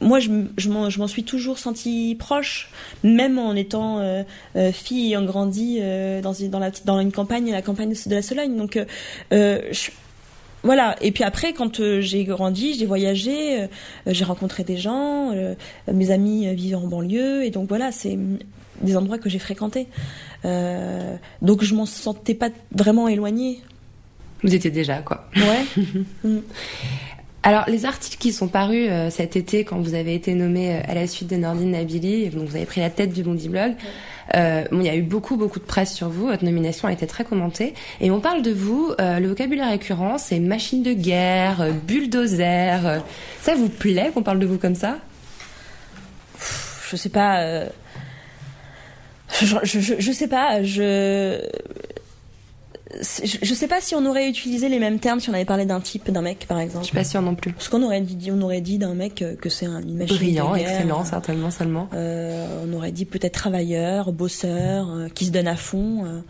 moi 0.00 0.18
je, 0.18 0.30
je 0.56 0.68
m'en 0.70 1.06
suis 1.08 1.24
toujours 1.24 1.58
sentie 1.58 2.16
proche, 2.18 2.70
même 3.04 3.38
en 3.38 3.54
étant 3.54 3.98
euh, 4.00 4.22
euh, 4.56 4.72
fille 4.72 5.08
ayant 5.08 5.24
grandi 5.24 5.78
euh, 5.80 6.22
dans, 6.22 6.32
une- 6.32 6.48
dans, 6.50 6.58
la, 6.58 6.70
dans 6.86 7.00
une 7.00 7.12
campagne, 7.12 7.50
la 7.50 7.60
campagne 7.62 7.92
de 8.06 8.14
la 8.14 8.22
Sologne. 8.22 8.56
Donc 8.56 8.76
euh, 8.78 8.84
euh, 9.34 9.60
je- 9.72 9.90
voilà. 10.62 10.96
Et 11.00 11.12
puis 11.12 11.24
après, 11.24 11.52
quand 11.52 11.80
euh, 11.80 12.00
j'ai 12.00 12.24
grandi, 12.24 12.74
j'ai 12.74 12.86
voyagé, 12.86 13.62
euh, 13.62 13.66
j'ai 14.06 14.24
rencontré 14.24 14.64
des 14.64 14.76
gens, 14.76 15.32
euh, 15.32 15.54
mes 15.92 16.10
amis 16.10 16.54
vivaient 16.54 16.74
en 16.74 16.86
banlieue, 16.86 17.44
et 17.44 17.50
donc 17.50 17.68
voilà, 17.68 17.92
c'est 17.92 18.18
des 18.82 18.96
endroits 18.96 19.18
que 19.18 19.28
j'ai 19.28 19.38
fréquentés. 19.38 19.86
Euh, 20.44 21.16
donc 21.42 21.62
je 21.62 21.74
m'en 21.74 21.86
sentais 21.86 22.34
pas 22.34 22.48
vraiment 22.72 23.08
éloignée. 23.08 23.60
Vous 24.42 24.54
étiez 24.54 24.70
déjà, 24.70 24.98
quoi. 25.02 25.28
Ouais. 25.36 25.64
Mm. 26.24 26.40
Alors, 27.42 27.64
les 27.68 27.86
articles 27.86 28.18
qui 28.18 28.32
sont 28.32 28.48
parus 28.48 28.88
euh, 28.90 29.08
cet 29.08 29.34
été, 29.34 29.64
quand 29.64 29.78
vous 29.80 29.94
avez 29.94 30.14
été 30.14 30.34
nommé 30.34 30.74
euh, 30.74 30.80
à 30.86 30.94
la 30.94 31.06
suite 31.06 31.30
de 31.30 31.36
Nordine 31.36 31.70
Nabili, 31.70 32.28
donc 32.28 32.46
vous 32.46 32.56
avez 32.56 32.66
pris 32.66 32.82
la 32.82 32.90
tête 32.90 33.14
du 33.14 33.22
Bondi 33.22 33.48
Blog, 33.48 33.72
euh, 34.36 34.64
il 34.72 34.82
y 34.82 34.90
a 34.90 34.94
eu 34.94 35.00
beaucoup, 35.00 35.36
beaucoup 35.36 35.58
de 35.58 35.64
presse 35.64 35.94
sur 35.94 36.10
vous. 36.10 36.26
Votre 36.26 36.44
nomination 36.44 36.86
a 36.86 36.92
été 36.92 37.06
très 37.06 37.24
commentée. 37.24 37.72
Et 38.02 38.10
on 38.10 38.20
parle 38.20 38.42
de 38.42 38.52
vous, 38.52 38.92
le 38.98 39.26
vocabulaire 39.26 39.70
récurrent, 39.70 40.18
c'est 40.18 40.38
machine 40.38 40.82
de 40.82 40.92
guerre, 40.92 41.66
bulldozer. 41.86 43.00
ça 43.40 43.54
vous 43.54 43.68
plaît 43.70 44.10
qu'on 44.12 44.22
parle 44.22 44.38
de 44.38 44.46
vous 44.46 44.58
comme 44.58 44.76
ça? 44.76 44.98
Je 46.90 46.96
sais 46.96 47.08
pas. 47.08 47.64
je, 49.40 49.56
je, 49.64 49.94
je, 49.98 50.12
sais 50.12 50.28
pas. 50.28 50.62
Je 50.62 51.40
je, 53.24 53.36
je 53.42 53.54
sais 53.54 53.68
pas 53.68 53.80
si 53.80 53.94
on 53.94 54.04
aurait 54.06 54.28
utilisé 54.28 54.68
les 54.68 54.78
mêmes 54.78 54.98
termes 54.98 55.20
si 55.20 55.30
on 55.30 55.34
avait 55.34 55.44
parlé 55.44 55.64
d'un 55.64 55.80
type, 55.80 56.10
d'un 56.10 56.22
mec, 56.22 56.46
par 56.48 56.58
Je 56.58 56.64
exemple. 56.64 56.84
suis 56.84 56.94
pas 56.94 57.04
sûre 57.04 57.22
non 57.22 57.34
plus. 57.34 57.52
Parce 57.52 57.68
qu'on 57.68 57.82
aurait 57.82 58.00
dit, 58.00 58.30
on 58.32 58.40
aurait 58.42 58.60
dit 58.60 58.78
d'un 58.78 58.94
mec 58.94 59.22
euh, 59.22 59.36
que 59.36 59.48
c'est 59.48 59.66
un, 59.66 59.80
une 59.82 59.96
machine 59.96 60.16
Brillant, 60.16 60.52
de 60.52 60.58
guerre. 60.58 60.70
excellent, 60.70 61.04
certainement 61.04 61.50
seulement. 61.50 61.88
Euh, 61.94 62.46
on 62.68 62.72
aurait 62.74 62.92
dit 62.92 63.04
peut-être 63.04 63.34
travailleur, 63.34 64.12
bosseur, 64.12 64.90
euh, 64.90 65.08
qui 65.08 65.24
se 65.26 65.30
donne 65.30 65.46
à 65.48 65.56
fond. 65.56 66.04
euh. 66.04 66.20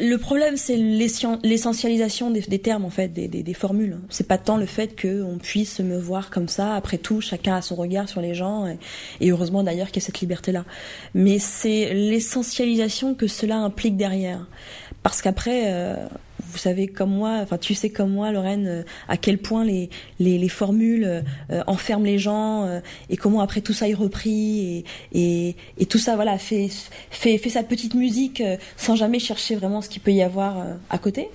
Le 0.00 0.16
problème, 0.16 0.56
c'est 0.56 0.76
l'essen- 0.76 1.38
l'essentialisation 1.42 2.30
des, 2.30 2.40
des 2.40 2.58
termes, 2.58 2.84
en 2.84 2.90
fait, 2.90 3.08
des, 3.08 3.28
des, 3.28 3.42
des 3.42 3.54
formules. 3.54 3.98
C'est 4.08 4.26
pas 4.26 4.38
tant 4.38 4.56
le 4.56 4.66
fait 4.66 5.00
qu'on 5.00 5.38
puisse 5.38 5.78
me 5.80 5.98
voir 5.98 6.30
comme 6.30 6.48
ça. 6.48 6.74
Après 6.74 6.98
tout, 6.98 7.20
chacun 7.20 7.54
a 7.56 7.62
son 7.62 7.74
regard 7.76 8.08
sur 8.08 8.20
les 8.20 8.34
gens, 8.34 8.66
et, 8.66 8.78
et 9.20 9.30
heureusement 9.30 9.62
d'ailleurs 9.62 9.88
qu'il 9.88 10.02
y 10.02 10.04
a 10.04 10.06
cette 10.06 10.20
liberté-là. 10.20 10.64
Mais 11.14 11.38
c'est 11.38 11.94
l'essentialisation 11.94 13.14
que 13.14 13.26
cela 13.26 13.56
implique 13.58 13.96
derrière. 13.96 14.46
Parce 15.02 15.20
qu'après, 15.20 15.62
euh, 15.72 15.96
vous 16.44 16.58
savez 16.58 16.86
comme 16.86 17.10
moi, 17.10 17.38
enfin 17.42 17.58
tu 17.58 17.74
sais 17.74 17.90
comme 17.90 18.12
moi, 18.12 18.30
Lorraine, 18.30 18.66
euh, 18.68 18.82
à 19.08 19.16
quel 19.16 19.38
point 19.38 19.64
les 19.64 19.90
les, 20.20 20.38
les 20.38 20.48
formules 20.48 21.24
euh, 21.50 21.62
enferment 21.66 22.04
les 22.04 22.18
gens 22.18 22.64
euh, 22.66 22.80
et 23.10 23.16
comment 23.16 23.40
après 23.40 23.62
tout 23.62 23.72
ça 23.72 23.88
est 23.88 23.94
repris 23.94 24.60
et 24.60 24.84
et, 25.12 25.56
et 25.78 25.86
tout 25.86 25.98
ça 25.98 26.14
voilà 26.14 26.38
fait 26.38 26.68
fait 27.10 27.36
fait 27.38 27.50
sa 27.50 27.62
petite 27.64 27.94
musique 27.94 28.40
euh, 28.40 28.56
sans 28.76 28.94
jamais 28.94 29.18
chercher 29.18 29.56
vraiment 29.56 29.80
ce 29.82 29.88
qu'il 29.88 30.02
peut 30.02 30.12
y 30.12 30.22
avoir 30.22 30.60
euh, 30.60 30.74
à 30.88 30.98
côté. 30.98 31.28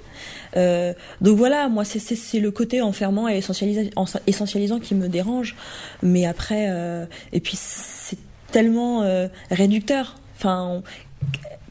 Euh, 0.56 0.94
donc 1.20 1.38
voilà, 1.38 1.68
moi 1.68 1.84
c'est 1.84 2.40
le 2.40 2.52
côté 2.52 2.82
enfermant 2.82 3.28
et 3.28 3.40
essentialisa- 3.40 3.92
en- 3.98 4.06
essentialisant 4.28 4.80
qui 4.80 4.96
me 4.96 5.10
dérange. 5.10 5.56
Mais 6.02 6.26
après 6.26 6.68
euh, 6.70 7.06
et 7.34 7.42
puis 7.42 7.58
c'est 7.60 8.18
tellement 8.52 9.02
euh, 9.04 9.28
réducteur. 9.52 10.16
Enfin, 10.38 10.84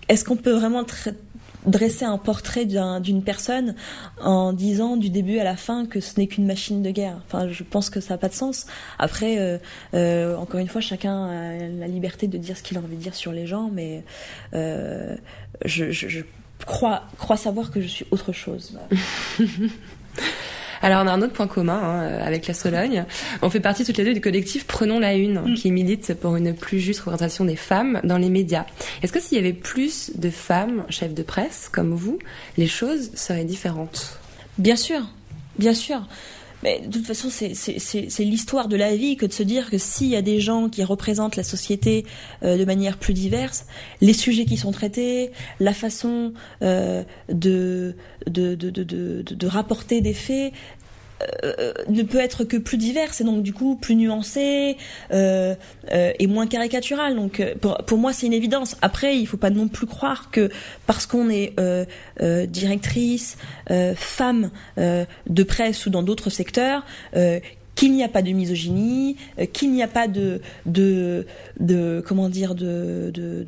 est-ce 0.08 0.24
qu'on 0.24 0.36
peut 0.36 0.52
vraiment 0.52 0.84
dresser 1.66 2.04
un 2.04 2.18
portrait 2.18 2.64
d'un- 2.64 3.00
d'une 3.00 3.22
personne 3.22 3.74
en 4.20 4.52
disant 4.52 4.96
du 4.96 5.10
début 5.10 5.38
à 5.38 5.44
la 5.44 5.56
fin 5.56 5.84
que 5.86 6.00
ce 6.00 6.18
n'est 6.18 6.26
qu'une 6.28 6.46
machine 6.46 6.82
de 6.82 6.90
guerre 6.90 7.20
Enfin, 7.26 7.48
je 7.48 7.62
pense 7.64 7.90
que 7.90 8.00
ça 8.00 8.14
n'a 8.14 8.18
pas 8.18 8.28
de 8.28 8.34
sens. 8.34 8.66
Après, 8.98 9.38
euh, 9.38 9.58
euh, 9.94 10.36
encore 10.36 10.60
une 10.60 10.68
fois, 10.68 10.80
chacun 10.80 11.26
a 11.26 11.68
la 11.68 11.88
liberté 11.88 12.26
de 12.28 12.38
dire 12.38 12.56
ce 12.56 12.62
qu'il 12.62 12.76
a 12.76 12.80
envie 12.80 12.96
de 12.96 13.02
dire 13.02 13.14
sur 13.14 13.32
les 13.32 13.46
gens, 13.46 13.68
mais 13.72 14.04
euh, 14.54 15.16
je, 15.64 15.90
je, 15.90 16.08
je 16.08 16.20
crois, 16.66 17.02
crois 17.18 17.36
savoir 17.36 17.70
que 17.70 17.80
je 17.80 17.88
suis 17.88 18.06
autre 18.10 18.32
chose. 18.32 18.78
Alors 20.82 21.02
on 21.04 21.06
a 21.06 21.12
un 21.12 21.22
autre 21.22 21.32
point 21.32 21.46
commun 21.46 21.80
hein, 21.82 22.02
euh, 22.02 22.26
avec 22.26 22.46
la 22.46 22.54
Sologne. 22.54 23.04
On 23.42 23.50
fait 23.50 23.60
partie 23.60 23.84
toutes 23.84 23.96
les 23.96 24.04
deux 24.04 24.14
du 24.14 24.20
collectif 24.20 24.66
Prenons 24.66 24.98
la 24.98 25.14
Une, 25.14 25.54
qui 25.54 25.70
milite 25.70 26.14
pour 26.14 26.36
une 26.36 26.54
plus 26.54 26.80
juste 26.80 27.00
représentation 27.00 27.44
des 27.44 27.56
femmes 27.56 28.00
dans 28.04 28.18
les 28.18 28.30
médias. 28.30 28.66
Est-ce 29.02 29.12
que 29.12 29.20
s'il 29.20 29.36
y 29.36 29.40
avait 29.40 29.52
plus 29.52 30.12
de 30.16 30.30
femmes 30.30 30.84
chefs 30.88 31.14
de 31.14 31.22
presse 31.22 31.68
comme 31.72 31.94
vous, 31.94 32.18
les 32.56 32.66
choses 32.66 33.10
seraient 33.14 33.44
différentes? 33.44 34.18
Bien 34.58 34.76
sûr, 34.76 35.00
bien 35.58 35.74
sûr. 35.74 36.02
Mais 36.66 36.80
de 36.80 36.90
toute 36.90 37.06
façon, 37.06 37.28
c'est- 37.30 38.18
l'histoire 38.24 38.66
de 38.66 38.74
la 38.74 38.96
vie 38.96 39.16
que 39.16 39.24
de 39.24 39.32
se 39.32 39.44
dire 39.44 39.70
que 39.70 39.78
s'il 39.78 40.08
y 40.08 40.16
a 40.16 40.20
des 40.22 40.40
gens 40.40 40.68
qui 40.68 40.82
représentent 40.82 41.36
la 41.36 41.44
société 41.44 42.04
euh, 42.42 42.58
de 42.58 42.64
manière 42.64 42.96
plus 42.98 43.14
diverse, 43.14 43.66
les 44.00 44.12
sujets 44.12 44.46
qui 44.46 44.56
sont 44.56 44.72
traités, 44.72 45.30
la 45.60 45.72
façon 45.72 46.32
euh, 46.62 47.04
de, 47.28 47.94
de, 48.26 48.56
de, 48.56 49.22
de 49.22 49.46
rapporter 49.46 50.00
des 50.00 50.12
faits, 50.12 50.52
euh, 51.22 51.72
ne 51.88 52.02
peut 52.02 52.18
être 52.18 52.44
que 52.44 52.56
plus 52.56 52.76
diverse 52.76 53.20
et 53.20 53.24
donc 53.24 53.42
du 53.42 53.54
coup 53.54 53.76
plus 53.76 53.94
nuancée 53.94 54.76
euh, 55.12 55.54
euh, 55.92 56.12
et 56.18 56.26
moins 56.26 56.46
caricaturale. 56.46 57.14
Donc 57.16 57.42
pour, 57.60 57.78
pour 57.78 57.98
moi 57.98 58.12
c'est 58.12 58.26
une 58.26 58.32
évidence. 58.32 58.76
Après 58.82 59.16
il 59.16 59.26
faut 59.26 59.36
pas 59.36 59.50
non 59.50 59.68
plus 59.68 59.86
croire 59.86 60.30
que 60.30 60.50
parce 60.86 61.06
qu'on 61.06 61.30
est 61.30 61.54
directrice, 62.48 63.36
femme 63.96 64.50
de 64.76 65.42
presse 65.42 65.86
ou 65.86 65.90
dans 65.90 66.02
d'autres 66.02 66.30
secteurs, 66.30 66.84
qu'il 67.76 67.92
n'y 67.92 68.02
a 68.02 68.08
pas 68.08 68.22
de 68.22 68.32
misogynie, 68.32 69.16
euh, 69.38 69.46
qu'il 69.46 69.70
n'y 69.70 69.82
a 69.82 69.86
pas 69.86 70.08
de 70.08 70.40
de 70.64 71.26
de 71.60 72.02
comment 72.04 72.28
dire 72.28 72.56
de 72.56 73.12
de 73.14 73.44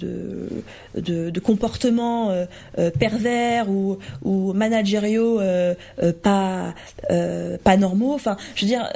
de, 0.94 1.30
de, 1.30 1.40
comportements 1.40 2.30
euh, 2.30 2.44
euh, 2.78 2.90
pervers 2.90 3.68
ou 3.70 3.98
ou 4.22 4.52
managériaux 4.52 5.40
euh, 5.40 5.74
euh, 6.02 6.12
pas 6.12 6.74
pas 7.10 7.76
normaux. 7.76 8.14
Enfin, 8.14 8.36
je 8.54 8.62
veux 8.64 8.68
dire. 8.68 8.88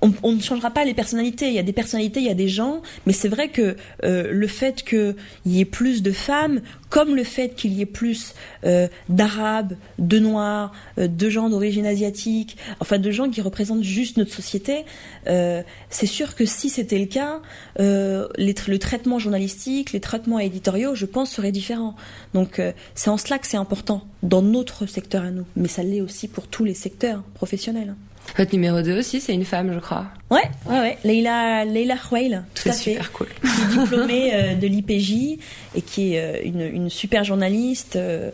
On, 0.00 0.32
ne 0.32 0.40
changera 0.40 0.70
pas 0.70 0.84
les 0.84 0.94
personnalités. 0.94 1.48
Il 1.48 1.54
y 1.54 1.58
a 1.58 1.62
des 1.62 1.72
personnalités, 1.72 2.20
il 2.20 2.26
y 2.26 2.30
a 2.30 2.34
des 2.34 2.48
gens, 2.48 2.82
mais 3.06 3.12
c'est 3.12 3.28
vrai 3.28 3.48
que 3.48 3.76
euh, 4.04 4.30
le 4.30 4.46
fait 4.46 4.82
qu'il 4.82 5.14
y 5.46 5.60
ait 5.60 5.64
plus 5.64 6.02
de 6.02 6.12
femmes, 6.12 6.60
comme 6.88 7.16
le 7.16 7.24
fait 7.24 7.54
qu'il 7.54 7.72
y 7.72 7.80
ait 7.80 7.86
plus 7.86 8.34
euh, 8.64 8.88
d'arabes, 9.08 9.74
de 9.98 10.18
noirs, 10.18 10.72
euh, 10.98 11.08
de 11.08 11.30
gens 11.30 11.48
d'origine 11.48 11.86
asiatique, 11.86 12.56
enfin 12.80 12.98
de 12.98 13.10
gens 13.10 13.28
qui 13.30 13.40
représentent 13.40 13.82
juste 13.82 14.16
notre 14.16 14.32
société, 14.32 14.84
c'est 15.24 16.06
sûr 16.06 16.34
que 16.34 16.44
si 16.44 16.68
c'était 16.68 16.98
le 16.98 17.06
cas, 17.06 17.40
le 17.78 18.76
traitement 18.78 19.18
journalistique, 19.18 19.92
les 19.92 20.00
traitements 20.00 20.38
éditoriaux, 20.38 20.94
je 20.94 21.06
pense, 21.06 21.30
seraient 21.30 21.52
différents. 21.52 21.94
Donc 22.34 22.60
c'est 22.94 23.10
en 23.10 23.16
cela 23.16 23.38
que 23.38 23.46
c'est 23.46 23.56
important 23.56 24.04
dans 24.22 24.42
notre 24.42 24.86
secteur 24.86 25.22
à 25.22 25.30
nous, 25.30 25.46
mais 25.56 25.68
ça 25.68 25.82
l'est 25.82 26.00
aussi 26.00 26.28
pour 26.28 26.48
tous 26.48 26.64
les 26.64 26.74
secteurs 26.74 27.22
professionnels. 27.34 27.94
Votre 28.36 28.52
numéro 28.54 28.80
2 28.80 28.98
aussi, 28.98 29.20
c'est 29.20 29.34
une 29.34 29.44
femme, 29.44 29.72
je 29.74 29.78
crois. 29.78 30.06
Ouais, 30.30 30.40
ouais, 30.66 30.78
ouais. 30.78 30.98
Leila, 31.04 31.66
Leila 31.66 31.96
Khouail, 31.96 32.40
tout 32.54 32.68
à 32.70 32.72
fait. 32.72 32.92
super 32.92 33.12
cool. 33.12 33.26
Qui 33.42 33.46
est 33.46 33.78
diplômée 33.80 34.30
euh, 34.32 34.54
de 34.54 34.66
l'IPJ 34.66 35.38
et 35.74 35.82
qui 35.82 36.14
est 36.14 36.20
euh, 36.20 36.40
une, 36.42 36.62
une 36.62 36.88
super 36.88 37.24
journaliste 37.24 37.96
euh, 37.96 38.30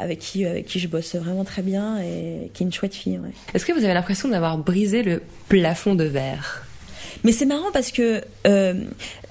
avec 0.00 0.20
qui 0.20 0.46
avec 0.46 0.66
qui 0.66 0.78
je 0.78 0.86
bosse 0.86 1.16
vraiment 1.16 1.42
très 1.44 1.62
bien 1.62 1.98
et 1.98 2.50
qui 2.54 2.62
est 2.62 2.66
une 2.66 2.72
chouette 2.72 2.94
fille. 2.94 3.18
Ouais. 3.18 3.30
Est-ce 3.54 3.66
que 3.66 3.72
vous 3.72 3.84
avez 3.84 3.94
l'impression 3.94 4.28
d'avoir 4.28 4.56
brisé 4.58 5.02
le 5.02 5.20
plafond 5.48 5.96
de 5.96 6.04
verre? 6.04 6.64
Mais 7.24 7.32
c'est 7.32 7.46
marrant 7.46 7.70
parce 7.72 7.90
que 7.92 8.22
euh, 8.46 8.74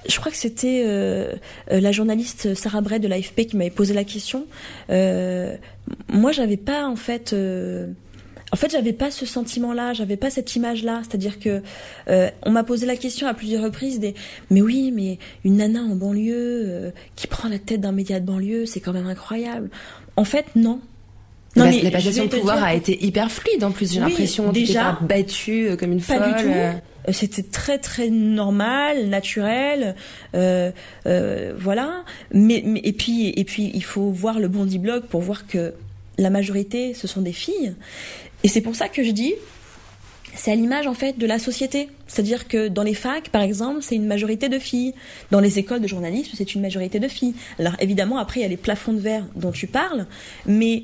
je 0.08 0.16
crois 0.18 0.30
que 0.30 0.38
c'était 0.38 0.82
euh, 0.86 1.32
la 1.70 1.92
journaliste 1.92 2.54
Sarah 2.54 2.80
Bray 2.80 3.00
de 3.00 3.08
l'AFP 3.08 3.46
qui 3.46 3.56
m'avait 3.56 3.70
posé 3.70 3.92
la 3.94 4.04
question. 4.04 4.46
Euh, 4.90 5.56
moi, 6.08 6.32
j'avais 6.32 6.56
pas 6.56 6.86
en 6.86 6.96
fait. 6.96 7.34
En 8.52 8.56
fait, 8.56 8.70
j'avais 8.70 8.92
pas 8.92 9.10
ce 9.10 9.24
sentiment-là, 9.24 9.94
j'avais 9.94 10.16
pas 10.18 10.28
cette 10.30 10.54
image-là. 10.54 11.00
C'est-à-dire 11.08 11.38
que 11.38 11.62
euh, 12.08 12.28
on 12.44 12.50
m'a 12.50 12.62
posé 12.64 12.84
la 12.86 12.96
question 12.96 13.26
à 13.26 13.32
plusieurs 13.34 13.62
reprises 13.64 13.98
des 13.98 14.14
mais 14.50 14.60
oui, 14.60 14.92
mais 14.94 15.18
une 15.44 15.56
nana 15.56 15.80
en 15.80 15.96
banlieue 15.96 16.34
euh, 16.68 16.90
qui 17.16 17.26
prend 17.26 17.48
la 17.48 17.58
tête 17.58 17.80
d'un 17.80 17.92
média 17.92 18.20
de 18.20 18.26
banlieue, 18.26 18.66
c'est 18.66 18.80
quand 18.80 18.92
même 18.92 19.06
incroyable. 19.06 19.70
En 20.16 20.24
fait, 20.24 20.44
non. 20.54 20.80
la, 21.56 21.64
mais 21.64 21.80
la 21.80 21.90
passation 21.90 22.24
de 22.26 22.30
pouvoir 22.30 22.56
dire- 22.58 22.64
a 22.66 22.74
été 22.74 23.02
hyper 23.04 23.30
fluide 23.32 23.64
en 23.64 23.70
plus, 23.70 23.90
j'ai 23.92 24.00
Oui, 24.02 24.08
l'impression. 24.10 24.52
Déjà. 24.52 24.98
battue 25.00 25.68
euh, 25.70 25.76
comme 25.76 25.92
une 25.92 26.02
Pas 26.02 26.18
folle. 26.18 26.36
du 26.36 26.42
tout. 26.44 26.50
Euh, 26.50 26.72
C'était 27.12 27.42
très 27.42 27.78
très 27.78 28.10
normal, 28.10 29.06
naturel, 29.08 29.96
euh, 30.34 30.70
euh, 31.06 31.52
voilà. 31.58 32.04
Mais, 32.32 32.62
mais 32.64 32.80
et 32.84 32.92
puis 32.92 33.30
et 33.30 33.44
puis 33.44 33.70
il 33.74 33.82
faut 33.82 34.10
voir 34.10 34.38
le 34.38 34.48
Bondi 34.48 34.78
Blog 34.78 35.04
pour 35.06 35.20
voir 35.22 35.46
que 35.46 35.74
la 36.18 36.30
majorité 36.30 36.92
ce 36.94 37.06
sont 37.08 37.22
des 37.22 37.32
filles. 37.32 37.74
Et 38.42 38.48
c'est 38.48 38.60
pour 38.60 38.74
ça 38.74 38.88
que 38.88 39.02
je 39.02 39.10
dis, 39.10 39.34
c'est 40.34 40.52
à 40.52 40.54
l'image 40.54 40.86
en 40.86 40.94
fait 40.94 41.18
de 41.18 41.26
la 41.26 41.38
société. 41.38 41.88
C'est-à-dire 42.06 42.48
que 42.48 42.68
dans 42.68 42.82
les 42.82 42.94
facs, 42.94 43.28
par 43.28 43.42
exemple, 43.42 43.78
c'est 43.82 43.94
une 43.94 44.06
majorité 44.06 44.48
de 44.48 44.58
filles. 44.58 44.94
Dans 45.30 45.40
les 45.40 45.58
écoles 45.58 45.80
de 45.80 45.88
journalisme, 45.88 46.32
c'est 46.34 46.54
une 46.54 46.60
majorité 46.60 46.98
de 46.98 47.08
filles. 47.08 47.34
Alors 47.58 47.74
évidemment, 47.80 48.18
après, 48.18 48.40
il 48.40 48.42
y 48.42 48.46
a 48.46 48.48
les 48.48 48.56
plafonds 48.56 48.92
de 48.92 49.00
verre 49.00 49.26
dont 49.36 49.52
tu 49.52 49.66
parles, 49.66 50.06
mais 50.46 50.82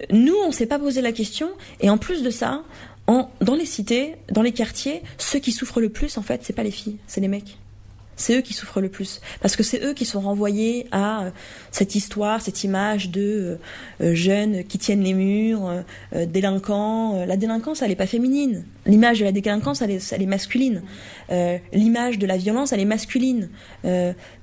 euh, 0.00 0.04
nous, 0.10 0.34
on 0.46 0.52
s'est 0.52 0.66
pas 0.66 0.78
posé 0.78 1.00
la 1.00 1.12
question. 1.12 1.50
Et 1.80 1.90
en 1.90 1.98
plus 1.98 2.22
de 2.22 2.30
ça, 2.30 2.62
en, 3.06 3.30
dans 3.40 3.54
les 3.54 3.66
cités, 3.66 4.16
dans 4.30 4.42
les 4.42 4.52
quartiers, 4.52 5.02
ceux 5.18 5.38
qui 5.38 5.52
souffrent 5.52 5.80
le 5.80 5.90
plus, 5.90 6.18
en 6.18 6.22
fait, 6.22 6.40
c'est 6.42 6.52
pas 6.52 6.64
les 6.64 6.70
filles, 6.70 6.96
c'est 7.06 7.20
les 7.20 7.28
mecs. 7.28 7.58
C'est 8.16 8.38
eux 8.38 8.40
qui 8.40 8.54
souffrent 8.54 8.80
le 8.80 8.88
plus. 8.88 9.20
Parce 9.40 9.56
que 9.56 9.62
c'est 9.62 9.84
eux 9.84 9.92
qui 9.92 10.06
sont 10.06 10.20
renvoyés 10.20 10.86
à 10.90 11.24
euh, 11.24 11.30
cette 11.70 11.94
histoire, 11.94 12.40
cette 12.40 12.64
image 12.64 13.10
de 13.10 13.20
euh, 13.20 13.56
euh, 14.00 14.14
jeunes 14.14 14.64
qui 14.64 14.78
tiennent 14.78 15.02
les 15.02 15.12
murs, 15.12 15.84
délinquants. 16.14 17.24
La 17.26 17.36
délinquance, 17.36 17.82
elle 17.82 17.90
n'est 17.90 17.96
pas 17.96 18.06
féminine. 18.06 18.64
L'image 18.86 19.20
de 19.20 19.24
la 19.24 19.32
délinquance, 19.32 19.82
elle 19.82 19.90
est, 19.90 20.26
masculine. 20.26 20.82
L'image 21.72 22.18
de 22.18 22.26
la 22.26 22.36
violence, 22.36 22.72
elle 22.72 22.80
est 22.80 22.86
masculine. 22.86 23.50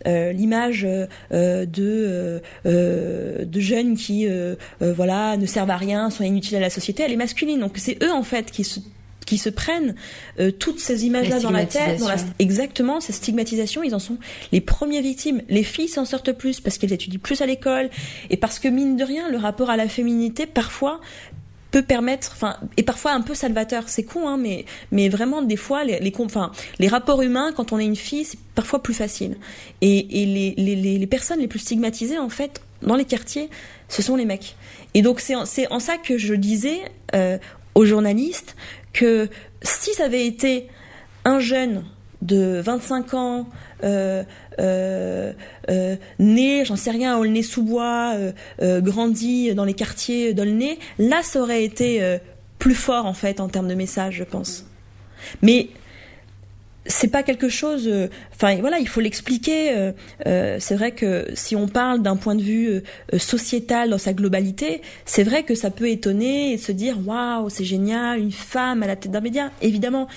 L'image 0.05 0.87
de, 1.31 2.41
de 2.63 3.59
jeunes 3.59 3.95
qui 3.95 4.27
voilà, 4.79 5.37
ne 5.37 5.45
servent 5.45 5.71
à 5.71 5.77
rien, 5.77 6.09
sont 6.09 6.23
inutiles 6.23 6.57
à 6.57 6.61
la 6.61 6.69
société, 6.69 7.03
elle 7.03 7.13
est 7.13 7.17
masculine. 7.17 7.59
Donc 7.59 7.77
c'est 7.77 8.01
eux, 8.03 8.11
en 8.11 8.23
fait, 8.23 8.51
qui 8.51 8.63
se 8.63 8.79
qui 9.25 9.37
se 9.37 9.49
prennent 9.49 9.95
euh, 10.39 10.51
toutes 10.51 10.79
ces 10.79 11.05
images-là 11.05 11.39
dans 11.39 11.51
la 11.51 11.65
tête, 11.65 11.99
dans 11.99 12.07
la, 12.07 12.17
stigmatisation. 12.17 12.35
exactement, 12.39 13.01
ces 13.01 13.13
stigmatisations, 13.13 13.83
ils 13.83 13.95
en 13.95 13.99
sont 13.99 14.17
les 14.51 14.61
premières 14.61 15.01
victimes. 15.01 15.41
Les 15.49 15.63
filles 15.63 15.87
s'en 15.87 16.05
sortent 16.05 16.33
plus 16.33 16.59
parce 16.59 16.77
qu'elles 16.77 16.93
étudient 16.93 17.19
plus 17.19 17.41
à 17.41 17.45
l'école 17.45 17.89
et 18.29 18.37
parce 18.37 18.59
que 18.59 18.67
mine 18.67 18.97
de 18.97 19.03
rien, 19.03 19.29
le 19.29 19.37
rapport 19.37 19.69
à 19.69 19.77
la 19.77 19.87
féminité 19.87 20.45
parfois 20.45 20.99
peut 21.71 21.81
permettre, 21.81 22.33
enfin, 22.33 22.57
et 22.77 22.83
parfois 22.83 23.13
un 23.13 23.21
peu 23.21 23.33
salvateur. 23.33 23.89
C'est 23.89 24.03
con, 24.03 24.27
hein, 24.27 24.37
mais 24.37 24.65
mais 24.91 25.09
vraiment 25.09 25.41
des 25.41 25.55
fois 25.55 25.83
les 25.83 25.99
les, 25.99 26.11
com- 26.11 26.27
enfin, 26.27 26.51
les 26.77 26.87
rapports 26.87 27.23
humains 27.23 27.51
quand 27.51 27.73
on 27.73 27.79
est 27.79 27.85
une 27.85 27.95
fille, 27.95 28.25
c'est 28.25 28.37
parfois 28.53 28.83
plus 28.83 28.93
facile. 28.93 29.37
Et, 29.81 30.21
et 30.21 30.25
les, 30.27 30.53
les, 30.55 30.99
les, 30.99 31.07
personnes 31.07 31.39
les 31.39 31.47
plus 31.47 31.59
stigmatisées 31.59 32.19
en 32.19 32.29
fait 32.29 32.61
dans 32.83 32.95
les 32.95 33.05
quartiers, 33.05 33.49
ce 33.89 34.03
sont 34.03 34.15
les 34.15 34.25
mecs. 34.25 34.55
Et 34.93 35.01
donc 35.01 35.19
c'est 35.19 35.33
en, 35.33 35.45
c'est 35.45 35.67
en 35.71 35.79
ça 35.79 35.97
que 35.97 36.17
je 36.19 36.35
disais 36.35 36.79
euh, 37.15 37.39
aux 37.73 37.85
journalistes 37.85 38.55
que 38.93 39.29
si 39.61 39.93
ça 39.93 40.05
avait 40.05 40.25
été 40.25 40.67
un 41.25 41.39
jeune 41.39 41.83
de 42.21 42.61
25 42.63 43.13
ans, 43.13 43.47
euh, 43.83 44.23
euh, 44.59 45.33
euh, 45.69 45.95
né, 46.19 46.63
j'en 46.65 46.75
sais 46.75 46.91
rien, 46.91 47.15
à 47.15 47.19
Aulnay-sous-Bois, 47.19 48.13
euh, 48.15 48.31
euh, 48.61 48.81
grandi 48.81 49.53
dans 49.53 49.65
les 49.65 49.73
quartiers 49.73 50.33
d'Aulnay, 50.33 50.79
là 50.99 51.21
ça 51.21 51.41
aurait 51.41 51.63
été 51.63 52.17
plus 52.59 52.75
fort 52.75 53.05
en 53.05 53.13
fait 53.13 53.39
en 53.39 53.49
termes 53.49 53.67
de 53.67 53.75
message, 53.75 54.15
je 54.15 54.23
pense. 54.23 54.65
Mais 55.41 55.69
c'est 56.85 57.07
pas 57.07 57.23
quelque 57.23 57.49
chose. 57.49 57.87
euh, 57.87 58.07
Enfin 58.35 58.55
voilà, 58.59 58.79
il 58.79 58.87
faut 58.87 58.99
l'expliquer. 58.99 59.71
euh, 59.73 59.91
euh, 60.27 60.57
c'est 60.59 60.75
vrai 60.75 60.91
que 60.91 61.27
si 61.33 61.55
on 61.55 61.67
parle 61.67 62.01
d'un 62.01 62.15
point 62.17 62.35
de 62.35 62.41
vue 62.41 62.67
euh, 62.67 62.81
euh, 63.13 63.19
sociétal 63.19 63.89
dans 63.89 63.97
sa 63.97 64.11
globalité, 64.13 64.81
c'est 65.05 65.23
vrai 65.23 65.43
que 65.43 65.55
ça 65.55 65.69
peut 65.69 65.87
étonner 65.89 66.51
et 66.53 66.57
se 66.57 66.71
dire 66.73 66.97
waouh, 67.05 67.49
c'est 67.49 67.63
génial, 67.63 68.19
une 68.19 68.31
femme 68.31 68.83
à 68.83 68.87
la 68.87 68.95
tête 68.95 69.11
d'un 69.11 69.21
média, 69.21 69.51
évidemment. 69.61 70.07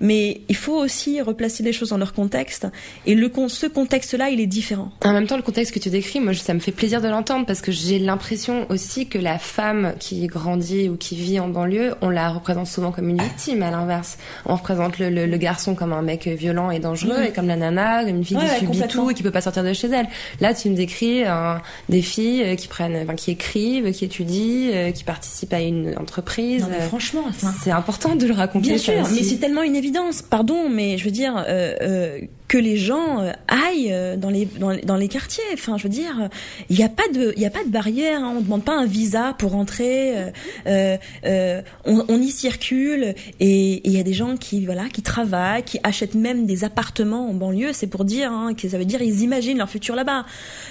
Mais 0.00 0.40
il 0.48 0.56
faut 0.56 0.76
aussi 0.76 1.20
replacer 1.20 1.62
les 1.62 1.72
choses 1.72 1.90
dans 1.90 1.98
leur 1.98 2.12
contexte. 2.12 2.66
Et 3.06 3.14
le 3.14 3.28
con- 3.28 3.48
ce 3.48 3.66
contexte-là, 3.66 4.30
il 4.30 4.40
est 4.40 4.46
différent. 4.46 4.90
En 5.04 5.12
même 5.12 5.26
temps, 5.26 5.36
le 5.36 5.42
contexte 5.42 5.72
que 5.72 5.78
tu 5.78 5.90
décris, 5.90 6.18
moi, 6.20 6.34
ça 6.34 6.54
me 6.54 6.60
fait 6.60 6.72
plaisir 6.72 7.00
de 7.00 7.08
l'entendre 7.08 7.46
parce 7.46 7.60
que 7.60 7.70
j'ai 7.72 7.98
l'impression 7.98 8.66
aussi 8.70 9.06
que 9.06 9.18
la 9.18 9.38
femme 9.38 9.94
qui 10.00 10.26
grandit 10.26 10.88
ou 10.88 10.96
qui 10.96 11.14
vit 11.14 11.38
en 11.38 11.48
banlieue, 11.48 11.94
on 12.00 12.08
la 12.10 12.30
représente 12.30 12.66
souvent 12.66 12.90
comme 12.90 13.08
une 13.08 13.22
victime. 13.22 13.62
À 13.62 13.70
l'inverse, 13.70 14.18
on 14.44 14.56
représente 14.56 14.98
le, 14.98 15.10
le- 15.10 15.26
le 15.26 15.36
garçon 15.36 15.74
comme 15.74 15.92
un 15.92 16.02
mec 16.02 16.15
violent 16.24 16.70
et 16.70 16.78
dangereux, 16.78 17.24
et 17.28 17.32
comme 17.32 17.46
la 17.48 17.56
nana, 17.56 18.00
comme 18.04 18.16
une 18.16 18.24
fille 18.24 18.36
Ouais, 18.36 18.44
qui 18.60 18.66
subit 18.66 18.88
tout 18.88 19.10
et 19.10 19.14
qui 19.14 19.22
peut 19.22 19.30
pas 19.30 19.40
sortir 19.40 19.62
de 19.64 19.72
chez 19.72 19.88
elle. 19.88 20.06
Là, 20.40 20.54
tu 20.54 20.70
me 20.70 20.76
décris 20.76 21.24
euh, 21.24 21.54
des 21.88 22.02
filles 22.02 22.42
euh, 22.44 22.54
qui 22.54 22.68
prennent, 22.68 22.96
enfin, 23.02 23.14
qui 23.14 23.30
écrivent, 23.30 23.90
qui 23.92 24.04
étudient, 24.04 24.70
euh, 24.74 24.90
qui 24.92 25.04
participent 25.04 25.52
à 25.52 25.60
une 25.60 25.94
entreprise. 25.98 26.62
Non, 26.62 26.68
mais 26.70 26.76
Euh, 26.76 26.88
franchement, 26.88 27.24
enfin. 27.28 27.52
c'est 27.62 27.70
important 27.70 28.14
de 28.16 28.26
le 28.26 28.34
raconter. 28.34 28.68
Bien 28.68 28.78
ça 28.78 28.84
sûr, 28.92 29.00
aussi. 29.02 29.14
mais 29.14 29.22
c'est 29.22 29.36
tellement 29.36 29.62
une 29.62 29.76
évidence. 29.76 30.22
Pardon, 30.22 30.68
mais 30.70 30.98
je 30.98 31.04
veux 31.04 31.10
dire 31.10 31.36
euh, 31.48 31.74
euh, 31.82 32.18
que 32.48 32.58
les 32.58 32.76
gens 32.76 33.20
euh, 33.20 33.32
aillent 33.48 33.92
euh, 33.92 34.16
dans 34.16 34.30
les 34.30 34.46
dans, 34.46 34.96
les- 34.96 35.08
quartiers. 35.08 35.44
Enfin, 35.52 35.76
je 35.78 35.84
veux 35.84 35.88
dire, 35.88 36.28
il 36.68 36.76
n'y 36.76 36.82
a 36.82 36.88
pas 36.88 37.06
de 37.12 37.32
a 37.44 37.50
pas 37.50 37.64
de 37.64 37.70
barrière. 37.70 38.22
Hein. 38.24 38.34
On 38.36 38.40
demande 38.40 38.64
pas 38.64 38.76
un 38.76 38.86
visa 38.86 39.34
pour 39.38 39.52
rentrer. 39.52 40.32
euh, 40.66 41.62
on, 41.84 42.20
y 42.20 42.30
circule 42.30 43.14
et 43.38 43.86
il 43.86 43.92
y 43.92 44.00
a 44.00 44.02
des 44.02 44.12
gens 44.12 44.36
qui 44.36 44.64
voilà 44.66 44.88
qui 44.88 45.02
travaillent, 45.02 45.62
qui 45.62 45.78
achètent 45.84 46.14
même 46.14 46.46
des 46.46 46.64
appartements 46.64 47.30
en 47.30 47.34
banlieue. 47.34 47.72
C'est 47.72 47.86
pour 47.86 48.04
dire 48.04 48.32
hein, 48.32 48.54
que 48.54 48.68
ça 48.68 48.78
veut 48.78 48.84
dire 48.84 49.00
ils 49.02 49.22
imaginent 49.22 49.58
leur 49.58 49.70
futur 49.70 49.94
là-bas. 49.94 50.26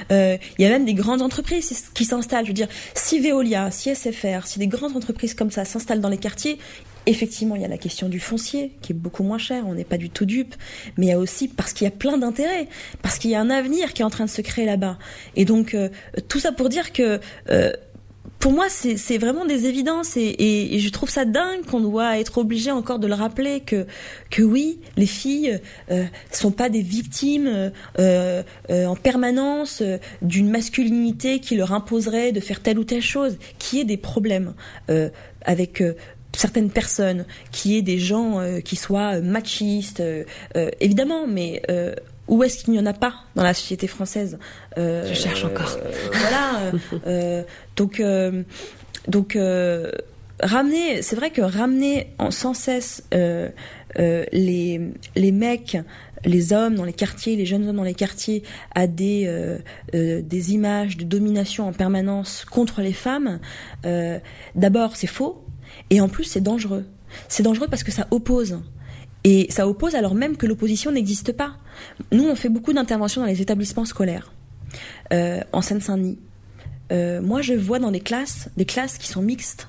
Il 0.10 0.40
y 0.60 0.66
a 0.66 0.70
même 0.70 0.86
des 0.86 0.94
grandes 0.94 1.22
entreprises 1.22 1.86
qui 1.94 2.04
s'installent. 2.06 2.46
Je 2.46 2.50
veux 2.50 2.54
dire, 2.54 2.68
si 2.94 3.20
Veolia, 3.20 3.72
si 3.72 3.94
SFR, 3.94 4.46
si 4.46 4.60
des 4.60 4.68
grandes 4.68 4.96
entreprises 4.98 5.34
comme 5.34 5.52
ça 5.52 5.64
s'installent 5.66 6.02
dans 6.02 6.10
les 6.10 6.18
quartiers, 6.18 6.60
Effectivement, 7.08 7.56
il 7.56 7.62
y 7.62 7.66
a 7.66 7.68
la 7.68 7.78
question 7.78 8.10
du 8.10 8.20
foncier, 8.20 8.72
qui 8.82 8.92
est 8.94 8.96
beaucoup 8.96 9.24
moins 9.24 9.38
cher, 9.38 9.66
on 9.68 9.76
n'est 9.76 9.84
pas 9.84 9.98
du 9.98 10.10
tout 10.10 10.26
dupe, 10.26 10.56
mais 10.98 11.06
il 11.08 11.10
y 11.10 11.14
a 11.14 11.20
aussi 11.20 11.48
parce 11.48 11.72
qu'il 11.72 11.86
y 11.86 11.88
a 11.88 11.92
plein 11.92 12.18
d'intérêts, 12.18 12.68
parce 13.04 13.20
qu'il 13.20 13.30
y 13.30 13.36
a 13.36 13.42
un 13.42 13.52
avenir 13.52 13.94
qui 13.94 14.02
est 14.02 14.06
en 14.06 14.10
train 14.10 14.26
de 14.26 14.30
se 14.30 14.42
créer 14.42 14.66
là-bas. 14.66 14.98
Et 15.36 15.46
donc, 15.46 15.76
euh, 15.76 15.90
tout 16.28 16.40
ça 16.40 16.52
pour 16.52 16.68
dire 16.68 16.94
que, 16.94 17.20
euh, 17.50 17.72
pour 18.40 18.52
moi, 18.54 18.68
c'est 18.70 19.18
vraiment 19.18 19.46
des 19.46 19.66
évidences, 19.66 20.18
et, 20.18 20.22
et- 20.22 20.76
et 20.76 20.80
je 20.80 20.90
trouve 20.90 21.10
ça 21.10 21.26
dingue 21.26 21.64
qu'on 21.66 21.80
doit 21.80 22.20
être 22.20 22.38
obligé 22.40 22.72
encore 22.72 23.00
de 23.00 23.08
le 23.08 23.14
rappeler, 23.14 23.60
que, 23.62 23.86
que 24.30 24.42
oui, 24.44 24.80
les 24.98 25.06
filles 25.06 25.60
euh, 25.92 26.06
sont 26.32 26.52
pas 26.52 26.70
des 26.70 26.82
victimes 26.82 27.48
euh, 27.48 27.70
euh, 28.70 28.86
en 28.88 28.96
permanence 28.96 29.82
euh, 29.82 29.98
d'une 30.22 30.50
masculinité 30.50 31.40
qui 31.40 31.56
leur 31.56 31.72
imposerait 31.72 32.32
de 32.34 32.40
faire 32.40 32.62
telle 32.62 32.78
ou 32.80 32.84
telle 32.84 33.02
chose, 33.02 33.38
qui 33.60 33.80
est 33.80 33.86
des 33.86 33.98
problèmes 33.98 34.54
euh, 34.90 35.10
avec... 35.44 35.84
certaines 36.36 36.70
personnes, 36.70 37.26
qui 37.52 37.78
est 37.78 37.82
des 37.82 38.00
gens 38.00 38.40
euh, 38.40 38.60
qui 38.60 38.76
soient 38.76 39.16
euh, 39.16 39.22
machistes, 39.22 40.00
euh, 40.00 40.24
évidemment, 40.80 41.28
mais 41.28 41.62
où 42.28 42.44
est-ce 42.44 42.64
qu'il 42.64 42.74
n'y 42.74 42.80
en 42.80 42.86
a 42.86 42.94
pas 42.94 43.14
dans 43.36 43.44
la 43.44 43.54
société 43.54 43.88
française 43.88 44.40
Je 44.78 45.14
cherche 45.14 45.46
encore. 45.46 45.78
voilà. 46.14 46.72
donc, 47.76 48.02
donc 49.08 49.38
ramener, 50.42 51.02
c'est 51.02 51.16
vrai 51.16 51.32
que 51.32 51.42
ramener 51.42 52.08
en, 52.18 52.32
sans 52.32 52.54
cesse 52.54 53.04
euh, 53.14 53.50
euh, 54.00 54.26
les 54.32 54.82
les 55.16 55.32
mecs, 55.32 55.78
les 56.26 56.54
hommes 56.54 56.76
dans 56.76 56.84
les 56.84 56.94
quartiers, 56.94 57.36
les 57.36 57.46
jeunes 57.46 57.68
hommes 57.68 57.78
dans 57.78 57.84
les 57.84 57.94
quartiers, 57.94 58.44
à 58.74 58.88
des 58.88 59.26
euh, 59.28 59.60
des 60.22 60.54
images 60.54 60.98
de 60.98 61.04
domination 61.04 61.68
en 61.68 61.74
permanence 61.74 62.46
contre 62.46 62.82
les 62.82 62.94
femmes. 62.94 63.40
D'abord, 64.56 64.96
c'est 64.96 65.08
faux, 65.08 65.45
et 65.90 66.02
en 66.02 66.08
plus, 66.08 66.24
c'est 66.24 66.42
dangereux. 66.42 66.86
C'est 67.28 67.44
dangereux 67.44 67.68
parce 67.70 67.84
que 67.84 67.92
ça 67.92 68.08
oppose. 68.12 68.60
Et 69.24 69.48
ça 69.50 69.68
oppose 69.68 69.96
alors 69.96 70.14
même 70.14 70.38
que 70.38 70.46
l'opposition 70.46 70.92
n'existe 70.92 71.32
pas. 71.32 71.56
Nous, 72.12 72.24
on 72.28 72.36
fait 72.36 72.50
beaucoup 72.50 72.74
d'interventions 72.74 73.22
dans 73.22 73.28
les 73.28 73.42
établissements 73.42 73.86
scolaires, 73.86 74.32
euh, 75.14 75.42
en 75.52 75.62
Seine-Saint-Denis. 75.62 76.20
Euh, 76.92 77.22
moi, 77.22 77.42
je 77.42 77.54
vois 77.54 77.80
dans 77.80 77.92
des 77.92 78.00
classes, 78.00 78.50
des 78.58 78.66
classes 78.66 78.98
qui 78.98 79.08
sont 79.08 79.22
mixtes. 79.22 79.68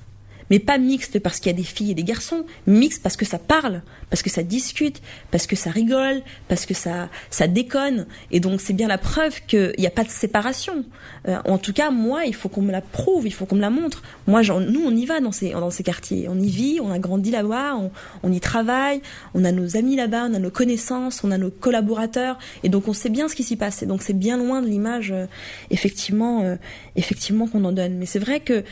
Mais 0.49 0.59
pas 0.59 0.77
mixtes 0.77 1.19
parce 1.19 1.39
qu'il 1.39 1.51
y 1.51 1.55
a 1.55 1.57
des 1.57 1.63
filles 1.63 1.91
et 1.91 1.95
des 1.95 2.03
garçons, 2.03 2.45
mixtes 2.67 3.03
parce 3.03 3.17
que 3.17 3.25
ça 3.25 3.39
parle, 3.39 3.81
parce 4.09 4.21
que 4.21 4.29
ça 4.29 4.43
discute, 4.43 5.01
parce 5.31 5.47
que 5.47 5.55
ça 5.55 5.69
rigole, 5.69 6.21
parce 6.47 6.65
que 6.65 6.73
ça, 6.73 7.09
ça 7.29 7.47
déconne. 7.47 8.05
Et 8.31 8.39
donc, 8.39 8.61
c'est 8.61 8.73
bien 8.73 8.87
la 8.87 8.97
preuve 8.97 9.41
qu'il 9.47 9.73
n'y 9.77 9.85
a 9.87 9.89
pas 9.91 10.03
de 10.05 10.09
séparation. 10.09 10.85
Euh, 11.27 11.37
en 11.45 11.57
tout 11.57 11.73
cas, 11.73 11.91
moi, 11.91 12.23
il 12.25 12.33
faut 12.33 12.47
qu'on 12.47 12.61
me 12.61 12.71
la 12.71 12.81
prouve, 12.81 13.27
il 13.27 13.33
faut 13.33 13.45
qu'on 13.45 13.55
me 13.57 13.61
la 13.61 13.69
montre. 13.69 14.03
Moi, 14.25 14.41
j'en- 14.43 14.61
nous, 14.61 14.81
on 14.85 14.91
y 14.95 15.05
va 15.05 15.19
dans 15.19 15.31
ces, 15.33 15.51
dans 15.51 15.69
ces 15.71 15.83
quartiers. 15.83 16.27
On 16.29 16.39
y 16.39 16.49
vit, 16.49 16.79
on 16.81 16.89
a 16.91 16.99
grandi 16.99 17.31
là-bas, 17.31 17.75
on, 17.75 17.91
on 18.23 18.31
y 18.31 18.39
travaille, 18.39 19.01
on 19.33 19.43
a 19.43 19.51
nos 19.51 19.75
amis 19.75 19.95
là-bas, 19.97 20.27
on 20.29 20.33
a 20.33 20.39
nos 20.39 20.51
connaissances, 20.51 21.23
on 21.25 21.31
a 21.31 21.37
nos 21.37 21.51
collaborateurs. 21.51 22.37
Et 22.63 22.69
donc, 22.69 22.87
on 22.87 22.93
sait 22.93 23.09
bien 23.09 23.27
ce 23.27 23.35
qui 23.35 23.43
s'y 23.43 23.57
passe. 23.57 23.83
Et 23.83 23.85
donc, 23.87 24.03
c'est 24.03 24.17
bien 24.17 24.37
loin 24.37 24.61
de 24.61 24.67
l'image, 24.67 25.11
euh, 25.11 25.25
effectivement, 25.69 26.43
euh, 26.43 26.55
effectivement, 26.95 27.47
qu'on 27.47 27.63
en 27.65 27.71
donne. 27.71 27.95
Mais 27.97 28.05
c'est 28.05 28.19
vrai 28.19 28.39
que 28.39 28.63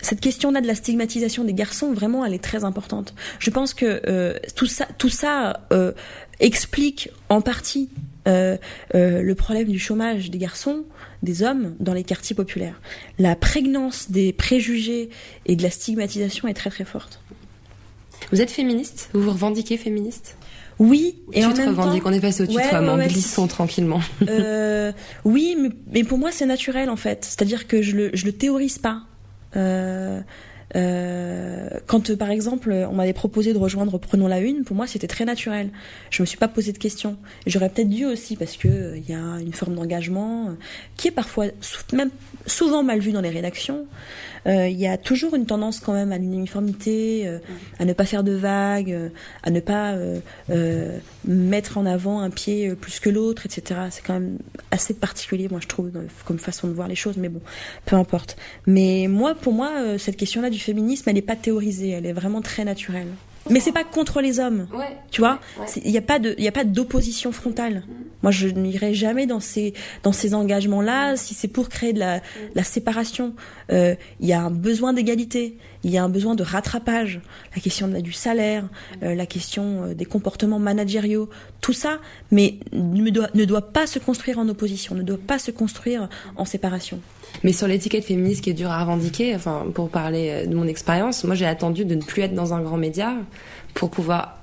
cette 0.00 0.20
question-là 0.20 0.60
de 0.60 0.66
la 0.66 0.74
stigmatisation 0.74 1.44
des 1.44 1.54
garçons, 1.54 1.92
vraiment, 1.92 2.24
elle 2.24 2.34
est 2.34 2.42
très 2.42 2.64
importante. 2.64 3.14
Je 3.38 3.50
pense 3.50 3.74
que 3.74 4.02
euh, 4.06 4.34
tout 4.54 4.66
ça, 4.66 4.81
tout 4.98 5.08
ça 5.08 5.60
euh, 5.72 5.92
explique 6.40 7.10
en 7.28 7.40
partie 7.40 7.88
euh, 8.28 8.56
euh, 8.94 9.20
le 9.22 9.34
problème 9.34 9.68
du 9.68 9.78
chômage 9.78 10.30
des 10.30 10.38
garçons, 10.38 10.84
des 11.22 11.42
hommes 11.42 11.74
dans 11.80 11.94
les 11.94 12.04
quartiers 12.04 12.36
populaires. 12.36 12.80
La 13.18 13.34
prégnance 13.34 14.10
des 14.10 14.32
préjugés 14.32 15.10
et 15.46 15.56
de 15.56 15.62
la 15.62 15.70
stigmatisation 15.70 16.46
est 16.48 16.54
très 16.54 16.70
très 16.70 16.84
forte. 16.84 17.20
Vous 18.30 18.40
êtes 18.40 18.50
féministe? 18.50 19.10
Vous 19.12 19.22
vous 19.22 19.32
revendiquez 19.32 19.76
féministe? 19.76 20.36
Oui, 20.78 21.16
et 21.32 21.40
tu 21.40 21.46
en 21.46 21.52
te 21.52 21.58
même 21.58 21.70
revendiques, 21.70 22.02
temps, 22.02 22.10
on 22.10 22.12
est 22.12 22.20
passé 22.20 22.44
au 22.44 22.46
tutoiement, 22.46 22.94
ouais, 22.94 23.00
ouais, 23.00 23.08
glissons 23.08 23.46
tranquillement. 23.46 24.00
euh, 24.28 24.92
oui, 25.24 25.56
mais, 25.60 25.70
mais 25.92 26.04
pour 26.04 26.18
moi 26.18 26.30
c'est 26.32 26.46
naturel 26.46 26.90
en 26.90 26.96
fait. 26.96 27.24
C'est-à-dire 27.24 27.66
que 27.66 27.82
je 27.82 27.96
le, 27.96 28.10
je 28.14 28.24
le 28.24 28.32
théorise 28.32 28.78
pas. 28.78 29.02
Euh, 29.56 30.20
euh, 30.74 31.68
quand 31.86 32.16
par 32.16 32.30
exemple 32.30 32.72
on 32.72 32.94
m'avait 32.94 33.12
proposé 33.12 33.52
de 33.52 33.58
rejoindre 33.58 33.98
Prenons 33.98 34.26
la 34.26 34.40
Une, 34.40 34.64
pour 34.64 34.76
moi 34.76 34.86
c'était 34.86 35.06
très 35.06 35.24
naturel. 35.24 35.70
Je 36.10 36.22
me 36.22 36.26
suis 36.26 36.38
pas 36.38 36.48
posé 36.48 36.72
de 36.72 36.78
questions. 36.78 37.16
J'aurais 37.46 37.68
peut-être 37.68 37.88
dû 37.88 38.06
aussi 38.06 38.36
parce 38.36 38.56
que 38.56 38.68
euh, 38.68 38.96
il 38.96 39.08
y 39.08 39.14
a 39.14 39.40
une 39.40 39.52
forme 39.52 39.74
d'engagement 39.74 40.48
euh, 40.48 40.52
qui 40.96 41.08
est 41.08 41.12
parfois 41.12 41.46
même 41.92 42.10
souvent 42.46 42.82
mal 42.82 43.00
vue 43.00 43.12
dans 43.12 43.20
les 43.20 43.30
rédactions. 43.30 43.86
Euh, 44.46 44.68
Il 44.68 44.78
y 44.78 44.86
a 44.86 44.96
toujours 44.96 45.34
une 45.34 45.46
tendance 45.46 45.80
quand 45.80 45.92
même 45.92 46.12
à 46.12 46.18
l'uniformité, 46.18 47.26
euh, 47.26 47.38
à 47.78 47.84
ne 47.84 47.92
pas 47.92 48.04
faire 48.04 48.24
de 48.24 48.32
vagues, 48.32 48.92
euh, 48.92 49.08
à 49.42 49.50
ne 49.50 49.60
pas 49.60 49.94
mettre 51.24 51.78
en 51.78 51.86
avant 51.86 52.20
un 52.20 52.30
pied 52.30 52.74
plus 52.74 53.00
que 53.00 53.08
l'autre, 53.10 53.46
etc. 53.46 53.80
C'est 53.90 54.02
quand 54.04 54.14
même 54.14 54.38
assez 54.70 54.94
particulier, 54.94 55.48
moi 55.48 55.60
je 55.60 55.68
trouve, 55.68 55.90
comme 56.24 56.38
façon 56.38 56.68
de 56.68 56.72
voir 56.72 56.88
les 56.88 56.94
choses, 56.94 57.16
mais 57.16 57.28
bon, 57.28 57.40
peu 57.84 57.96
importe. 57.96 58.36
Mais 58.66 59.06
moi, 59.08 59.34
pour 59.34 59.52
moi, 59.52 59.98
cette 59.98 60.16
question-là 60.16 60.50
du 60.50 60.58
féminisme, 60.58 61.08
elle 61.08 61.14
n'est 61.14 61.22
pas 61.22 61.36
théorisée, 61.36 61.90
elle 61.90 62.06
est 62.06 62.12
vraiment 62.12 62.42
très 62.42 62.64
naturelle. 62.64 63.08
Mais 63.50 63.60
c'est 63.60 63.72
pas 63.72 63.84
contre 63.84 64.20
les 64.20 64.38
hommes. 64.38 64.68
Ouais. 64.72 64.96
Tu 65.10 65.20
vois, 65.20 65.40
il 65.84 65.90
n'y 65.90 65.98
a 65.98 66.02
pas 66.02 66.18
de, 66.18 66.34
il 66.38 66.46
a 66.46 66.52
pas 66.52 66.64
d'opposition 66.64 67.32
frontale. 67.32 67.82
Moi, 68.22 68.30
je 68.30 68.46
n'irai 68.46 68.94
jamais 68.94 69.26
dans 69.26 69.40
ces, 69.40 69.74
dans 70.04 70.12
ces 70.12 70.32
engagements-là 70.32 71.16
si 71.16 71.34
c'est 71.34 71.48
pour 71.48 71.68
créer 71.68 71.92
de 71.92 71.98
la, 71.98 72.20
la 72.54 72.62
séparation. 72.62 73.34
Euh, 73.72 73.96
Il 74.20 74.28
y 74.28 74.32
a 74.32 74.40
un 74.40 74.50
besoin 74.50 74.92
d'égalité, 74.92 75.56
il 75.82 75.90
y 75.90 75.98
a 75.98 76.04
un 76.04 76.08
besoin 76.08 76.36
de 76.36 76.44
rattrapage, 76.44 77.20
la 77.54 77.60
question 77.60 77.88
de 77.88 78.00
du 78.00 78.12
salaire, 78.12 78.68
euh, 79.02 79.14
la 79.14 79.26
question 79.26 79.86
euh, 79.86 79.94
des 79.94 80.04
comportements 80.04 80.60
managériaux, 80.60 81.28
tout 81.60 81.72
ça, 81.72 81.98
mais 82.30 82.58
ne 82.72 83.10
doit, 83.10 83.28
ne 83.34 83.44
doit 83.44 83.72
pas 83.72 83.86
se 83.86 83.98
construire 83.98 84.38
en 84.38 84.48
opposition, 84.48 84.94
ne 84.94 85.02
doit 85.02 85.18
pas 85.18 85.38
se 85.40 85.50
construire 85.50 86.08
en 86.36 86.44
séparation. 86.44 87.00
Mais 87.44 87.52
sur 87.52 87.66
l'étiquette 87.66 88.04
féministe 88.04 88.44
qui 88.44 88.50
est 88.50 88.54
dure 88.54 88.70
à 88.70 88.80
revendiquer, 88.80 89.34
enfin, 89.34 89.66
pour 89.74 89.88
parler 89.88 90.28
euh, 90.30 90.46
de 90.46 90.54
mon 90.54 90.66
expérience, 90.66 91.24
moi 91.24 91.34
j'ai 91.34 91.46
attendu 91.46 91.84
de 91.84 91.94
ne 91.94 92.02
plus 92.02 92.22
être 92.22 92.34
dans 92.34 92.54
un 92.54 92.60
grand 92.60 92.76
média 92.76 93.14
pour 93.74 93.90
pouvoir 93.90 94.38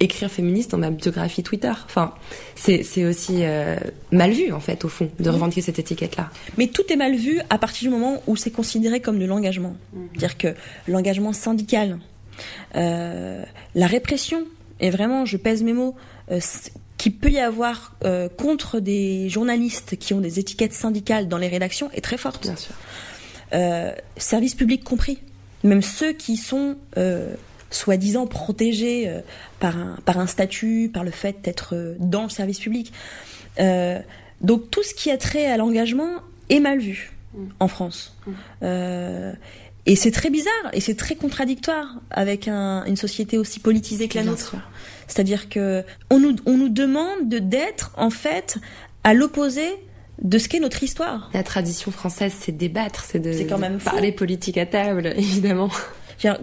écrire 0.00 0.30
féministe 0.30 0.72
dans 0.72 0.78
ma 0.78 0.90
biographie 0.90 1.42
Twitter. 1.42 1.72
Enfin, 1.84 2.14
c'est 2.56 3.04
aussi 3.04 3.38
euh, 3.40 3.76
mal 4.10 4.32
vu 4.32 4.52
en 4.52 4.60
fait 4.60 4.84
au 4.84 4.88
fond 4.88 5.08
de 5.18 5.30
revendiquer 5.30 5.60
cette 5.60 5.78
étiquette-là. 5.78 6.30
Mais 6.58 6.66
tout 6.66 6.82
est 6.90 6.96
mal 6.96 7.14
vu 7.14 7.40
à 7.50 7.58
partir 7.58 7.88
du 7.88 7.94
moment 7.94 8.22
où 8.26 8.36
c'est 8.36 8.50
considéré 8.50 9.00
comme 9.00 9.18
de 9.18 9.26
l'engagement. 9.26 9.76
C'est-à-dire 10.10 10.38
que 10.38 10.54
l'engagement 10.88 11.32
syndical, 11.32 11.98
euh, 12.74 13.44
la 13.74 13.86
répression, 13.86 14.44
et 14.80 14.90
vraiment, 14.90 15.24
je 15.24 15.36
pèse 15.36 15.62
mes 15.62 15.72
mots, 15.72 15.94
euh, 16.30 16.40
qu'il 17.02 17.16
peut 17.16 17.30
y 17.30 17.40
avoir 17.40 17.94
euh, 18.04 18.28
contre 18.28 18.78
des 18.80 19.28
journalistes 19.28 19.96
qui 19.96 20.14
ont 20.14 20.20
des 20.20 20.38
étiquettes 20.38 20.72
syndicales 20.72 21.26
dans 21.28 21.38
les 21.38 21.48
rédactions 21.48 21.90
est 21.92 22.00
très 22.00 22.16
forte. 22.16 22.42
Bien 22.42 22.56
sûr. 22.56 22.74
Euh, 23.54 23.92
service 24.16 24.54
public 24.54 24.84
compris. 24.84 25.18
Même 25.64 25.82
ceux 25.82 26.12
qui 26.12 26.36
sont 26.36 26.76
euh, 26.96 27.34
soi-disant 27.70 28.26
protégés 28.26 29.10
par, 29.60 29.76
un, 29.76 29.96
par 30.04 30.18
un 30.18 30.26
statut, 30.26 30.90
par 30.92 31.04
le 31.04 31.10
fait 31.10 31.36
d'être 31.42 31.96
dans 31.98 32.24
le 32.24 32.28
service 32.30 32.58
public. 32.60 32.92
Donc 34.40 34.70
tout 34.70 34.82
ce 34.82 34.94
qui 34.94 35.10
a 35.10 35.16
trait 35.16 35.46
à 35.46 35.56
l'engagement 35.56 36.10
est 36.50 36.60
mal 36.60 36.78
vu 36.80 37.12
en 37.60 37.68
France. 37.68 38.16
Euh, 38.62 39.32
et 39.86 39.96
c'est 39.96 40.10
très 40.10 40.30
bizarre 40.30 40.66
et 40.72 40.80
c'est 40.80 40.94
très 40.94 41.14
contradictoire 41.16 41.96
avec 42.10 42.46
un- 42.48 42.84
une 42.84 42.96
société 42.96 43.38
aussi 43.38 43.58
politisée 43.60 44.08
que 44.08 44.18
la 44.18 44.24
nôtre. 44.24 44.54
C'est-à-dire 45.12 45.50
que 45.50 45.84
on 46.10 46.18
nous, 46.18 46.36
on 46.46 46.56
nous 46.56 46.70
demande 46.70 47.28
de 47.28 47.38
d'être 47.38 47.92
en 47.98 48.08
fait 48.08 48.56
à 49.04 49.12
l'opposé 49.12 49.62
de 50.22 50.38
ce 50.38 50.48
qu'est 50.48 50.58
notre 50.58 50.82
histoire. 50.82 51.30
La 51.34 51.42
tradition 51.42 51.90
française, 51.90 52.32
c'est 52.38 52.52
débattre, 52.52 53.04
c'est 53.04 53.18
de, 53.18 53.46
quand 53.46 53.58
même 53.58 53.78
parler 53.78 54.10
politique 54.10 54.56
à 54.56 54.64
table, 54.64 55.12
évidemment. 55.16 55.68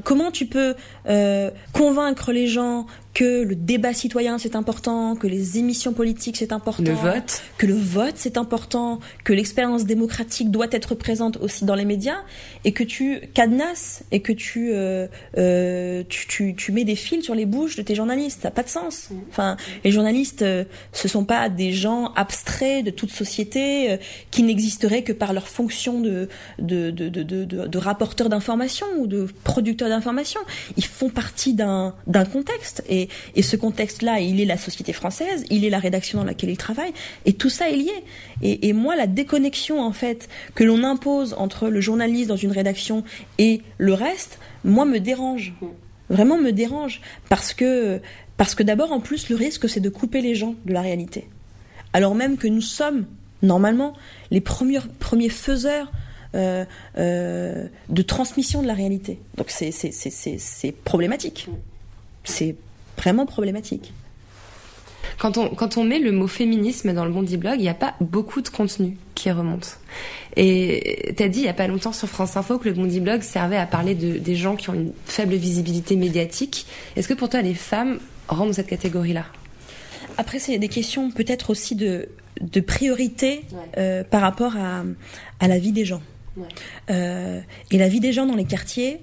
Comment 0.04 0.30
tu 0.30 0.46
peux 0.46 0.76
euh, 1.08 1.52
convaincre 1.74 2.32
les 2.32 2.48
gens 2.48 2.86
que 3.14 3.44
le 3.44 3.56
débat 3.56 3.94
citoyen 3.94 4.38
c'est 4.38 4.56
important, 4.56 5.16
que 5.16 5.28
les 5.28 5.58
émissions 5.58 5.94
politiques 5.94 6.38
c'est 6.38 6.52
important, 6.54 6.84
Le 6.84 6.94
vote. 6.94 7.42
que 7.58 7.66
le 7.66 7.74
vote 7.74 8.16
c'est 8.16 8.38
important, 8.38 9.00
que 9.24 9.34
l'expérience 9.34 9.86
démocratique 9.86 10.52
doit 10.52 10.68
être 10.72 10.96
présente 10.96 11.38
aussi 11.38 11.66
dans 11.66 11.76
les 11.76 11.86
médias, 11.86 12.20
et 12.66 12.72
que 12.72 12.84
tu 12.84 13.22
cadenasses 13.34 14.04
et 14.12 14.22
que 14.22 14.32
tu, 14.32 14.72
euh, 14.72 15.08
euh, 15.38 16.04
tu, 16.08 16.28
tu, 16.28 16.56
tu 16.56 16.72
mets 16.72 16.84
des 16.86 16.96
fils 16.96 17.24
sur 17.24 17.36
les 17.36 17.46
bouches 17.46 17.76
de 17.76 17.82
tes 17.82 17.96
journalistes. 17.96 18.42
Ça 18.42 18.50
n'a 18.50 18.54
pas 18.54 18.64
de 18.64 18.70
sens. 18.70 19.10
Enfin, 19.30 19.58
les 19.84 19.92
journalistes, 19.92 20.42
euh, 20.42 20.64
ce 20.94 21.08
sont 21.08 21.26
pas 21.26 21.50
des 21.50 21.72
gens 21.72 22.14
abstraits 22.16 22.86
de 22.86 22.92
toute 22.92 23.12
société 23.12 23.92
euh, 23.92 23.98
qui 24.32 24.44
n'existeraient 24.44 25.04
que 25.04 25.14
par 25.14 25.34
leur 25.34 25.48
fonction 25.48 26.00
de, 26.00 26.30
de, 26.60 26.92
de, 26.92 27.10
de, 27.10 27.24
de, 27.24 27.44
de, 27.46 27.78
rapporteurs 27.78 28.30
d'informations 28.30 28.88
ou 28.98 29.08
de 29.08 29.28
producteurs 29.44 29.90
d'informations. 29.90 30.42
Ils 30.78 30.86
font 30.86 31.10
partie 31.10 31.54
d'un 31.54 31.96
d'un 32.08 32.26
contexte. 32.26 32.84
Et, 32.90 33.09
et 33.36 33.42
ce 33.42 33.56
contexte-là, 33.56 34.20
il 34.20 34.40
est 34.42 34.46
la 34.46 34.58
société 34.58 34.94
française, 34.94 35.46
il 35.50 35.66
est 35.66 35.70
la 35.70 35.80
rédaction 35.80 36.20
dans 36.20 36.26
laquelle 36.26 36.50
ils 36.50 36.58
travaillent, 36.58 36.94
et 37.26 37.34
tout 37.34 37.50
ça 37.50 37.70
est 37.70 37.76
lié. 37.76 38.04
Et, 38.42 38.74
moi, 38.74 38.96
la 38.96 39.08
déconnexion, 39.08 39.82
en 39.82 39.92
fait, 39.92 40.30
que 40.56 40.64
l'on 40.64 40.84
impose 40.84 41.34
entre 41.38 41.68
le 41.68 41.82
journaliste 41.82 42.30
dans 42.30 42.38
une 42.38 42.52
rédaction 42.52 43.04
et 43.38 43.62
le 43.78 43.94
reste, 43.94 44.40
moi, 44.64 44.86
me 44.86 45.00
dérange. 45.00 45.54
Vraiment 46.10 46.38
me 46.38 46.52
dérange. 46.52 47.02
Parce 47.28 47.54
que, 47.54 48.00
parce 48.38 48.56
que 48.56 48.64
d'abord, 48.64 48.92
en 48.92 49.00
plus, 49.00 49.30
le 49.30 49.36
risque, 49.36 49.68
c'est 49.68 49.80
de 49.80 49.90
couper 49.90 50.22
les 50.22 50.36
gens 50.36 50.56
de 50.66 50.74
la 50.74 50.82
réalité. 50.82 51.28
Alors 51.94 52.16
même 52.16 52.38
que 52.38 52.48
nous 52.48 52.62
sommes, 52.62 53.06
normalement, 53.42 53.94
les 54.32 54.42
premiers, 54.42 54.80
premiers 55.00 55.30
faiseurs 55.30 55.92
euh, 56.36 56.66
euh, 56.98 57.68
de 57.90 58.02
transmission 58.02 58.62
de 58.62 58.68
la 58.68 58.76
réalité. 58.76 59.20
Donc 59.38 59.50
c'est 59.50 60.76
problématique. 60.84 61.48
C'est 62.24 62.56
vraiment 63.00 63.26
problématique. 63.26 63.94
Quand 65.18 65.38
on, 65.38 65.50
quand 65.50 65.78
on 65.78 65.84
met 65.84 66.00
le 66.00 66.12
mot 66.12 66.28
féminisme 66.28 66.94
dans 66.94 67.04
le 67.04 67.12
Bondi 67.12 67.36
Blog, 67.38 67.56
il 67.58 67.64
n'y 67.64 67.70
a 67.70 67.74
pas 67.74 67.96
beaucoup 68.00 68.42
de 68.42 68.48
contenu 68.50 68.96
qui 69.16 69.30
remonte. 69.32 69.78
Et 70.38 71.14
t'as 71.18 71.28
dit 71.28 71.40
il 71.40 71.46
y 71.46 71.50
a 71.50 71.54
pas 71.54 71.68
longtemps 71.68 71.92
sur 71.92 72.08
France 72.08 72.38
Info 72.38 72.58
que 72.58 72.70
le 72.70 72.74
Bondi 72.76 73.00
Blog 73.02 73.22
servait 73.22 73.58
à 73.58 73.66
parler 73.66 73.96
de, 73.96 74.18
des 74.18 74.36
gens 74.36 74.56
qui 74.56 74.70
ont 74.70 74.74
une 74.76 74.94
faible 75.06 75.36
visibilité 75.36 75.96
médiatique. 75.98 76.66
Est-ce 76.96 77.08
que 77.08 77.14
pour 77.14 77.28
toi 77.30 77.42
les 77.42 77.54
femmes 77.54 78.00
rentrent 78.30 78.48
dans 78.48 78.54
cette 78.54 78.68
catégorie-là? 78.68 79.26
Après, 80.18 80.40
c'est 80.40 80.58
des 80.58 80.68
questions 80.70 81.12
peut-être 81.12 81.50
aussi 81.50 81.76
de, 81.76 82.10
de 82.42 82.60
priorité 82.62 83.42
Ouais. 83.52 83.60
euh, 83.78 84.04
par 84.04 84.22
rapport 84.22 84.56
à, 84.58 84.84
à 85.40 85.48
la 85.48 85.60
vie 85.60 85.72
des 85.74 85.86
gens. 85.86 86.02
Ouais. 86.38 86.48
Euh, 86.92 87.42
et 87.72 87.78
la 87.78 87.90
vie 87.90 88.00
des 88.00 88.14
gens 88.14 88.26
dans 88.26 88.36
les 88.36 88.46
quartiers, 88.46 89.02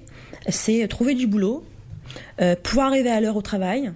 c'est 0.49 0.87
trouver 0.87 1.13
du 1.13 1.27
boulot, 1.27 1.63
pouvoir 2.63 2.87
arriver 2.87 3.09
à 3.09 3.19
l'heure 3.21 3.35
au 3.37 3.41
travail, 3.41 3.91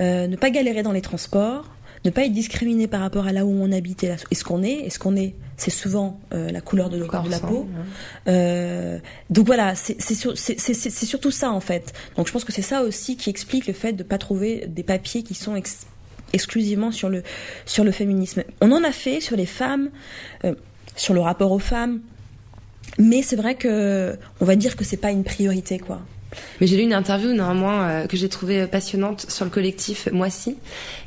euh, 0.00 0.26
ne 0.26 0.36
pas 0.36 0.50
galérer 0.50 0.82
dans 0.82 0.92
les 0.92 1.00
transports, 1.02 1.64
ne 2.04 2.10
pas 2.10 2.24
être 2.24 2.32
discriminé 2.32 2.86
par 2.86 3.00
rapport 3.00 3.26
à 3.26 3.32
là 3.32 3.44
où 3.44 3.50
on 3.50 3.70
habite 3.72 4.04
et, 4.04 4.08
là- 4.08 4.16
et 4.30 4.34
ce 4.34 4.42
qu'on 4.44 4.62
est. 4.62 4.86
Et 4.86 4.90
ce 4.90 4.98
qu'on 4.98 5.16
est, 5.16 5.34
c'est 5.58 5.70
souvent 5.70 6.18
euh, 6.32 6.50
la 6.50 6.60
couleur 6.62 6.88
de, 6.88 6.98
de 7.24 7.30
la 7.30 7.38
peau. 7.48 7.68
Euh, 8.28 8.98
donc 9.28 9.46
voilà, 9.46 9.74
c'est 9.74 10.00
c'est 10.00 10.14
sur- 10.14 10.36
c'est- 10.38 10.58
c'est- 10.58 10.72
c'est- 10.74 10.88
c'est 10.90 11.06
surtout 11.06 11.30
ça 11.30 11.50
en 11.50 11.60
fait. 11.60 11.92
Donc 12.16 12.26
je 12.26 12.32
pense 12.32 12.44
que 12.44 12.52
c'est 12.52 12.62
ça 12.62 12.82
aussi 12.82 13.16
qui 13.16 13.28
explique 13.30 13.66
le 13.66 13.74
fait 13.74 13.92
de 13.92 14.02
pas 14.02 14.16
trouver 14.18 14.64
des 14.68 14.82
papiers 14.82 15.22
qui 15.22 15.34
sont 15.34 15.54
ex- 15.56 15.86
exclusivement 16.32 16.90
sur 16.92 17.10
le 17.10 17.22
sur 17.66 17.84
le 17.84 17.90
féminisme. 17.90 18.44
On 18.62 18.72
en 18.72 18.82
a 18.84 18.92
fait 18.92 19.20
sur 19.20 19.36
les 19.36 19.46
femmes, 19.46 19.90
euh, 20.44 20.54
sur 20.96 21.12
le 21.12 21.20
rapport 21.20 21.52
aux 21.52 21.58
femmes, 21.58 22.00
mais 22.98 23.20
c'est 23.22 23.36
vrai 23.36 23.56
que 23.56 24.16
on 24.40 24.44
va 24.46 24.56
dire 24.56 24.74
que 24.76 24.84
c'est 24.84 24.96
pas 24.96 25.10
une 25.10 25.24
priorité 25.24 25.78
quoi. 25.78 26.00
Mais 26.60 26.66
j'ai 26.66 26.76
lu 26.76 26.82
une 26.82 26.92
interview 26.92 27.32
néanmoins 27.32 27.82
euh, 27.82 28.06
que 28.06 28.16
j'ai 28.16 28.28
trouvée 28.28 28.66
passionnante 28.66 29.30
sur 29.30 29.44
le 29.44 29.50
collectif 29.50 30.08
Moissy, 30.12 30.56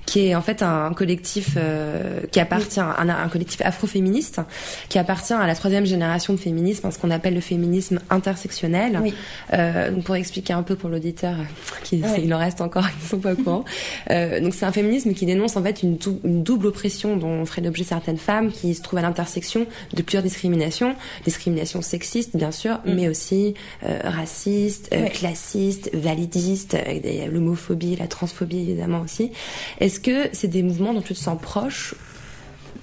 qui 0.06 0.28
est 0.28 0.36
en 0.36 0.42
fait 0.42 0.62
un 0.62 0.94
collectif 0.94 1.52
euh, 1.58 2.20
qui 2.32 2.40
appartient 2.40 2.80
à 2.80 3.00
un, 3.02 3.10
un 3.10 3.30
collectif 3.30 3.62
afroféministe, 3.62 4.42
qui 4.90 5.00
appartient 5.00 5.34
à 5.34 5.48
la 5.48 5.56
troisième 5.56 5.86
génération 5.86 6.34
de 6.34 6.40
féminisme, 6.40 6.86
hein, 6.88 6.92
ce 6.92 7.00
qu'on 7.00 7.12
appelle 7.12 7.34
le 7.34 7.42
féminisme 7.42 8.00
intersectionnel. 8.10 9.00
Oui. 9.02 9.14
Euh, 9.54 9.92
donc 9.92 10.04
pour 10.04 10.16
expliquer 10.16 10.54
un 10.54 10.64
peu 10.64 10.76
pour 10.76 10.90
l'auditeur, 10.90 11.34
euh, 11.40 11.44
qui 11.84 12.02
Ouais. 12.04 12.22
il 12.24 12.34
en 12.34 12.38
reste 12.40 12.60
encore 12.62 12.90
qui 12.90 13.04
ne 13.04 13.08
sont 13.10 13.20
pas 13.20 13.34
au 13.34 13.36
courant. 13.36 13.64
Euh, 14.12 14.40
donc 14.42 14.54
c'est 14.54 14.66
un 14.66 14.72
féminisme 14.72 15.14
qui 15.14 15.26
dénonce 15.26 15.56
en 15.58 15.64
fait 15.64 15.84
une, 15.84 15.96
dou- 15.98 16.20
une 16.24 16.44
double 16.44 16.68
oppression 16.68 17.16
dont 17.18 17.46
ferait 17.46 17.62
l'objet 17.62 17.84
certaines 17.84 18.18
femmes 18.18 18.52
qui 18.52 18.74
se 18.76 18.82
trouvent 18.82 19.00
à 19.00 19.04
l'intersection 19.04 19.66
de 19.94 20.02
plusieurs 20.02 20.24
discriminations, 20.24 20.96
discriminations 21.24 21.82
sexistes 21.82 22.36
bien 22.36 22.52
sûr, 22.52 22.80
mais 22.86 23.08
aussi 23.08 23.54
euh, 23.86 24.00
racistes, 24.04 24.90
euh, 24.94 25.00
Mm. 25.00 25.04
Ouais. 25.04 25.10
classistes, 25.10 25.90
validistes, 25.94 26.78
l'homophobie, 27.32 27.96
la 27.96 28.08
transphobie 28.08 28.60
évidemment 28.62 29.02
aussi. 29.02 29.32
Est-ce 29.94 30.00
que 30.00 30.30
c'est 30.34 30.48
des 30.48 30.64
mouvements 30.64 30.92
dont 30.92 31.04
tu 31.04 31.14
te 31.14 31.20
sens 31.20 31.40
proche? 31.40 31.94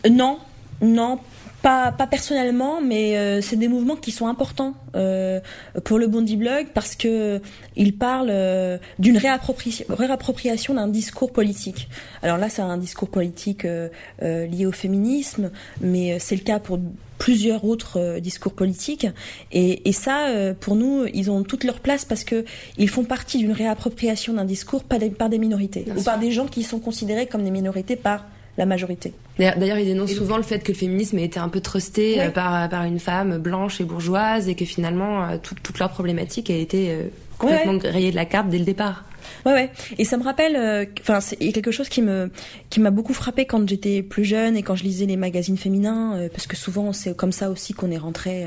Non, 0.09 0.39
non, 0.81 1.19
pas, 1.63 1.93
pas 1.93 2.07
personnellement, 2.07 2.81
mais 2.81 3.17
euh, 3.17 3.41
c'est 3.41 3.57
des 3.57 3.69
mouvements 3.69 3.97
qui 3.97 4.11
sont 4.11 4.27
importants 4.27 4.75
euh, 4.97 5.41
pour 5.85 5.99
le 5.99 6.07
Bondi 6.07 6.37
Blog 6.37 6.69
parce 6.75 6.95
que 6.97 7.41
ils 7.77 7.97
parlent 7.97 8.29
euh, 8.31 8.79
d'une 8.99 9.17
réappropri- 9.19 9.85
réappropriation 9.89 10.75
d'un 10.75 10.89
discours 10.89 11.33
politique. 11.33 11.89
Alors 12.23 12.39
là, 12.39 12.49
c'est 12.49 12.63
un 12.63 12.79
discours 12.79 13.09
politique 13.09 13.65
euh, 13.65 13.89
euh, 14.23 14.47
lié 14.47 14.67
au 14.67 14.73
féminisme, 14.73 15.51
mais 15.81 16.13
euh, 16.13 16.17
c'est 16.19 16.37
le 16.37 16.43
cas 16.43 16.59
pour 16.59 16.79
plusieurs 17.19 17.65
autres 17.67 18.19
discours 18.21 18.55
politiques. 18.55 19.07
Et, 19.53 19.87
et 19.89 19.93
ça, 19.93 20.29
euh, 20.29 20.55
pour 20.59 20.75
nous, 20.75 21.05
ils 21.13 21.31
ont 21.31 21.43
toute 21.43 21.65
leur 21.65 21.81
place 21.81 22.07
parce 22.07 22.25
que 22.25 22.47
ils 22.79 22.89
font 22.89 23.05
partie 23.05 23.37
d'une 23.39 23.53
réappropriation 23.53 24.33
d'un 24.33 24.47
discours 24.47 24.85
par 24.85 24.99
des, 24.99 25.11
par 25.11 25.29
des 25.29 25.39
minorités 25.39 25.81
Bien 25.83 25.95
ou 25.95 25.97
sûr. 25.99 26.05
par 26.07 26.19
des 26.19 26.31
gens 26.31 26.47
qui 26.47 26.63
sont 26.63 26.79
considérés 26.81 27.27
comme 27.27 27.45
des 27.45 27.51
minorités 27.51 27.97
par 27.97 28.25
la 28.61 28.67
majorité. 28.67 29.13
D'ailleurs, 29.39 29.79
il 29.79 29.87
dénonce 29.87 30.13
souvent 30.13 30.37
le 30.37 30.43
fait 30.45 30.61
que 30.61 30.71
le 30.71 30.77
féminisme 30.79 31.19
ait 31.19 31.25
été 31.25 31.41
un 31.41 31.49
peu 31.49 31.61
trusté 31.61 32.21
euh, 32.21 32.29
par, 32.31 32.69
par 32.69 32.85
une 32.85 33.01
femme 33.01 33.39
blanche 33.39 33.81
et 33.81 33.85
bourgeoise 33.85 34.49
et 34.49 34.55
que 34.55 34.65
finalement 34.65 35.25
euh, 35.25 35.37
tout- 35.43 35.57
toute 35.63 35.79
leur 35.79 35.91
problématique 35.91 36.51
a 36.51 36.55
été 36.57 36.91
euh, 36.91 37.05
complètement 37.39 37.79
rayée 37.83 38.11
de 38.11 38.17
la 38.17 38.27
carte 38.27 38.49
dès 38.51 38.59
le 38.59 38.65
départ. 38.65 39.05
Ouais, 39.47 39.53
ouais. 39.53 39.71
Et 39.99 40.05
ça 40.05 40.17
me 40.17 40.25
rappelle, 40.25 40.57
euh, 40.57 40.85
enfin, 41.01 41.21
c'est 41.21 41.37
a 41.41 41.53
quelque 41.53 41.71
chose 41.71 41.89
qui 41.89 42.03
me, 42.03 42.31
qui 42.69 42.81
m'a 42.81 42.91
beaucoup 42.91 43.15
frappé 43.15 43.45
quand 43.47 43.67
j'étais 43.69 44.03
plus 44.03 44.25
jeune 44.25 44.57
et 44.57 44.63
quand 44.63 44.75
je 44.75 44.83
lisais 44.85 45.07
les 45.07 45.17
magazines 45.17 45.57
féminins, 45.57 46.17
euh, 46.17 46.29
parce 46.31 46.47
que 46.47 46.57
souvent 46.57 46.93
c'est 46.93 47.15
comme 47.17 47.33
ça 47.33 47.49
aussi 47.51 47.73
qu'on 47.73 47.91
est 47.91 47.99
rentré 47.99 48.45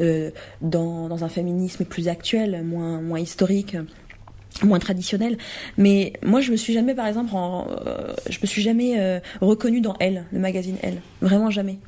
euh, 0.00 0.30
dans, 0.62 1.08
dans 1.08 1.24
un 1.24 1.28
féminisme 1.28 1.84
plus 1.84 2.08
actuel, 2.08 2.62
moins, 2.64 3.00
moins 3.00 3.18
historique 3.20 3.76
moins 4.62 4.78
traditionnel. 4.78 5.36
Mais 5.78 6.12
moi 6.22 6.40
je 6.40 6.52
me 6.52 6.56
suis 6.56 6.72
jamais 6.72 6.94
par 6.94 7.06
exemple 7.06 7.34
en, 7.34 7.66
euh, 7.86 8.14
je 8.28 8.38
me 8.40 8.46
suis 8.46 8.62
jamais 8.62 9.00
euh, 9.00 9.20
reconnue 9.40 9.80
dans 9.80 9.94
Elle 10.00 10.24
le 10.32 10.38
magazine 10.38 10.76
Elle 10.82 11.00
vraiment 11.20 11.50
jamais 11.50 11.78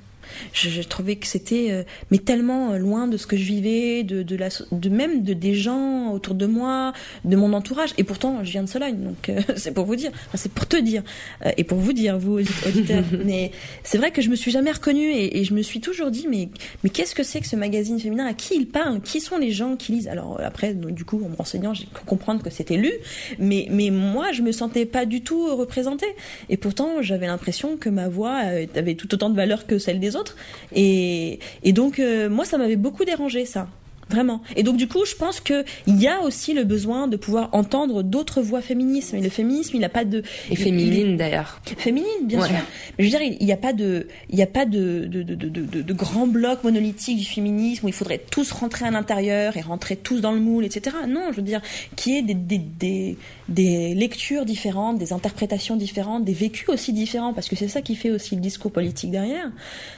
Je, 0.52 0.68
je 0.68 0.82
trouvais 0.82 1.16
que 1.16 1.26
c'était 1.26 1.70
euh, 1.70 1.82
mais 2.10 2.18
tellement 2.18 2.72
euh, 2.72 2.78
loin 2.78 3.06
de 3.06 3.16
ce 3.16 3.26
que 3.26 3.36
je 3.36 3.44
vivais, 3.44 4.02
de, 4.02 4.22
de 4.22 4.36
la, 4.36 4.48
de 4.72 4.88
même 4.88 5.22
de 5.22 5.32
des 5.32 5.54
gens 5.54 6.12
autour 6.12 6.34
de 6.34 6.46
moi, 6.46 6.92
de 7.24 7.36
mon 7.36 7.52
entourage. 7.52 7.94
Et 7.98 8.04
pourtant, 8.04 8.44
je 8.44 8.50
viens 8.50 8.62
de 8.62 8.68
Sologne, 8.68 8.98
donc 8.98 9.28
euh, 9.28 9.40
c'est 9.56 9.72
pour 9.72 9.84
vous 9.84 9.96
dire, 9.96 10.10
enfin, 10.28 10.36
c'est 10.36 10.52
pour 10.52 10.66
te 10.66 10.76
dire 10.76 11.02
euh, 11.44 11.50
et 11.56 11.64
pour 11.64 11.78
vous 11.78 11.92
dire, 11.92 12.18
vous 12.18 12.38
auditeurs. 12.38 13.04
mais 13.24 13.52
c'est 13.82 13.98
vrai 13.98 14.10
que 14.10 14.22
je 14.22 14.30
me 14.30 14.36
suis 14.36 14.50
jamais 14.50 14.72
reconnue 14.72 15.10
et, 15.10 15.38
et 15.38 15.44
je 15.44 15.54
me 15.54 15.62
suis 15.62 15.80
toujours 15.80 16.10
dit, 16.10 16.26
mais 16.28 16.48
mais 16.82 16.90
qu'est-ce 16.90 17.14
que 17.14 17.22
c'est 17.22 17.40
que 17.40 17.46
ce 17.46 17.56
magazine 17.56 17.98
féminin? 17.98 18.26
À 18.26 18.34
qui 18.34 18.54
il 18.56 18.66
parle? 18.66 19.00
Qui 19.00 19.20
sont 19.20 19.38
les 19.38 19.50
gens 19.50 19.76
qui 19.76 19.92
lisent? 19.92 20.08
Alors 20.08 20.40
après, 20.42 20.74
donc, 20.74 20.92
du 20.92 21.04
coup, 21.04 21.22
en 21.24 21.28
me 21.28 21.36
renseignant, 21.36 21.74
j'ai 21.74 21.86
pu 21.86 22.04
comprendre 22.06 22.42
que 22.42 22.50
c'était 22.50 22.76
lu, 22.76 22.92
mais 23.38 23.66
mais 23.70 23.90
moi, 23.90 24.32
je 24.32 24.42
me 24.42 24.52
sentais 24.52 24.86
pas 24.86 25.06
du 25.06 25.22
tout 25.22 25.54
représentée. 25.56 26.14
Et 26.48 26.56
pourtant, 26.56 27.02
j'avais 27.02 27.26
l'impression 27.26 27.76
que 27.76 27.88
ma 27.88 28.08
voix 28.08 28.40
euh, 28.44 28.66
avait 28.74 28.94
tout 28.94 29.12
autant 29.14 29.30
de 29.30 29.36
valeur 29.36 29.66
que 29.66 29.78
celle 29.78 30.00
des 30.00 30.16
autres. 30.16 30.23
Et, 30.72 31.38
donc, 31.66 31.98
euh, 31.98 32.28
moi, 32.28 32.44
ça 32.44 32.58
m'avait 32.58 32.76
beaucoup 32.76 33.04
dérangé, 33.04 33.44
ça. 33.44 33.68
Vraiment. 34.10 34.42
Et 34.56 34.62
donc 34.62 34.76
du 34.76 34.86
coup, 34.88 35.04
je 35.06 35.14
pense 35.14 35.40
que 35.40 35.64
il 35.86 36.00
y 36.00 36.06
a 36.08 36.20
aussi 36.22 36.52
le 36.54 36.64
besoin 36.64 37.08
de 37.08 37.16
pouvoir 37.16 37.48
entendre 37.52 38.02
d'autres 38.02 38.42
voix 38.42 38.60
féminisme. 38.60 39.16
Et 39.16 39.20
le 39.20 39.30
féminisme, 39.30 39.72
il 39.76 39.80
n'a 39.80 39.88
pas 39.88 40.04
de 40.04 40.22
Et 40.50 40.56
féminine 40.56 41.16
d'ailleurs. 41.16 41.60
féminine, 41.78 42.08
bien 42.24 42.40
Ouais. 42.40 42.48
sûr. 42.48 42.56
Mais 42.98 43.04
je 43.06 43.10
veux 43.12 43.18
dire, 43.18 43.36
il 43.40 43.46
n'y 43.46 43.52
a 43.52 43.56
pas 43.56 43.72
de, 43.72 44.06
il 44.30 44.38
y 44.38 44.42
a 44.42 44.46
pas 44.46 44.66
de, 44.66 45.06
de, 45.06 45.22
de, 45.22 45.34
de, 45.34 45.82
de, 45.82 45.92
grand 45.94 46.26
bloc 46.26 46.64
monolithique 46.64 47.18
du 47.18 47.24
féminisme 47.24 47.86
où 47.86 47.88
il 47.88 47.94
faudrait 47.94 48.18
tous 48.30 48.52
rentrer 48.52 48.84
à 48.84 48.90
l'intérieur 48.90 49.56
et 49.56 49.60
rentrer 49.60 49.96
tous 49.96 50.20
dans 50.20 50.32
le 50.32 50.40
moule, 50.40 50.64
etc. 50.64 50.96
Non, 51.08 51.28
je 51.30 51.36
veux 51.36 51.42
dire, 51.42 51.60
qu'il 51.96 52.12
y 52.14 52.16
ait 52.18 52.22
des, 52.22 52.34
des, 52.34 52.58
des, 52.58 53.16
des 53.48 53.94
lectures 53.94 54.44
différentes, 54.44 54.98
des 54.98 55.12
interprétations 55.12 55.76
différentes, 55.76 56.24
des 56.24 56.32
vécus 56.32 56.68
aussi 56.68 56.92
différents, 56.92 57.32
parce 57.32 57.48
que 57.48 57.56
c'est 57.56 57.68
ça 57.68 57.80
qui 57.80 57.94
fait 57.96 58.10
aussi 58.10 58.34
le 58.34 58.40
discours 58.40 58.70
politique 58.72 59.10
derrière. 59.10 59.50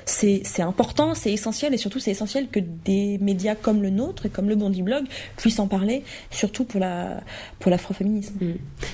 C'est, 0.05 0.43
c'est 0.45 0.63
important, 0.63 1.15
c'est 1.15 1.33
essentiel, 1.33 1.75
et 1.75 1.77
surtout 1.77 1.99
c'est 1.99 2.11
essentiel 2.13 2.49
que 2.49 2.61
des 2.61 3.19
médias 3.21 3.55
comme 3.55 3.83
le 3.83 3.91
et 4.25 4.29
comme 4.29 4.49
le 4.49 4.57
Bondi 4.57 4.83
Blog 4.83 5.05
puissent 5.37 5.59
en 5.59 5.69
parler, 5.69 6.03
surtout 6.31 6.65
pour 6.65 6.81
la, 6.81 7.21
pour 7.59 7.71
l'afroféminisme. 7.71 8.35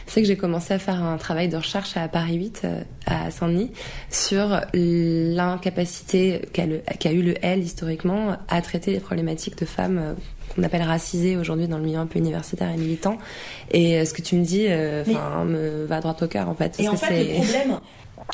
C'est 0.07 0.23
que 0.23 0.29
j'ai 0.29 0.37
commencé 0.37 0.75
à 0.75 0.79
faire 0.79 1.03
un 1.03 1.17
travail 1.17 1.49
de 1.49 1.57
recherche 1.57 1.97
à 1.97 2.09
Paris 2.09 2.37
8, 2.37 2.63
euh, 2.65 2.83
à 3.07 3.31
Saint-Denis, 3.31 3.71
sur 4.11 4.61
l'incapacité 4.75 6.43
qu'a 6.53 7.13
eu 7.13 7.23
le 7.23 7.35
L 7.45 7.61
historiquement 7.61 8.37
à 8.49 8.63
traiter 8.63 8.93
les 8.93 9.01
problématiques 9.01 9.59
de 9.59 9.65
femmes 9.65 9.99
euh, 9.99 10.15
qu'on 10.55 10.63
appelle 10.63 10.83
racisées 10.83 11.37
aujourd'hui 11.37 11.69
dans 11.69 11.79
le 11.79 11.85
milieu 11.85 11.99
un 11.99 12.07
peu 12.07 12.19
universitaire 12.19 12.71
et 12.71 12.77
militant. 12.77 13.19
Et 13.71 13.99
euh, 13.99 14.05
ce 14.05 14.13
que 14.13 14.23
tu 14.23 14.37
me 14.37 14.45
dis, 14.45 14.67
euh, 14.69 15.05
me 15.45 15.85
va 15.87 16.01
droit 16.01 16.17
au 16.21 16.27
cœur 16.27 16.49
en 16.49 16.55
fait. 16.55 16.79
Et 16.79 16.89
en 16.89 16.93
que 16.93 16.99
fait, 16.99 17.25
le 17.25 17.35
problème, 17.35 17.81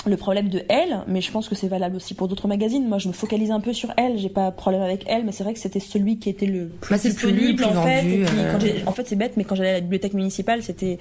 le 0.07 0.17
problème 0.17 0.49
de 0.49 0.63
Elle, 0.69 1.01
mais 1.09 1.21
je 1.21 1.31
pense 1.31 1.49
que 1.49 1.55
c'est 1.55 1.67
valable 1.69 1.97
aussi 1.97 2.15
pour 2.15 2.29
d'autres 2.29 2.47
magazines. 2.47 2.87
Moi, 2.87 2.99
je 2.99 3.09
me 3.09 3.13
focalise 3.13 3.51
un 3.51 3.61
peu 3.61 3.73
sur 3.73 3.93
Elle. 3.97 4.17
J'ai 4.19 4.29
pas 4.29 4.51
de 4.51 4.55
problème 4.57 4.83
avec 4.83 5.05
Elle, 5.09 5.25
mais 5.25 5.33
c'est 5.33 5.43
vrai 5.45 5.55
que 5.55 5.59
c'était 5.59 5.81
celui 5.81 6.19
qui 6.19 6.29
était 6.29 6.47
le 6.47 6.69
plus 6.81 6.91
Bah, 6.95 6.99
c'est 6.99 7.09
le 7.09 7.15
plus 7.15 7.33
lu, 7.33 7.53
disponible 7.55 7.65
en 7.79 7.83
fait. 7.85 8.03
vendu, 8.03 8.15
Et 8.23 8.25
puis, 8.25 8.39
euh. 8.39 8.53
quand 8.85 8.91
en 8.91 8.93
fait, 8.93 9.09
c'est 9.09 9.17
bête, 9.17 9.33
mais 9.37 9.45
quand 9.45 9.55
j'allais 9.55 9.71
à 9.71 9.75
la 9.75 9.81
bibliothèque 9.81 10.15
municipale, 10.15 10.63
c'était 10.63 10.99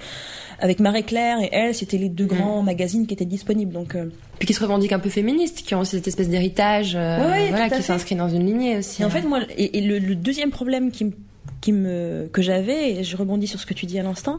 avec 0.58 0.80
Marie 0.80 1.04
Claire 1.04 1.38
et 1.40 1.48
Elle, 1.52 1.74
c'était 1.74 1.98
les 1.98 2.08
deux 2.08 2.24
Mm. 2.24 2.28
grands 2.28 2.62
magazines 2.62 3.06
qui 3.06 3.14
étaient 3.14 3.24
disponibles. 3.24 3.72
Donc, 3.72 3.94
euh, 3.94 4.10
Puis 4.38 4.46
qui 4.46 4.54
se 4.54 4.60
revendiquent 4.60 4.92
un 4.92 4.98
peu 4.98 5.10
féministes, 5.10 5.62
qui 5.64 5.74
ont 5.74 5.80
aussi 5.80 5.96
cette 5.96 6.08
espèce 6.08 6.28
d'héritage, 6.28 6.94
euh, 6.96 7.18
Ouais, 7.18 7.30
ouais, 7.30 7.48
voilà, 7.50 7.70
qui 7.70 7.82
s'inscrit 7.82 8.14
dans 8.16 8.28
une 8.28 8.44
lignée 8.46 8.78
aussi. 8.78 9.02
Et 9.02 9.04
en 9.04 9.08
hein. 9.08 9.10
fait, 9.10 9.22
moi, 9.22 9.40
et, 9.56 9.78
et 9.78 9.80
le, 9.80 9.98
le 9.98 10.14
deuxième 10.14 10.50
problème 10.50 10.90
qui 10.90 11.04
me 11.06 11.12
qui 11.60 11.72
me 11.72 12.28
que 12.32 12.40
j'avais 12.40 12.92
et 12.92 13.04
je 13.04 13.16
rebondis 13.16 13.48
sur 13.48 13.58
ce 13.58 13.66
que 13.66 13.74
tu 13.74 13.84
dis 13.86 13.98
à 13.98 14.02
l'instant, 14.04 14.38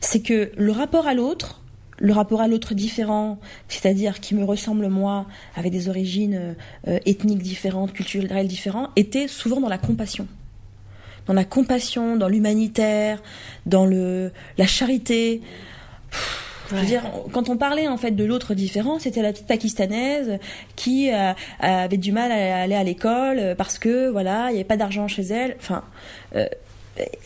c'est 0.00 0.20
que 0.20 0.50
le 0.56 0.70
rapport 0.72 1.06
à 1.06 1.14
l'autre, 1.14 1.62
le 2.00 2.12
rapport 2.12 2.40
à 2.40 2.48
l'autre 2.48 2.74
différent, 2.74 3.38
c'est-à-dire 3.68 4.20
qui 4.20 4.34
me 4.34 4.44
ressemble 4.44 4.88
moi, 4.88 5.26
avec 5.56 5.72
des 5.72 5.88
origines 5.88 6.54
euh, 6.86 6.98
ethniques 7.06 7.42
différentes, 7.42 7.92
culturelles 7.92 8.46
différentes, 8.48 8.90
était 8.96 9.28
souvent 9.28 9.60
dans 9.60 9.68
la 9.68 9.78
compassion. 9.78 10.26
Dans 11.26 11.34
la 11.34 11.44
compassion, 11.44 12.16
dans 12.16 12.28
l'humanitaire, 12.28 13.22
dans 13.66 13.84
le 13.84 14.32
la 14.56 14.66
charité. 14.66 15.42
Je 16.70 16.74
veux 16.74 16.80
Ouais. 16.82 16.86
dire, 16.86 17.02
quand 17.32 17.48
on 17.48 17.56
parlait 17.56 17.88
en 17.88 17.96
fait 17.96 18.10
de 18.10 18.24
l'autre 18.24 18.52
différent, 18.54 18.98
c'était 18.98 19.22
la 19.22 19.32
petite 19.32 19.46
pakistanaise 19.46 20.38
qui 20.76 21.10
euh, 21.10 21.32
avait 21.60 21.96
du 21.96 22.12
mal 22.12 22.30
à 22.30 22.60
aller 22.62 22.74
à 22.74 22.84
l'école 22.84 23.54
parce 23.56 23.78
que 23.78 24.08
voilà, 24.10 24.48
il 24.50 24.52
n'y 24.52 24.58
avait 24.58 24.64
pas 24.64 24.76
d'argent 24.76 25.08
chez 25.08 25.22
elle. 25.22 25.56
Enfin, 25.58 25.82
euh, 26.36 26.46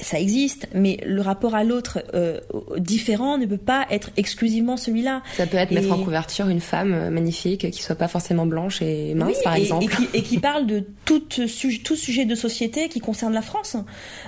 ça 0.01 0.19
existe, 0.21 0.69
mais 0.75 0.99
le 1.07 1.21
rapport 1.21 1.55
à 1.55 1.65
l'autre 1.65 2.03
euh, 2.15 2.41
différent 2.79 3.39
ne 3.39 3.47
peut 3.47 3.57
pas 3.57 3.87
être 3.91 4.11
exclusivement 4.17 4.77
celui-là. 4.77 5.23
Ça 5.35 5.47
peut 5.47 5.57
être 5.57 5.71
mettre 5.71 5.89
Et- 5.89 5.93
en 5.93 6.03
couverture 6.03 6.49
une 6.49 6.61
femme 6.61 6.93
euh, 6.95 7.11
magnifique 7.11 7.71
qui 7.71 7.83
soit 7.83 7.95
pas 7.97 8.09
forcément 8.09 8.47
blanche 8.47 8.83
et 8.83 9.15
mince, 9.15 9.29
Oui, 9.37 9.43
par 9.45 9.57
et, 9.57 9.61
exemple. 9.63 9.85
Et 9.85 9.89
qui, 9.89 10.09
et 10.15 10.23
qui 10.23 10.39
parle 10.39 10.67
de 10.67 10.85
tout, 11.05 11.23
sujet, 11.47 11.79
tout 11.83 11.97
sujet 11.97 12.25
de 12.25 12.35
société 12.35 12.89
qui 12.89 13.01
concerne 13.01 13.33
la 13.35 13.43
France. 13.43 13.77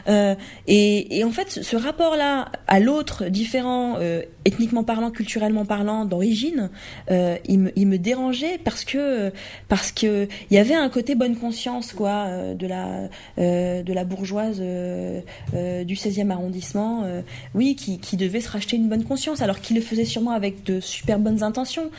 Euh, 0.09 0.35
et, 0.67 1.19
et 1.19 1.25
en 1.25 1.31
fait, 1.31 1.51
ce 1.51 1.77
rapport-là 1.77 2.51
à 2.67 2.81
l'autre, 2.81 3.25
différent, 3.27 3.97
euh, 3.99 4.23
ethniquement 4.45 4.85
parlant, 4.85 5.11
culturellement 5.11 5.65
parlant, 5.65 6.05
d'origine, 6.05 6.71
euh, 7.11 7.37
il, 7.49 7.59
me, 7.61 7.73
il 7.77 7.87
me 7.87 7.99
dérangeait 7.99 8.59
parce 8.63 8.85
que 8.85 9.33
parce 9.69 9.91
que 9.93 10.29
il 10.51 10.55
y 10.55 10.59
avait 10.59 10.75
un 10.75 10.89
côté 10.89 11.15
bonne 11.15 11.37
conscience, 11.37 11.93
quoi, 11.93 12.27
euh, 12.29 12.55
de 12.55 12.67
la 12.67 13.09
euh, 13.39 13.83
de 13.83 13.93
la 13.93 14.05
bourgeoise 14.05 14.61
euh, 15.55 15.85
du 15.85 15.95
16e 15.95 16.31
arrondissement, 16.31 17.03
euh, 17.05 17.23
oui, 17.55 17.77
qui, 17.77 17.99
qui 17.99 18.17
devait 18.17 18.41
se 18.41 18.51
racheter 18.51 18.77
une 18.77 18.89
bonne 18.89 19.05
conscience, 19.05 19.43
alors 19.43 19.61
qu'il 19.61 19.77
le 19.77 19.83
faisait 19.83 20.05
sûrement 20.05 20.33
avec 20.33 20.65
de 20.65 20.81
super 20.81 21.19
bonnes 21.19 21.43
intentions, 21.43 21.91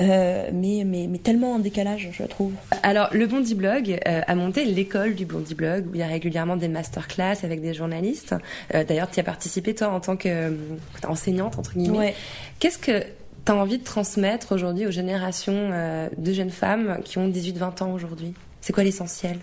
euh, 0.00 0.50
mais, 0.52 0.82
mais 0.84 1.06
mais 1.08 1.18
tellement 1.18 1.52
en 1.52 1.58
décalage, 1.58 2.10
je 2.12 2.24
trouve. 2.24 2.52
Alors, 2.82 3.08
le 3.12 3.26
Bondi 3.26 3.54
Blog 3.54 3.98
a 4.04 4.34
monté 4.34 4.64
l'école 4.64 5.14
du 5.14 5.24
Bondi 5.24 5.54
Blog, 5.54 5.86
où 5.90 5.94
il 5.94 6.00
y 6.00 6.02
a 6.02 6.06
régulièrement 6.06 6.56
des 6.56 6.68
masterclass 6.68 7.38
avec 7.42 7.60
des 7.60 7.74
journalistes. 7.74 8.34
D'ailleurs, 8.72 9.10
tu 9.10 9.16
y 9.16 9.20
as 9.20 9.24
participé, 9.24 9.74
toi, 9.74 9.88
en 9.88 10.00
tant 10.00 10.16
qu'enseignante, 10.16 11.58
entre 11.58 11.74
guillemets. 11.76 11.98
Ouais. 11.98 12.14
Qu'est-ce 12.58 12.78
que 12.78 13.00
tu 13.44 13.52
as 13.52 13.54
envie 13.54 13.78
de 13.78 13.84
transmettre 13.84 14.52
aujourd'hui 14.52 14.86
aux 14.86 14.90
générations 14.90 15.70
de 16.16 16.32
jeunes 16.32 16.50
femmes 16.50 17.00
qui 17.04 17.18
ont 17.18 17.28
18-20 17.28 17.82
ans 17.82 17.92
aujourd'hui? 17.92 18.34
C'est 18.60 18.72
quoi 18.72 18.84
l'essentiel? 18.84 19.38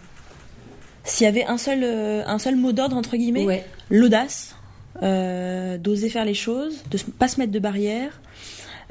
S'il 1.07 1.25
y 1.25 1.27
avait 1.27 1.45
un 1.45 1.57
seul, 1.57 1.79
euh, 1.83 2.23
un 2.27 2.37
seul 2.37 2.55
mot 2.55 2.71
d'ordre, 2.73 2.95
entre 2.97 3.15
guillemets, 3.17 3.45
Ouais. 3.45 3.65
l'audace, 3.89 4.55
euh, 5.03 5.77
d'oser 5.77 6.09
faire 6.09 6.25
les 6.25 6.33
choses, 6.33 6.83
de 6.91 6.97
ne 6.97 7.11
pas 7.11 7.27
se 7.27 7.39
mettre 7.39 7.51
de 7.51 7.59
barrières, 7.59 8.19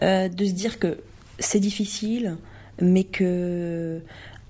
euh, 0.03 0.29
de 0.29 0.45
se 0.45 0.53
dire 0.53 0.79
que 0.79 0.99
c'est 1.39 1.61
difficile, 1.61 2.37
mais 2.81 3.05
que 3.05 4.01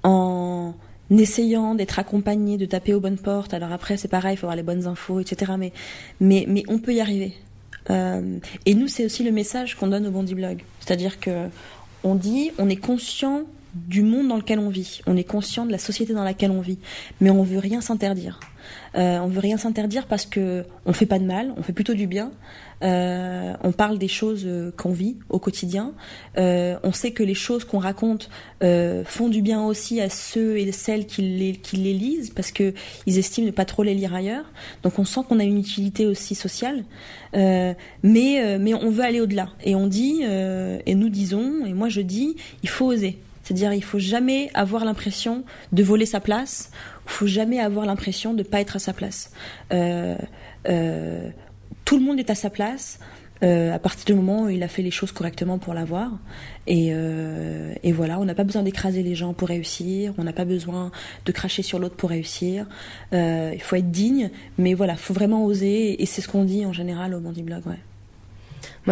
en 0.05 0.75
essayant 1.11 1.75
d'être 1.75 1.99
accompagné, 1.99 2.57
de 2.57 2.67
taper 2.67 2.95
aux 2.95 3.01
bonnes 3.01 3.19
portes, 3.19 3.53
alors 3.55 3.73
après 3.73 3.97
c'est 3.97 4.09
pareil, 4.09 4.35
il 4.35 4.37
faut 4.37 4.47
avoir 4.47 4.57
les 4.57 4.63
bonnes 4.63 4.87
infos, 4.87 5.21
etc. 5.21 5.53
Mais, 5.59 5.73
mais, 6.21 6.45
mais 6.49 6.63
on 6.69 6.79
peut 6.79 6.95
y 6.95 7.01
arriver. 7.01 7.33
Euh, 7.91 8.39
et 8.65 8.75
nous, 8.75 8.89
c'est 8.89 9.05
aussi 9.05 9.23
le 9.23 9.31
message 9.31 9.77
qu'on 9.77 9.87
donne 9.89 10.07
au 10.07 10.11
Bondi 10.11 10.35
Blog. 10.35 10.63
C'est-à-dire 10.81 11.21
que 11.21 11.47
on 12.05 12.15
dit, 12.17 12.51
on 12.59 12.69
est 12.69 12.77
conscient 12.77 13.43
du 13.89 14.03
monde 14.03 14.29
dans 14.29 14.37
lequel 14.37 14.59
on 14.59 14.69
vit, 14.69 15.01
on 15.07 15.17
est 15.17 15.25
conscient 15.25 15.67
de 15.67 15.73
la 15.73 15.79
société 15.79 16.13
dans 16.13 16.25
laquelle 16.25 16.51
on 16.51 16.61
vit, 16.61 16.79
mais 17.21 17.31
on 17.31 17.43
veut 17.43 17.59
rien 17.59 17.81
s'interdire. 17.81 18.41
Euh, 18.97 19.19
on 19.19 19.29
veut 19.29 19.41
rien 19.41 19.59
s'interdire 19.59 20.07
parce 20.07 20.27
que 20.27 20.65
on 20.87 20.93
fait 20.93 21.07
pas 21.07 21.19
de 21.19 21.25
mal, 21.25 21.53
on 21.57 21.63
fait 21.63 21.73
plutôt 21.73 21.95
du 21.95 22.07
bien. 22.07 22.33
Euh, 22.83 23.55
on 23.63 23.73
parle 23.73 23.99
des 23.99 24.09
choses 24.09 24.43
euh, 24.45 24.71
qu'on 24.77 24.93
vit 24.93 25.17
au 25.31 25.39
quotidien. 25.39 25.93
Euh, 26.37 26.77
on 26.83 26.93
sait 26.93 27.13
que 27.13 27.23
les 27.23 27.35
choses 27.35 27.65
qu'on 27.65 27.79
raconte 27.79 28.29
font 29.05 29.29
du 29.29 29.43
bien 29.43 29.65
aussi 29.65 30.01
à 30.01 30.09
ceux 30.09 30.59
et 30.59 30.73
celles 30.73 31.07
qui 31.07 31.23
les, 31.23 31.53
qui 31.53 31.77
les 31.77 31.93
lisent 31.93 32.31
parce 32.31 32.51
que 32.51 32.73
ils 33.07 33.19
estiment 33.19 33.47
ne 33.47 33.53
pas 33.53 33.65
trop 33.65 33.83
les 33.83 33.95
lire 33.95 34.15
ailleurs. 34.15 34.47
Donc 34.83 34.99
on 34.99 35.05
sent 35.05 35.21
qu'on 35.29 35.39
a 35.39 35.45
une 35.45 35.59
utilité 35.59 36.07
aussi 36.07 36.35
sociale. 36.35 36.85
Mais 37.35 38.59
mais 38.59 38.75
on 38.75 38.91
veut 38.91 39.05
aller 39.05 39.21
au-delà 39.21 39.51
et 39.63 39.75
on 39.75 39.87
dit 39.87 40.23
et 40.23 40.95
nous 40.95 41.09
disons 41.11 41.67
et 41.67 41.75
moi 41.75 41.89
je 41.91 42.01
dis 42.01 42.37
il 42.63 42.69
faut 42.69 42.87
oser. 42.87 43.19
C'est-à-dire, 43.47 43.73
il 43.73 43.85
faut 43.85 44.01
jamais 44.01 44.51
avoir 44.55 44.85
l'impression 44.85 45.45
de 45.71 45.85
voler 45.85 46.05
sa 46.05 46.19
place. 46.19 46.73
Il 47.05 47.13
faut 47.13 47.29
jamais 47.29 47.61
avoir 47.61 47.87
l'impression 47.87 48.35
de 48.35 48.43
pas 48.43 48.61
être 48.61 48.75
à 48.75 48.79
sa 48.81 48.93
place. 48.93 49.31
Euh, 49.73 50.17
euh, 50.69 51.31
tout 51.85 51.97
le 51.97 52.05
monde 52.05 52.19
est 52.19 52.29
à 52.29 52.35
sa 52.35 52.51
place. 52.51 52.99
euh, 53.43 53.73
à 53.73 53.79
partir 53.79 54.05
du 54.07 54.15
moment 54.15 54.45
où 54.45 54.49
il 54.49 54.63
a 54.63 54.69
fait 54.69 54.83
les 54.83 54.91
choses 54.91 55.13
correctement 55.13 55.59
pour 55.59 55.75
l'avoir. 55.75 56.11
Et, 56.67 56.93
voilà, 57.93 58.19
on 58.19 58.25
n'a 58.25 58.35
pas 58.35 58.43
besoin 58.43 58.65
d'écraser 58.65 59.05
les 59.05 59.15
gens 59.15 59.33
pour 59.33 59.47
réussir, 59.47 60.13
on 60.19 60.25
n'a 60.25 60.33
pas 60.33 60.45
besoin 60.45 60.91
de 61.25 61.33
cracher 61.33 61.63
sur 61.63 61.79
l'autre 61.79 61.97
pour 61.97 62.11
réussir. 62.11 62.67
Il 63.13 63.61
faut 63.61 63.77
être 63.77 63.91
digne, 63.93 64.31
mais 64.59 64.75
voilà, 64.75 64.95
il 64.95 64.99
faut 64.99 65.15
vraiment 65.15 65.45
oser, 65.45 66.03
et 66.03 66.07
c'est 66.07 66.21
ce 66.21 66.29
qu'on 66.29 66.45
dit 66.45 66.67
en 66.67 66.73
général 66.73 67.15
au 67.15 67.21
Bondi 67.21 67.43
Blog. 67.43 67.63
Ouais. 67.67 67.79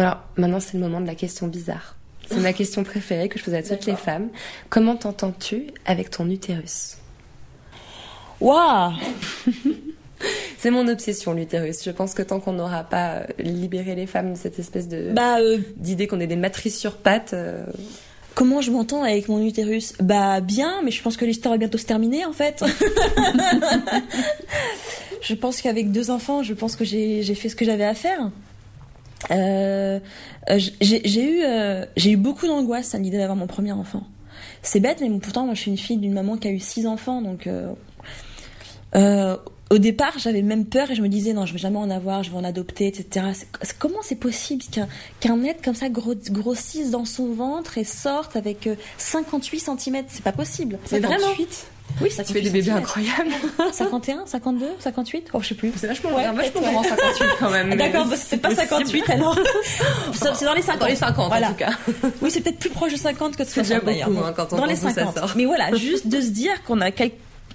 Alors, 0.01 0.23
maintenant 0.37 0.59
c'est 0.59 0.77
le 0.77 0.79
moment 0.79 1.01
de 1.01 1.07
la 1.07 1.15
question 1.15 1.47
bizarre. 1.47 1.97
C'est 2.29 2.39
ma 2.39 2.53
question 2.53 2.83
préférée 2.83 3.29
que 3.29 3.39
je 3.39 3.43
pose 3.43 3.53
à 3.53 3.61
toutes 3.63 3.85
les 3.85 3.95
femmes. 3.95 4.29
Comment 4.69 4.95
t'entends-tu 4.95 5.67
avec 5.85 6.09
ton 6.09 6.29
utérus? 6.29 6.97
Waouh 8.41 8.93
C'est 10.57 10.71
mon 10.71 10.87
obsession, 10.87 11.33
l'utérus. 11.33 11.83
Je 11.83 11.91
pense 11.91 12.13
que 12.13 12.21
tant 12.21 12.39
qu'on 12.39 12.53
n'aura 12.53 12.83
pas 12.83 13.17
euh, 13.17 13.25
libéré 13.37 13.95
les 13.95 14.07
femmes 14.07 14.33
de 14.33 14.37
cette 14.37 14.57
espèce 14.57 14.87
de 14.87 15.11
Bah, 15.13 15.39
euh, 15.39 15.59
d'idée 15.75 16.07
qu'on 16.07 16.19
est 16.19 16.27
des 16.27 16.35
matrices 16.35 16.79
sur 16.79 16.97
pattes, 16.97 17.33
euh, 17.33 17.63
Comment 18.35 18.59
je 18.59 18.69
m'entends 18.69 19.01
avec 19.01 19.29
mon 19.29 19.41
utérus? 19.41 19.93
Bah 20.01 20.41
bien, 20.41 20.81
mais 20.83 20.91
je 20.91 21.01
pense 21.01 21.15
que 21.15 21.23
l'histoire 21.23 21.53
va 21.53 21.57
bientôt 21.57 21.77
se 21.77 21.85
terminer 21.85 22.25
en 22.25 22.33
fait. 22.33 22.65
je 25.21 25.33
pense 25.35 25.61
qu'avec 25.61 25.89
deux 25.93 26.11
enfants, 26.11 26.43
je 26.43 26.53
pense 26.53 26.75
que 26.75 26.83
j'ai 26.83 27.23
fait 27.35 27.47
ce 27.47 27.55
que 27.55 27.63
j'avais 27.63 27.85
à 27.85 27.93
faire. 27.95 28.29
Euh, 29.31 29.99
euh 30.49 30.59
j'ai 30.81 31.23
eu 31.23 31.43
euh, 31.43 31.85
j'ai 31.95 32.11
eu 32.11 32.17
beaucoup 32.17 32.47
d'angoisse 32.47 32.93
à 32.93 32.99
l'idée 32.99 33.17
d'avoir 33.17 33.35
mon 33.35 33.47
premier 33.47 33.71
enfant. 33.71 34.03
C'est 34.61 34.79
bête, 34.79 35.01
mais 35.01 35.09
pourtant 35.19 35.45
moi 35.45 35.53
je 35.53 35.61
suis 35.61 35.71
une 35.71 35.77
fille 35.77 35.97
d'une 35.97 36.13
maman 36.13 36.37
qui 36.37 36.47
a 36.47 36.51
eu 36.51 36.59
six 36.59 36.85
enfants, 36.85 37.21
donc 37.21 37.47
euh, 37.47 39.37
au 39.71 39.77
départ, 39.79 40.19
j'avais 40.19 40.43
même 40.43 40.65
peur 40.65 40.91
et 40.91 40.95
je 40.95 41.01
me 41.01 41.07
disais 41.07 41.33
non, 41.33 41.45
je 41.45 41.53
vais 41.53 41.59
jamais 41.59 41.79
en 41.79 41.89
avoir, 41.89 42.21
je 42.23 42.29
vais 42.29 42.37
en 42.37 42.43
adopter, 42.43 42.87
etc. 42.87 43.25
comment 43.79 44.01
c'est 44.03 44.15
possible 44.15 44.63
qu'un 44.71 44.87
qu'un 45.19 45.43
être 45.43 45.63
comme 45.63 45.73
ça 45.73 45.89
grossisse 45.89 46.91
dans 46.91 47.05
son 47.05 47.33
ventre 47.33 47.77
et 47.77 47.83
sorte 47.83 48.35
avec 48.35 48.69
58 48.97 49.57
euh, 49.57 49.75
cm 49.77 50.05
C'est 50.07 50.23
pas 50.23 50.31
possible. 50.31 50.77
C'est 50.85 50.99
vraiment. 50.99 51.27
Oui, 52.01 52.11
ça 52.11 52.23
tu 52.23 52.33
fais 52.33 52.41
des 52.41 52.49
bébés 52.49 52.71
incroyables. 52.71 53.31
51, 53.71 54.25
52, 54.25 54.65
58 54.79 55.29
Oh, 55.33 55.39
je 55.41 55.47
sais 55.47 55.55
plus. 55.55 55.71
C'est 55.77 55.87
vachement, 55.87 56.13
ouais, 56.13 56.29
vachement 56.31 56.61
grand 56.61 56.83
58 56.89 57.27
quand 57.39 57.49
même. 57.49 57.75
D'accord, 57.75 58.05
bah, 58.05 58.15
c'est 58.17 58.37
pas 58.37 58.53
58 58.53 59.09
alors. 59.09 59.37
c'est 60.13 60.45
dans 60.45 60.53
les 60.53 60.61
50. 60.61 60.79
Dans 60.79 60.87
les 60.87 60.95
50 60.95 61.27
voilà. 61.27 61.47
en 61.47 61.51
tout 61.51 61.57
cas. 61.57 61.71
Oui, 62.21 62.31
c'est 62.31 62.41
peut-être 62.41 62.59
plus 62.59 62.69
proche 62.69 62.91
de 62.93 62.97
50 62.97 63.37
que 63.37 63.43
de 63.43 63.47
60 63.47 63.85
d'ailleurs. 63.85 64.09
Hein, 64.09 64.35
dans 64.51 64.65
les 64.65 64.75
50. 64.75 65.35
Mais 65.35 65.45
voilà, 65.45 65.73
juste 65.75 66.07
de 66.07 66.19
se 66.19 66.29
dire 66.29 66.63
qu'on 66.63 66.81
a 66.81 66.89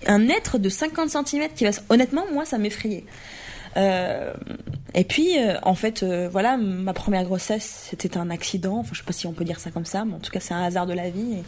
un 0.07 0.28
être 0.28 0.59
de 0.59 0.68
50 0.68 1.11
cm 1.11 1.49
qui 1.55 1.64
va 1.64 1.70
honnêtement 1.91 2.24
moi 2.33 2.47
ça 2.47 2.57
m'effrayait 2.57 3.05
euh, 3.76 4.33
et 4.95 5.05
puis 5.05 5.38
euh, 5.38 5.59
en 5.62 5.74
fait 5.74 6.03
euh, 6.03 6.28
voilà 6.30 6.57
ma 6.57 6.93
première 6.93 7.24
grossesse 7.24 7.88
c'était 7.91 8.16
un 8.16 8.30
accident. 8.30 8.78
Enfin 8.78 8.91
je 8.93 8.99
sais 8.99 9.05
pas 9.05 9.12
si 9.12 9.26
on 9.26 9.32
peut 9.32 9.45
dire 9.45 9.61
ça 9.61 9.70
comme 9.70 9.84
ça 9.84 10.05
mais 10.05 10.14
en 10.14 10.18
tout 10.18 10.30
cas 10.30 10.41
c'est 10.41 10.55
un 10.55 10.62
hasard 10.62 10.86
de 10.86 10.95
la 10.95 11.11
vie 11.11 11.38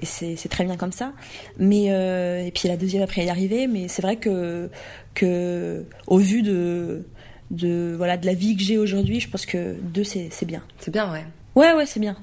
et, 0.00 0.06
c'est 0.06 0.48
très 0.48 0.64
bien 0.64 0.76
comme 0.76 0.92
ça. 0.92 1.12
Mais 1.58 1.84
et 1.84 2.50
puis 2.52 2.68
la 2.68 2.76
deuxième 2.76 3.02
après 3.02 3.22
elle 3.22 3.28
est 3.28 3.30
arrivée. 3.30 3.66
Mais 3.66 3.88
c'est 3.88 4.02
vrai 4.02 4.16
que 4.16 4.70
que 5.14 5.84
au 6.06 6.18
vu 6.18 6.42
de 6.42 7.06
de 7.50 7.94
voilà 7.96 8.16
de 8.16 8.26
la 8.26 8.34
vie 8.34 8.56
que 8.56 8.62
j'ai 8.62 8.78
aujourd'hui 8.78 9.20
je 9.20 9.28
pense 9.28 9.46
que 9.46 9.76
deux 9.80 10.04
c'est 10.04 10.44
bien. 10.44 10.62
C'est 10.78 10.90
bien 10.90 11.10
ouais. 11.12 11.24
Ouais 11.54 11.72
ouais 11.72 11.86
c'est 11.86 12.00
bien 12.00 12.16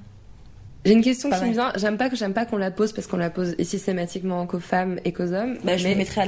j'ai 0.88 0.94
une 0.94 1.04
question 1.04 1.30
qui 1.30 1.44
me 1.44 1.52
vient. 1.52 1.72
J'aime 1.76 1.98
pas 1.98 2.10
que 2.10 2.16
j'aime 2.16 2.34
pas 2.34 2.46
qu'on 2.46 2.58
la 2.58 2.72
pose 2.72 2.94
parce 2.94 3.08
qu'on 3.08 3.18
la 3.18 3.30
pose 3.30 3.56
systématiquement 3.62 4.46
qu'aux 4.48 4.60
femmes 4.60 5.00
et 5.06 5.12
qu'aux 5.12 5.34
hommes. 5.34 5.58
Bah, 5.64 5.78
je 5.78 5.88
me 5.88 5.96
mettrai 5.96 6.26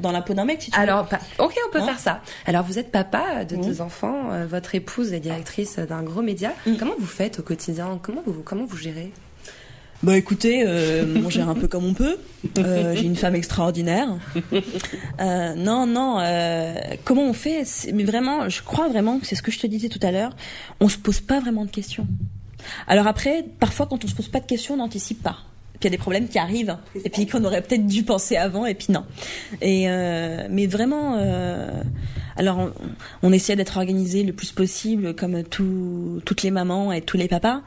dans 0.00 0.12
la 0.12 0.22
peau 0.22 0.34
d'un 0.34 0.44
mec 0.44 0.62
si 0.62 0.70
tu 0.70 0.78
Alors, 0.78 1.08
ok, 1.38 1.54
on 1.66 1.72
peut 1.72 1.80
hein 1.80 1.86
faire 1.86 1.98
ça. 1.98 2.20
Alors, 2.46 2.64
vous 2.64 2.78
êtes 2.78 2.90
papa 2.90 3.44
de 3.44 3.56
deux 3.56 3.80
enfants. 3.80 4.30
Euh, 4.32 4.46
votre 4.46 4.74
épouse 4.74 5.12
est 5.12 5.20
directrice 5.20 5.78
d'un 5.78 6.02
gros 6.02 6.22
média. 6.22 6.52
Mm. 6.66 6.76
Comment 6.78 6.94
vous 6.98 7.06
faites 7.06 7.38
au 7.40 7.42
quotidien? 7.42 7.98
Comment 8.02 8.22
vous 8.24 8.42
comment 8.42 8.64
vous 8.64 8.76
gérez? 8.76 9.12
Bah 10.02 10.16
écoutez, 10.16 10.62
euh, 10.64 11.04
on 11.24 11.30
gère 11.30 11.48
un 11.48 11.54
peu 11.54 11.66
comme 11.66 11.84
on 11.84 11.94
peut. 11.94 12.18
Euh, 12.58 12.94
j'ai 12.94 13.04
une 13.04 13.16
femme 13.16 13.34
extraordinaire. 13.34 14.08
Euh, 15.20 15.54
non, 15.54 15.86
non. 15.86 16.18
Euh, 16.20 16.74
comment 17.04 17.24
on 17.24 17.32
fait? 17.32 17.64
Mais 17.92 18.04
vraiment, 18.04 18.48
je 18.48 18.62
crois 18.62 18.88
vraiment 18.88 19.18
que 19.18 19.26
c'est 19.26 19.34
ce 19.34 19.42
que 19.42 19.50
je 19.50 19.58
te 19.58 19.66
disais 19.66 19.88
tout 19.88 19.98
à 20.02 20.12
l'heure. 20.12 20.30
On 20.80 20.88
se 20.88 20.96
pose 20.96 21.20
pas 21.20 21.40
vraiment 21.40 21.64
de 21.64 21.70
questions. 21.70 22.06
Alors 22.86 23.06
après, 23.06 23.44
parfois 23.60 23.86
quand 23.86 24.04
on 24.04 24.08
se 24.08 24.14
pose 24.14 24.28
pas 24.28 24.40
de 24.40 24.46
questions, 24.46 24.74
on 24.74 24.78
n'anticipe 24.78 25.22
pas. 25.22 25.38
Puis 25.80 25.88
il 25.88 25.92
y 25.92 25.94
a 25.94 25.96
des 25.96 26.02
problèmes 26.02 26.26
qui 26.26 26.40
arrivent, 26.40 26.76
et 27.04 27.08
puis 27.08 27.26
qu'on 27.28 27.44
aurait 27.44 27.62
peut-être 27.62 27.86
dû 27.86 28.02
penser 28.02 28.36
avant, 28.36 28.66
et 28.66 28.74
puis 28.74 28.88
non. 28.90 29.04
Et 29.60 29.88
euh, 29.88 30.48
mais 30.50 30.66
vraiment, 30.66 31.14
euh, 31.18 31.82
alors 32.34 32.58
on, 32.58 32.72
on 33.22 33.32
essaie 33.32 33.54
d'être 33.54 33.76
organisé 33.76 34.24
le 34.24 34.32
plus 34.32 34.50
possible, 34.50 35.14
comme 35.14 35.44
tout, 35.44 36.20
toutes 36.24 36.42
les 36.42 36.50
mamans 36.50 36.90
et 36.92 37.00
tous 37.00 37.16
les 37.16 37.28
papas. 37.28 37.62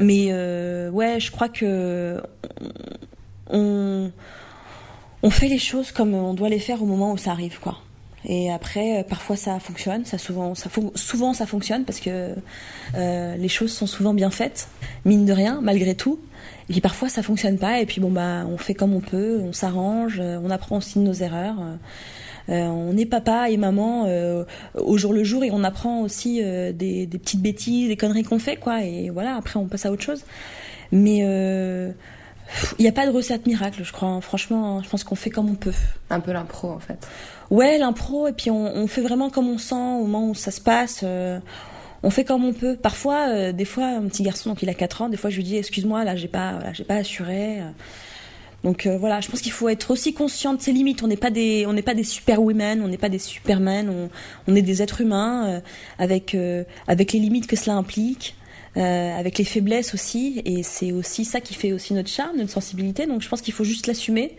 Mais 0.00 0.28
euh, 0.30 0.88
ouais, 0.90 1.20
je 1.20 1.30
crois 1.30 1.50
que 1.50 2.22
on, 3.50 4.10
on 5.22 5.30
fait 5.30 5.48
les 5.48 5.58
choses 5.58 5.92
comme 5.92 6.14
on 6.14 6.32
doit 6.32 6.48
les 6.48 6.60
faire 6.60 6.82
au 6.82 6.86
moment 6.86 7.12
où 7.12 7.18
ça 7.18 7.32
arrive, 7.32 7.60
quoi. 7.60 7.78
Et 8.24 8.50
après, 8.50 8.98
euh, 8.98 9.02
parfois 9.02 9.36
ça 9.36 9.58
fonctionne, 9.60 10.04
ça 10.04 10.18
souvent, 10.18 10.54
ça 10.54 10.68
souvent 10.94 11.32
ça 11.32 11.46
fonctionne 11.46 11.84
parce 11.84 12.00
que 12.00 12.34
euh, 12.94 13.36
les 13.36 13.48
choses 13.48 13.72
sont 13.72 13.86
souvent 13.86 14.12
bien 14.12 14.30
faites, 14.30 14.68
mine 15.04 15.24
de 15.24 15.32
rien, 15.32 15.60
malgré 15.62 15.94
tout. 15.94 16.18
Et 16.68 16.72
puis 16.72 16.80
parfois 16.80 17.08
ça 17.08 17.22
fonctionne 17.22 17.58
pas, 17.58 17.80
et 17.80 17.86
puis 17.86 18.00
bon 18.00 18.10
bah 18.10 18.44
on 18.46 18.58
fait 18.58 18.74
comme 18.74 18.94
on 18.94 19.00
peut, 19.00 19.40
on 19.42 19.52
s'arrange, 19.52 20.18
euh, 20.20 20.38
on 20.42 20.50
apprend 20.50 20.78
aussi 20.78 20.98
de 20.98 21.04
nos 21.04 21.14
erreurs. 21.14 21.56
On 22.48 22.96
est 22.96 23.06
papa 23.06 23.48
et 23.48 23.56
maman 23.56 24.08
au 24.74 24.98
jour 24.98 25.12
le 25.12 25.22
jour 25.22 25.44
et 25.44 25.52
on 25.52 25.62
apprend 25.62 26.00
aussi 26.00 26.42
des, 26.42 27.06
des, 27.06 27.18
petites 27.18 27.40
bêtises, 27.40 27.86
des 27.86 27.96
conneries 27.96 28.24
qu'on 28.24 28.40
fait 28.40 28.56
quoi. 28.56 28.82
Et 28.82 29.08
voilà, 29.08 29.36
après 29.36 29.56
on 29.60 29.66
passe 29.66 29.86
à 29.86 29.92
autre 29.92 30.02
chose. 30.02 30.24
Mais 30.90 31.22
il 32.78 32.82
n'y 32.82 32.88
a 32.88 32.92
pas 32.92 33.06
de 33.06 33.12
recette 33.12 33.46
miracle, 33.46 33.82
je 33.84 33.92
crois. 33.92 34.08
Hein. 34.08 34.20
Franchement, 34.20 34.82
je 34.82 34.88
pense 34.88 35.04
qu'on 35.04 35.14
fait 35.14 35.30
comme 35.30 35.50
on 35.50 35.54
peut. 35.54 35.74
Un 36.10 36.20
peu 36.20 36.32
l'impro 36.32 36.70
en 36.70 36.80
fait 36.80 37.06
ouais, 37.50 37.78
l'impro, 37.78 38.28
et 38.28 38.32
puis 38.32 38.50
on, 38.50 38.76
on, 38.76 38.86
fait 38.86 39.02
vraiment 39.02 39.30
comme 39.30 39.48
on 39.48 39.58
sent 39.58 39.74
au 39.74 40.06
moment 40.06 40.30
où 40.30 40.34
ça 40.34 40.50
se 40.50 40.60
passe. 40.60 41.00
Euh, 41.02 41.38
on 42.02 42.10
fait 42.10 42.24
comme 42.24 42.44
on 42.44 42.52
peut. 42.52 42.76
Parfois, 42.76 43.28
euh, 43.28 43.52
des 43.52 43.64
fois, 43.64 43.86
un 43.86 44.06
petit 44.06 44.22
garçon, 44.22 44.50
donc 44.50 44.62
il 44.62 44.68
a 44.68 44.74
4 44.74 45.02
ans, 45.02 45.08
des 45.08 45.16
fois 45.16 45.30
je 45.30 45.36
lui 45.36 45.44
dis, 45.44 45.56
excuse-moi, 45.56 46.04
là, 46.04 46.16
j'ai 46.16 46.28
pas, 46.28 46.52
voilà, 46.54 46.72
j'ai 46.72 46.84
pas 46.84 46.96
assuré. 46.96 47.60
Donc 48.62 48.86
euh, 48.86 48.98
voilà, 48.98 49.20
je 49.20 49.28
pense 49.28 49.40
qu'il 49.40 49.52
faut 49.52 49.70
être 49.70 49.90
aussi 49.90 50.12
conscient 50.12 50.54
de 50.54 50.60
ses 50.60 50.72
limites. 50.72 51.02
On 51.02 51.08
n'est 51.08 51.16
pas 51.16 51.30
des, 51.30 51.64
on 51.66 51.72
n'est 51.72 51.82
pas 51.82 51.94
des 51.94 52.04
superwomen, 52.04 52.82
on 52.82 52.88
n'est 52.88 52.98
pas 52.98 53.08
des 53.08 53.18
supermen, 53.18 53.88
on, 53.88 54.10
on 54.50 54.54
est 54.54 54.62
des 54.62 54.82
êtres 54.82 55.00
humains 55.00 55.62
avec 55.98 56.36
avec 56.86 57.12
les 57.12 57.18
limites 57.18 57.46
que 57.46 57.56
cela 57.56 57.76
implique. 57.76 58.36
Avec 58.76 59.38
les 59.38 59.44
faiblesses 59.44 59.94
aussi, 59.94 60.42
et 60.44 60.62
c'est 60.62 60.92
aussi 60.92 61.24
ça 61.24 61.40
qui 61.40 61.54
fait 61.54 61.72
aussi 61.72 61.92
notre 61.92 62.08
charme, 62.08 62.36
notre 62.36 62.52
sensibilité. 62.52 63.06
Donc 63.06 63.20
je 63.22 63.28
pense 63.28 63.42
qu'il 63.42 63.54
faut 63.54 63.64
juste 63.64 63.86
l'assumer 63.86 64.36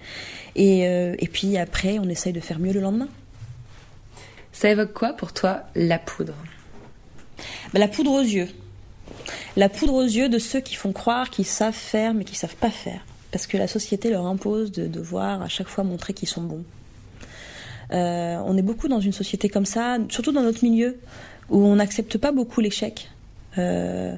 et, 0.55 0.87
euh, 0.87 1.15
et 1.19 1.27
puis 1.27 1.57
après, 1.57 1.99
on 1.99 2.09
essaye 2.09 2.33
de 2.33 2.39
faire 2.39 2.59
mieux 2.59 2.73
le 2.73 2.81
lendemain. 2.81 3.09
Ça 4.51 4.69
évoque 4.69 4.93
quoi 4.93 5.13
pour 5.13 5.33
toi 5.33 5.63
la 5.75 5.99
poudre? 5.99 6.35
Bah, 7.73 7.79
La 7.79 7.87
poudre 7.87 8.11
aux 8.11 8.21
yeux. 8.21 8.49
La 9.57 9.69
poudre 9.69 9.93
aux 9.93 10.03
yeux 10.03 10.29
de 10.29 10.39
ceux 10.39 10.61
qui 10.61 10.75
font 10.75 10.93
croire 10.93 11.29
qu'ils 11.29 11.45
savent 11.45 11.73
faire 11.73 12.13
mais 12.13 12.23
qui 12.23 12.35
savent 12.35 12.55
pas 12.55 12.71
faire. 12.71 13.05
Parce 13.31 13.47
que 13.47 13.57
la 13.57 13.67
société 13.67 14.09
leur 14.09 14.25
impose 14.25 14.71
de 14.71 14.87
devoir 14.87 15.41
à 15.41 15.47
chaque 15.47 15.67
fois 15.67 15.83
montrer 15.83 16.13
qu'ils 16.13 16.27
sont 16.27 16.41
bons. 16.41 16.63
Euh, 17.93 18.41
on 18.45 18.57
est 18.57 18.61
beaucoup 18.61 18.87
dans 18.87 18.99
une 18.99 19.13
société 19.13 19.49
comme 19.49 19.65
ça, 19.65 19.97
surtout 20.09 20.31
dans 20.31 20.43
notre 20.43 20.63
milieu, 20.63 20.97
où 21.49 21.63
on 21.63 21.75
n'accepte 21.75 22.17
pas 22.17 22.31
beaucoup 22.31 22.61
l'échec. 22.61 23.09
Euh, 23.57 24.15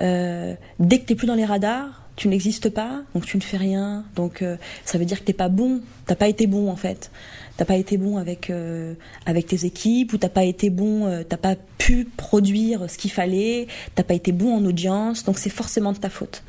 euh, 0.00 0.54
dès 0.78 0.98
que 1.00 1.06
tu 1.06 1.16
plus 1.16 1.26
dans 1.26 1.34
les 1.34 1.44
radars, 1.44 2.02
tu 2.16 2.28
n'existes 2.28 2.70
pas, 2.70 3.02
donc 3.14 3.26
tu 3.26 3.36
ne 3.36 3.42
fais 3.42 3.58
rien. 3.58 4.04
Donc 4.14 4.42
euh, 4.42 4.56
ça 4.84 4.98
veut 4.98 5.04
dire 5.04 5.20
que 5.20 5.24
t'es 5.24 5.32
pas 5.32 5.48
bon, 5.48 5.82
t'as 6.06 6.14
pas 6.16 6.28
été 6.28 6.46
bon 6.46 6.70
en 6.70 6.76
fait. 6.76 7.10
T'as 7.56 7.64
pas 7.64 7.76
été 7.76 7.96
bon 7.96 8.16
avec 8.16 8.50
euh, 8.50 8.94
avec 9.26 9.46
tes 9.46 9.64
équipes 9.64 10.12
ou 10.12 10.18
t'as 10.18 10.28
pas 10.28 10.44
été 10.44 10.70
bon, 10.70 11.06
euh, 11.06 11.22
t'as 11.26 11.36
pas 11.36 11.56
pu 11.78 12.06
produire 12.16 12.90
ce 12.90 12.98
qu'il 12.98 13.10
fallait, 13.10 13.66
t'as 13.94 14.02
pas 14.02 14.14
été 14.14 14.32
bon 14.32 14.54
en 14.54 14.64
audience, 14.64 15.24
donc 15.24 15.38
c'est 15.38 15.50
forcément 15.50 15.92
de 15.92 15.98
ta 15.98 16.10
faute. 16.10 16.42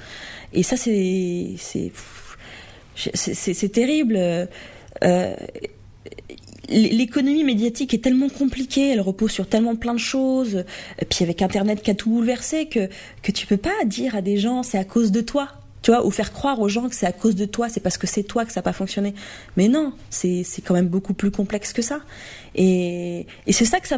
Et 0.53 0.63
ça 0.63 0.77
c'est 0.77 1.55
c'est 1.57 1.91
c'est 2.95 3.69
terrible. 3.69 4.17
L'économie 6.70 7.43
médiatique 7.43 7.93
est 7.93 8.03
tellement 8.03 8.30
compliquée, 8.30 8.91
elle 8.91 9.01
repose 9.01 9.32
sur 9.32 9.47
tellement 9.47 9.76
plein 9.76 9.93
de 9.93 9.99
choses, 9.99 10.65
et 11.01 11.05
puis 11.05 11.24
avec 11.24 11.41
Internet 11.41 11.82
qui 11.82 11.91
a 11.91 11.95
tout 11.95 12.09
bouleversé, 12.09 12.68
que, 12.68 12.89
que 13.22 13.32
tu 13.32 13.47
peux 13.47 13.57
pas 13.57 13.86
dire 13.86 14.15
à 14.15 14.22
des 14.22 14.38
gens 14.38 14.63
c'est 14.63 14.78
à 14.78 14.84
cause 14.84 15.11
de 15.11 15.22
toi 15.22 15.49
tu 15.88 15.91
vois, 15.93 16.05
ou 16.05 16.11
faire 16.11 16.33
croire 16.33 16.59
aux 16.59 16.67
gens 16.67 16.89
que 16.89 16.95
c'est 16.95 17.05
à 17.05 17.13
cause 17.13 17.38
de 17.38 17.45
toi, 17.45 17.69
c'est 17.69 17.79
parce 17.79 17.97
que 17.97 18.07
c'est 18.07 18.23
toi 18.23 18.43
que 18.43 18.51
ça 18.51 18.59
n'a 18.59 18.63
pas 18.63 18.73
fonctionné. 18.73 19.13
Mais 19.55 19.69
non, 19.69 19.93
c'est 20.09 20.43
quand 20.65 20.73
même 20.73 20.89
beaucoup 20.89 21.13
plus 21.13 21.31
complexe 21.31 21.71
que 21.71 21.81
ça. 21.81 22.01
Et, 22.55 23.25
et 23.45 23.53
c'est 23.53 23.63
ça 23.63 23.79
que 23.79 23.88
ça 23.88 23.97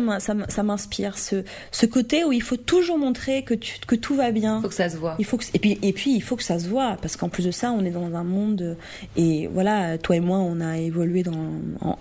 m'inspire, 0.63 1.17
ce, 1.17 1.43
ce 1.71 1.87
côté 1.87 2.23
où 2.23 2.31
il 2.31 2.43
faut 2.43 2.57
toujours 2.57 2.99
montrer 2.99 3.41
que, 3.41 3.55
tu, 3.55 3.79
que 3.87 3.95
tout 3.95 4.13
va 4.13 4.29
bien. 4.29 4.57
Il 4.57 4.61
faut 4.61 4.67
que 4.67 4.75
ça 4.75 4.87
se 4.87 4.97
voit. 4.97 5.15
Il 5.17 5.25
faut 5.25 5.37
que, 5.37 5.45
et, 5.51 5.57
puis, 5.57 5.79
et 5.81 5.91
puis, 5.91 6.13
il 6.13 6.21
faut 6.21 6.35
que 6.35 6.43
ça 6.43 6.59
se 6.59 6.67
voit, 6.67 6.95
parce 7.01 7.15
qu'en 7.15 7.27
plus 7.27 7.43
de 7.43 7.49
ça, 7.49 7.71
on 7.71 7.83
est 7.83 7.89
dans 7.89 8.13
un 8.13 8.23
monde, 8.23 8.77
et 9.17 9.47
voilà, 9.47 9.97
toi 9.97 10.15
et 10.15 10.19
moi, 10.19 10.37
on 10.37 10.61
a 10.61 10.77
évolué 10.77 11.23
dans, 11.23 11.53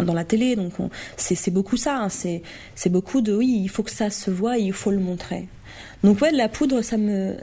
dans 0.04 0.12
la 0.12 0.24
télé, 0.24 0.54
donc 0.54 0.74
c'est 1.16 1.50
beaucoup 1.50 1.78
ça, 1.78 1.96
hein, 1.96 2.08
c'est 2.10 2.42
beaucoup 2.90 3.22
de, 3.22 3.32
oui, 3.32 3.58
il 3.62 3.68
faut 3.70 3.84
que 3.84 3.90
ça 3.90 4.10
se 4.10 4.30
voit 4.30 4.58
et 4.58 4.64
il 4.64 4.74
faut 4.74 4.90
le 4.90 4.98
montrer. 4.98 5.48
Donc 6.04 6.20
ouais, 6.20 6.30
de 6.30 6.36
la 6.36 6.50
poudre, 6.50 6.82
ça 6.82 6.98
me... 6.98 7.36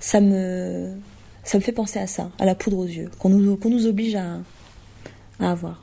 Ça 0.00 0.20
me 0.20 0.90
ça 1.44 1.58
me 1.58 1.62
fait 1.62 1.72
penser 1.72 1.98
à 1.98 2.06
ça, 2.06 2.30
à 2.38 2.44
la 2.44 2.54
poudre 2.54 2.78
aux 2.78 2.86
yeux, 2.86 3.10
qu'on 3.18 3.28
nous, 3.28 3.56
qu'on 3.56 3.70
nous 3.70 3.86
oblige 3.86 4.16
à, 4.16 4.38
à 5.40 5.50
avoir. 5.50 5.82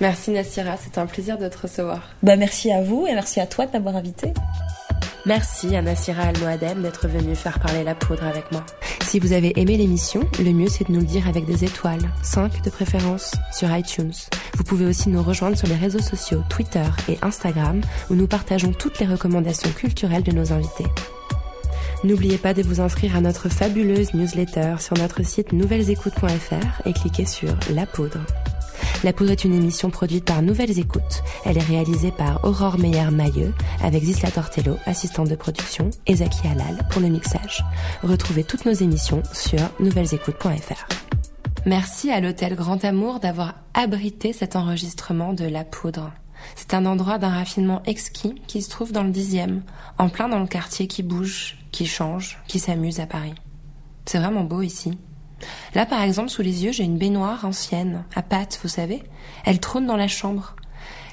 Merci 0.00 0.30
Nassira, 0.30 0.76
c'était 0.76 0.98
un 0.98 1.06
plaisir 1.06 1.38
de 1.38 1.48
te 1.48 1.58
recevoir. 1.58 2.10
Bah, 2.22 2.36
merci 2.36 2.70
à 2.70 2.82
vous 2.82 3.06
et 3.06 3.14
merci 3.14 3.40
à 3.40 3.46
toi 3.46 3.66
de 3.66 3.72
m'avoir 3.72 3.96
invité. 3.96 4.32
Merci 5.24 5.74
à 5.74 5.82
Nassira 5.82 6.22
Al-Moadem 6.22 6.82
d'être 6.82 7.08
venue 7.08 7.34
faire 7.34 7.58
parler 7.58 7.82
la 7.82 7.94
poudre 7.94 8.24
avec 8.24 8.52
moi. 8.52 8.64
Si 9.02 9.18
vous 9.18 9.32
avez 9.32 9.58
aimé 9.58 9.76
l'émission, 9.76 10.20
le 10.38 10.52
mieux 10.52 10.68
c'est 10.68 10.86
de 10.86 10.92
nous 10.92 11.00
le 11.00 11.06
dire 11.06 11.26
avec 11.26 11.46
des 11.46 11.64
étoiles, 11.64 12.10
5 12.22 12.62
de 12.62 12.70
préférence, 12.70 13.34
sur 13.52 13.74
iTunes. 13.74 14.12
Vous 14.56 14.64
pouvez 14.64 14.84
aussi 14.84 15.08
nous 15.08 15.22
rejoindre 15.22 15.56
sur 15.56 15.66
les 15.66 15.74
réseaux 15.74 16.00
sociaux 16.02 16.42
Twitter 16.48 16.84
et 17.08 17.18
Instagram 17.22 17.80
où 18.10 18.14
nous 18.14 18.28
partageons 18.28 18.72
toutes 18.72 19.00
les 19.00 19.06
recommandations 19.06 19.70
culturelles 19.70 20.22
de 20.22 20.32
nos 20.32 20.52
invités. 20.52 20.86
N'oubliez 22.04 22.38
pas 22.38 22.54
de 22.54 22.62
vous 22.62 22.80
inscrire 22.80 23.16
à 23.16 23.20
notre 23.20 23.48
fabuleuse 23.48 24.14
newsletter 24.14 24.76
sur 24.78 24.96
notre 24.96 25.24
site 25.24 25.52
nouvellesécoutes.fr 25.52 26.86
et 26.86 26.92
cliquez 26.92 27.24
sur 27.24 27.48
La 27.72 27.86
Poudre. 27.86 28.20
La 29.02 29.12
Poudre 29.12 29.32
est 29.32 29.44
une 29.44 29.54
émission 29.54 29.90
produite 29.90 30.24
par 30.24 30.42
Nouvelles 30.42 30.78
Écoutes. 30.78 31.22
Elle 31.44 31.58
est 31.58 31.62
réalisée 31.62 32.12
par 32.12 32.44
Aurore 32.44 32.78
Meyer-Mailleux 32.78 33.52
avec 33.82 34.04
Zisla 34.04 34.30
Tortello, 34.30 34.76
assistante 34.84 35.28
de 35.28 35.36
production, 35.36 35.90
et 36.06 36.16
Zaki 36.16 36.46
Halal 36.48 36.86
pour 36.90 37.00
le 37.00 37.08
mixage. 37.08 37.64
Retrouvez 38.02 38.44
toutes 38.44 38.66
nos 38.66 38.72
émissions 38.72 39.22
sur 39.32 39.60
nouvellesécoutes.fr. 39.80 40.86
Merci 41.64 42.10
à 42.10 42.20
l'hôtel 42.20 42.54
Grand 42.54 42.84
Amour 42.84 43.20
d'avoir 43.20 43.54
abrité 43.74 44.32
cet 44.32 44.54
enregistrement 44.54 45.32
de 45.32 45.44
La 45.44 45.64
Poudre. 45.64 46.12
C'est 46.54 46.74
un 46.74 46.86
endroit 46.86 47.18
d'un 47.18 47.30
raffinement 47.30 47.82
exquis 47.86 48.34
qui 48.46 48.62
se 48.62 48.70
trouve 48.70 48.92
dans 48.92 49.02
le 49.02 49.10
dixième, 49.10 49.62
en 49.98 50.08
plein 50.08 50.28
dans 50.28 50.38
le 50.38 50.46
quartier 50.46 50.86
qui 50.86 51.02
bouge, 51.02 51.58
qui 51.76 51.84
change, 51.84 52.38
qui 52.48 52.58
s'amuse 52.58 53.00
à 53.00 53.06
Paris. 53.06 53.34
C'est 54.06 54.16
vraiment 54.16 54.44
beau 54.44 54.62
ici. 54.62 54.98
Là, 55.74 55.84
par 55.84 56.00
exemple, 56.00 56.30
sous 56.30 56.40
les 56.40 56.64
yeux, 56.64 56.72
j'ai 56.72 56.84
une 56.84 56.96
baignoire 56.96 57.44
ancienne, 57.44 58.04
à 58.14 58.22
pattes, 58.22 58.58
vous 58.62 58.68
savez. 58.68 59.02
Elle 59.44 59.60
trône 59.60 59.84
dans 59.84 59.98
la 59.98 60.08
chambre. 60.08 60.56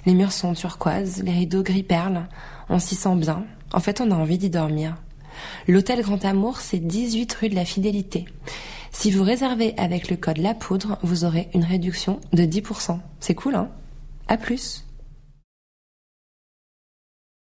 Les 0.06 0.14
murs 0.14 0.32
sont 0.32 0.54
turquoises, 0.54 1.22
les 1.22 1.34
rideaux 1.34 1.64
gris 1.64 1.84
perle. 1.84 2.30
On 2.70 2.80
s'y 2.80 2.96
sent 2.96 3.16
bien. 3.18 3.46
En 3.74 3.82
fait, 3.82 4.00
on 4.00 4.10
a 4.10 4.16
envie 4.16 4.38
d'y 4.38 4.50
dormir. 4.50 4.96
L'hôtel 5.68 6.02
Grand 6.02 6.24
Amour, 6.24 6.62
c'est 6.62 6.80
18 6.80 7.34
rue 7.34 7.50
de 7.50 7.56
la 7.56 7.66
Fidélité. 7.66 8.24
Si 8.94 9.12
vous 9.12 9.24
réservez 9.24 9.74
avec 9.78 10.10
le 10.10 10.16
code 10.16 10.38
La 10.38 10.54
Poudre, 10.54 10.98
vous 11.04 11.26
aurez 11.26 11.50
une 11.54 11.66
réduction 11.66 12.22
de 12.32 12.44
10%. 12.44 13.00
C'est 13.20 13.36
cool, 13.36 13.56
hein? 13.56 13.70
À 14.30 14.38
plus 14.38 14.83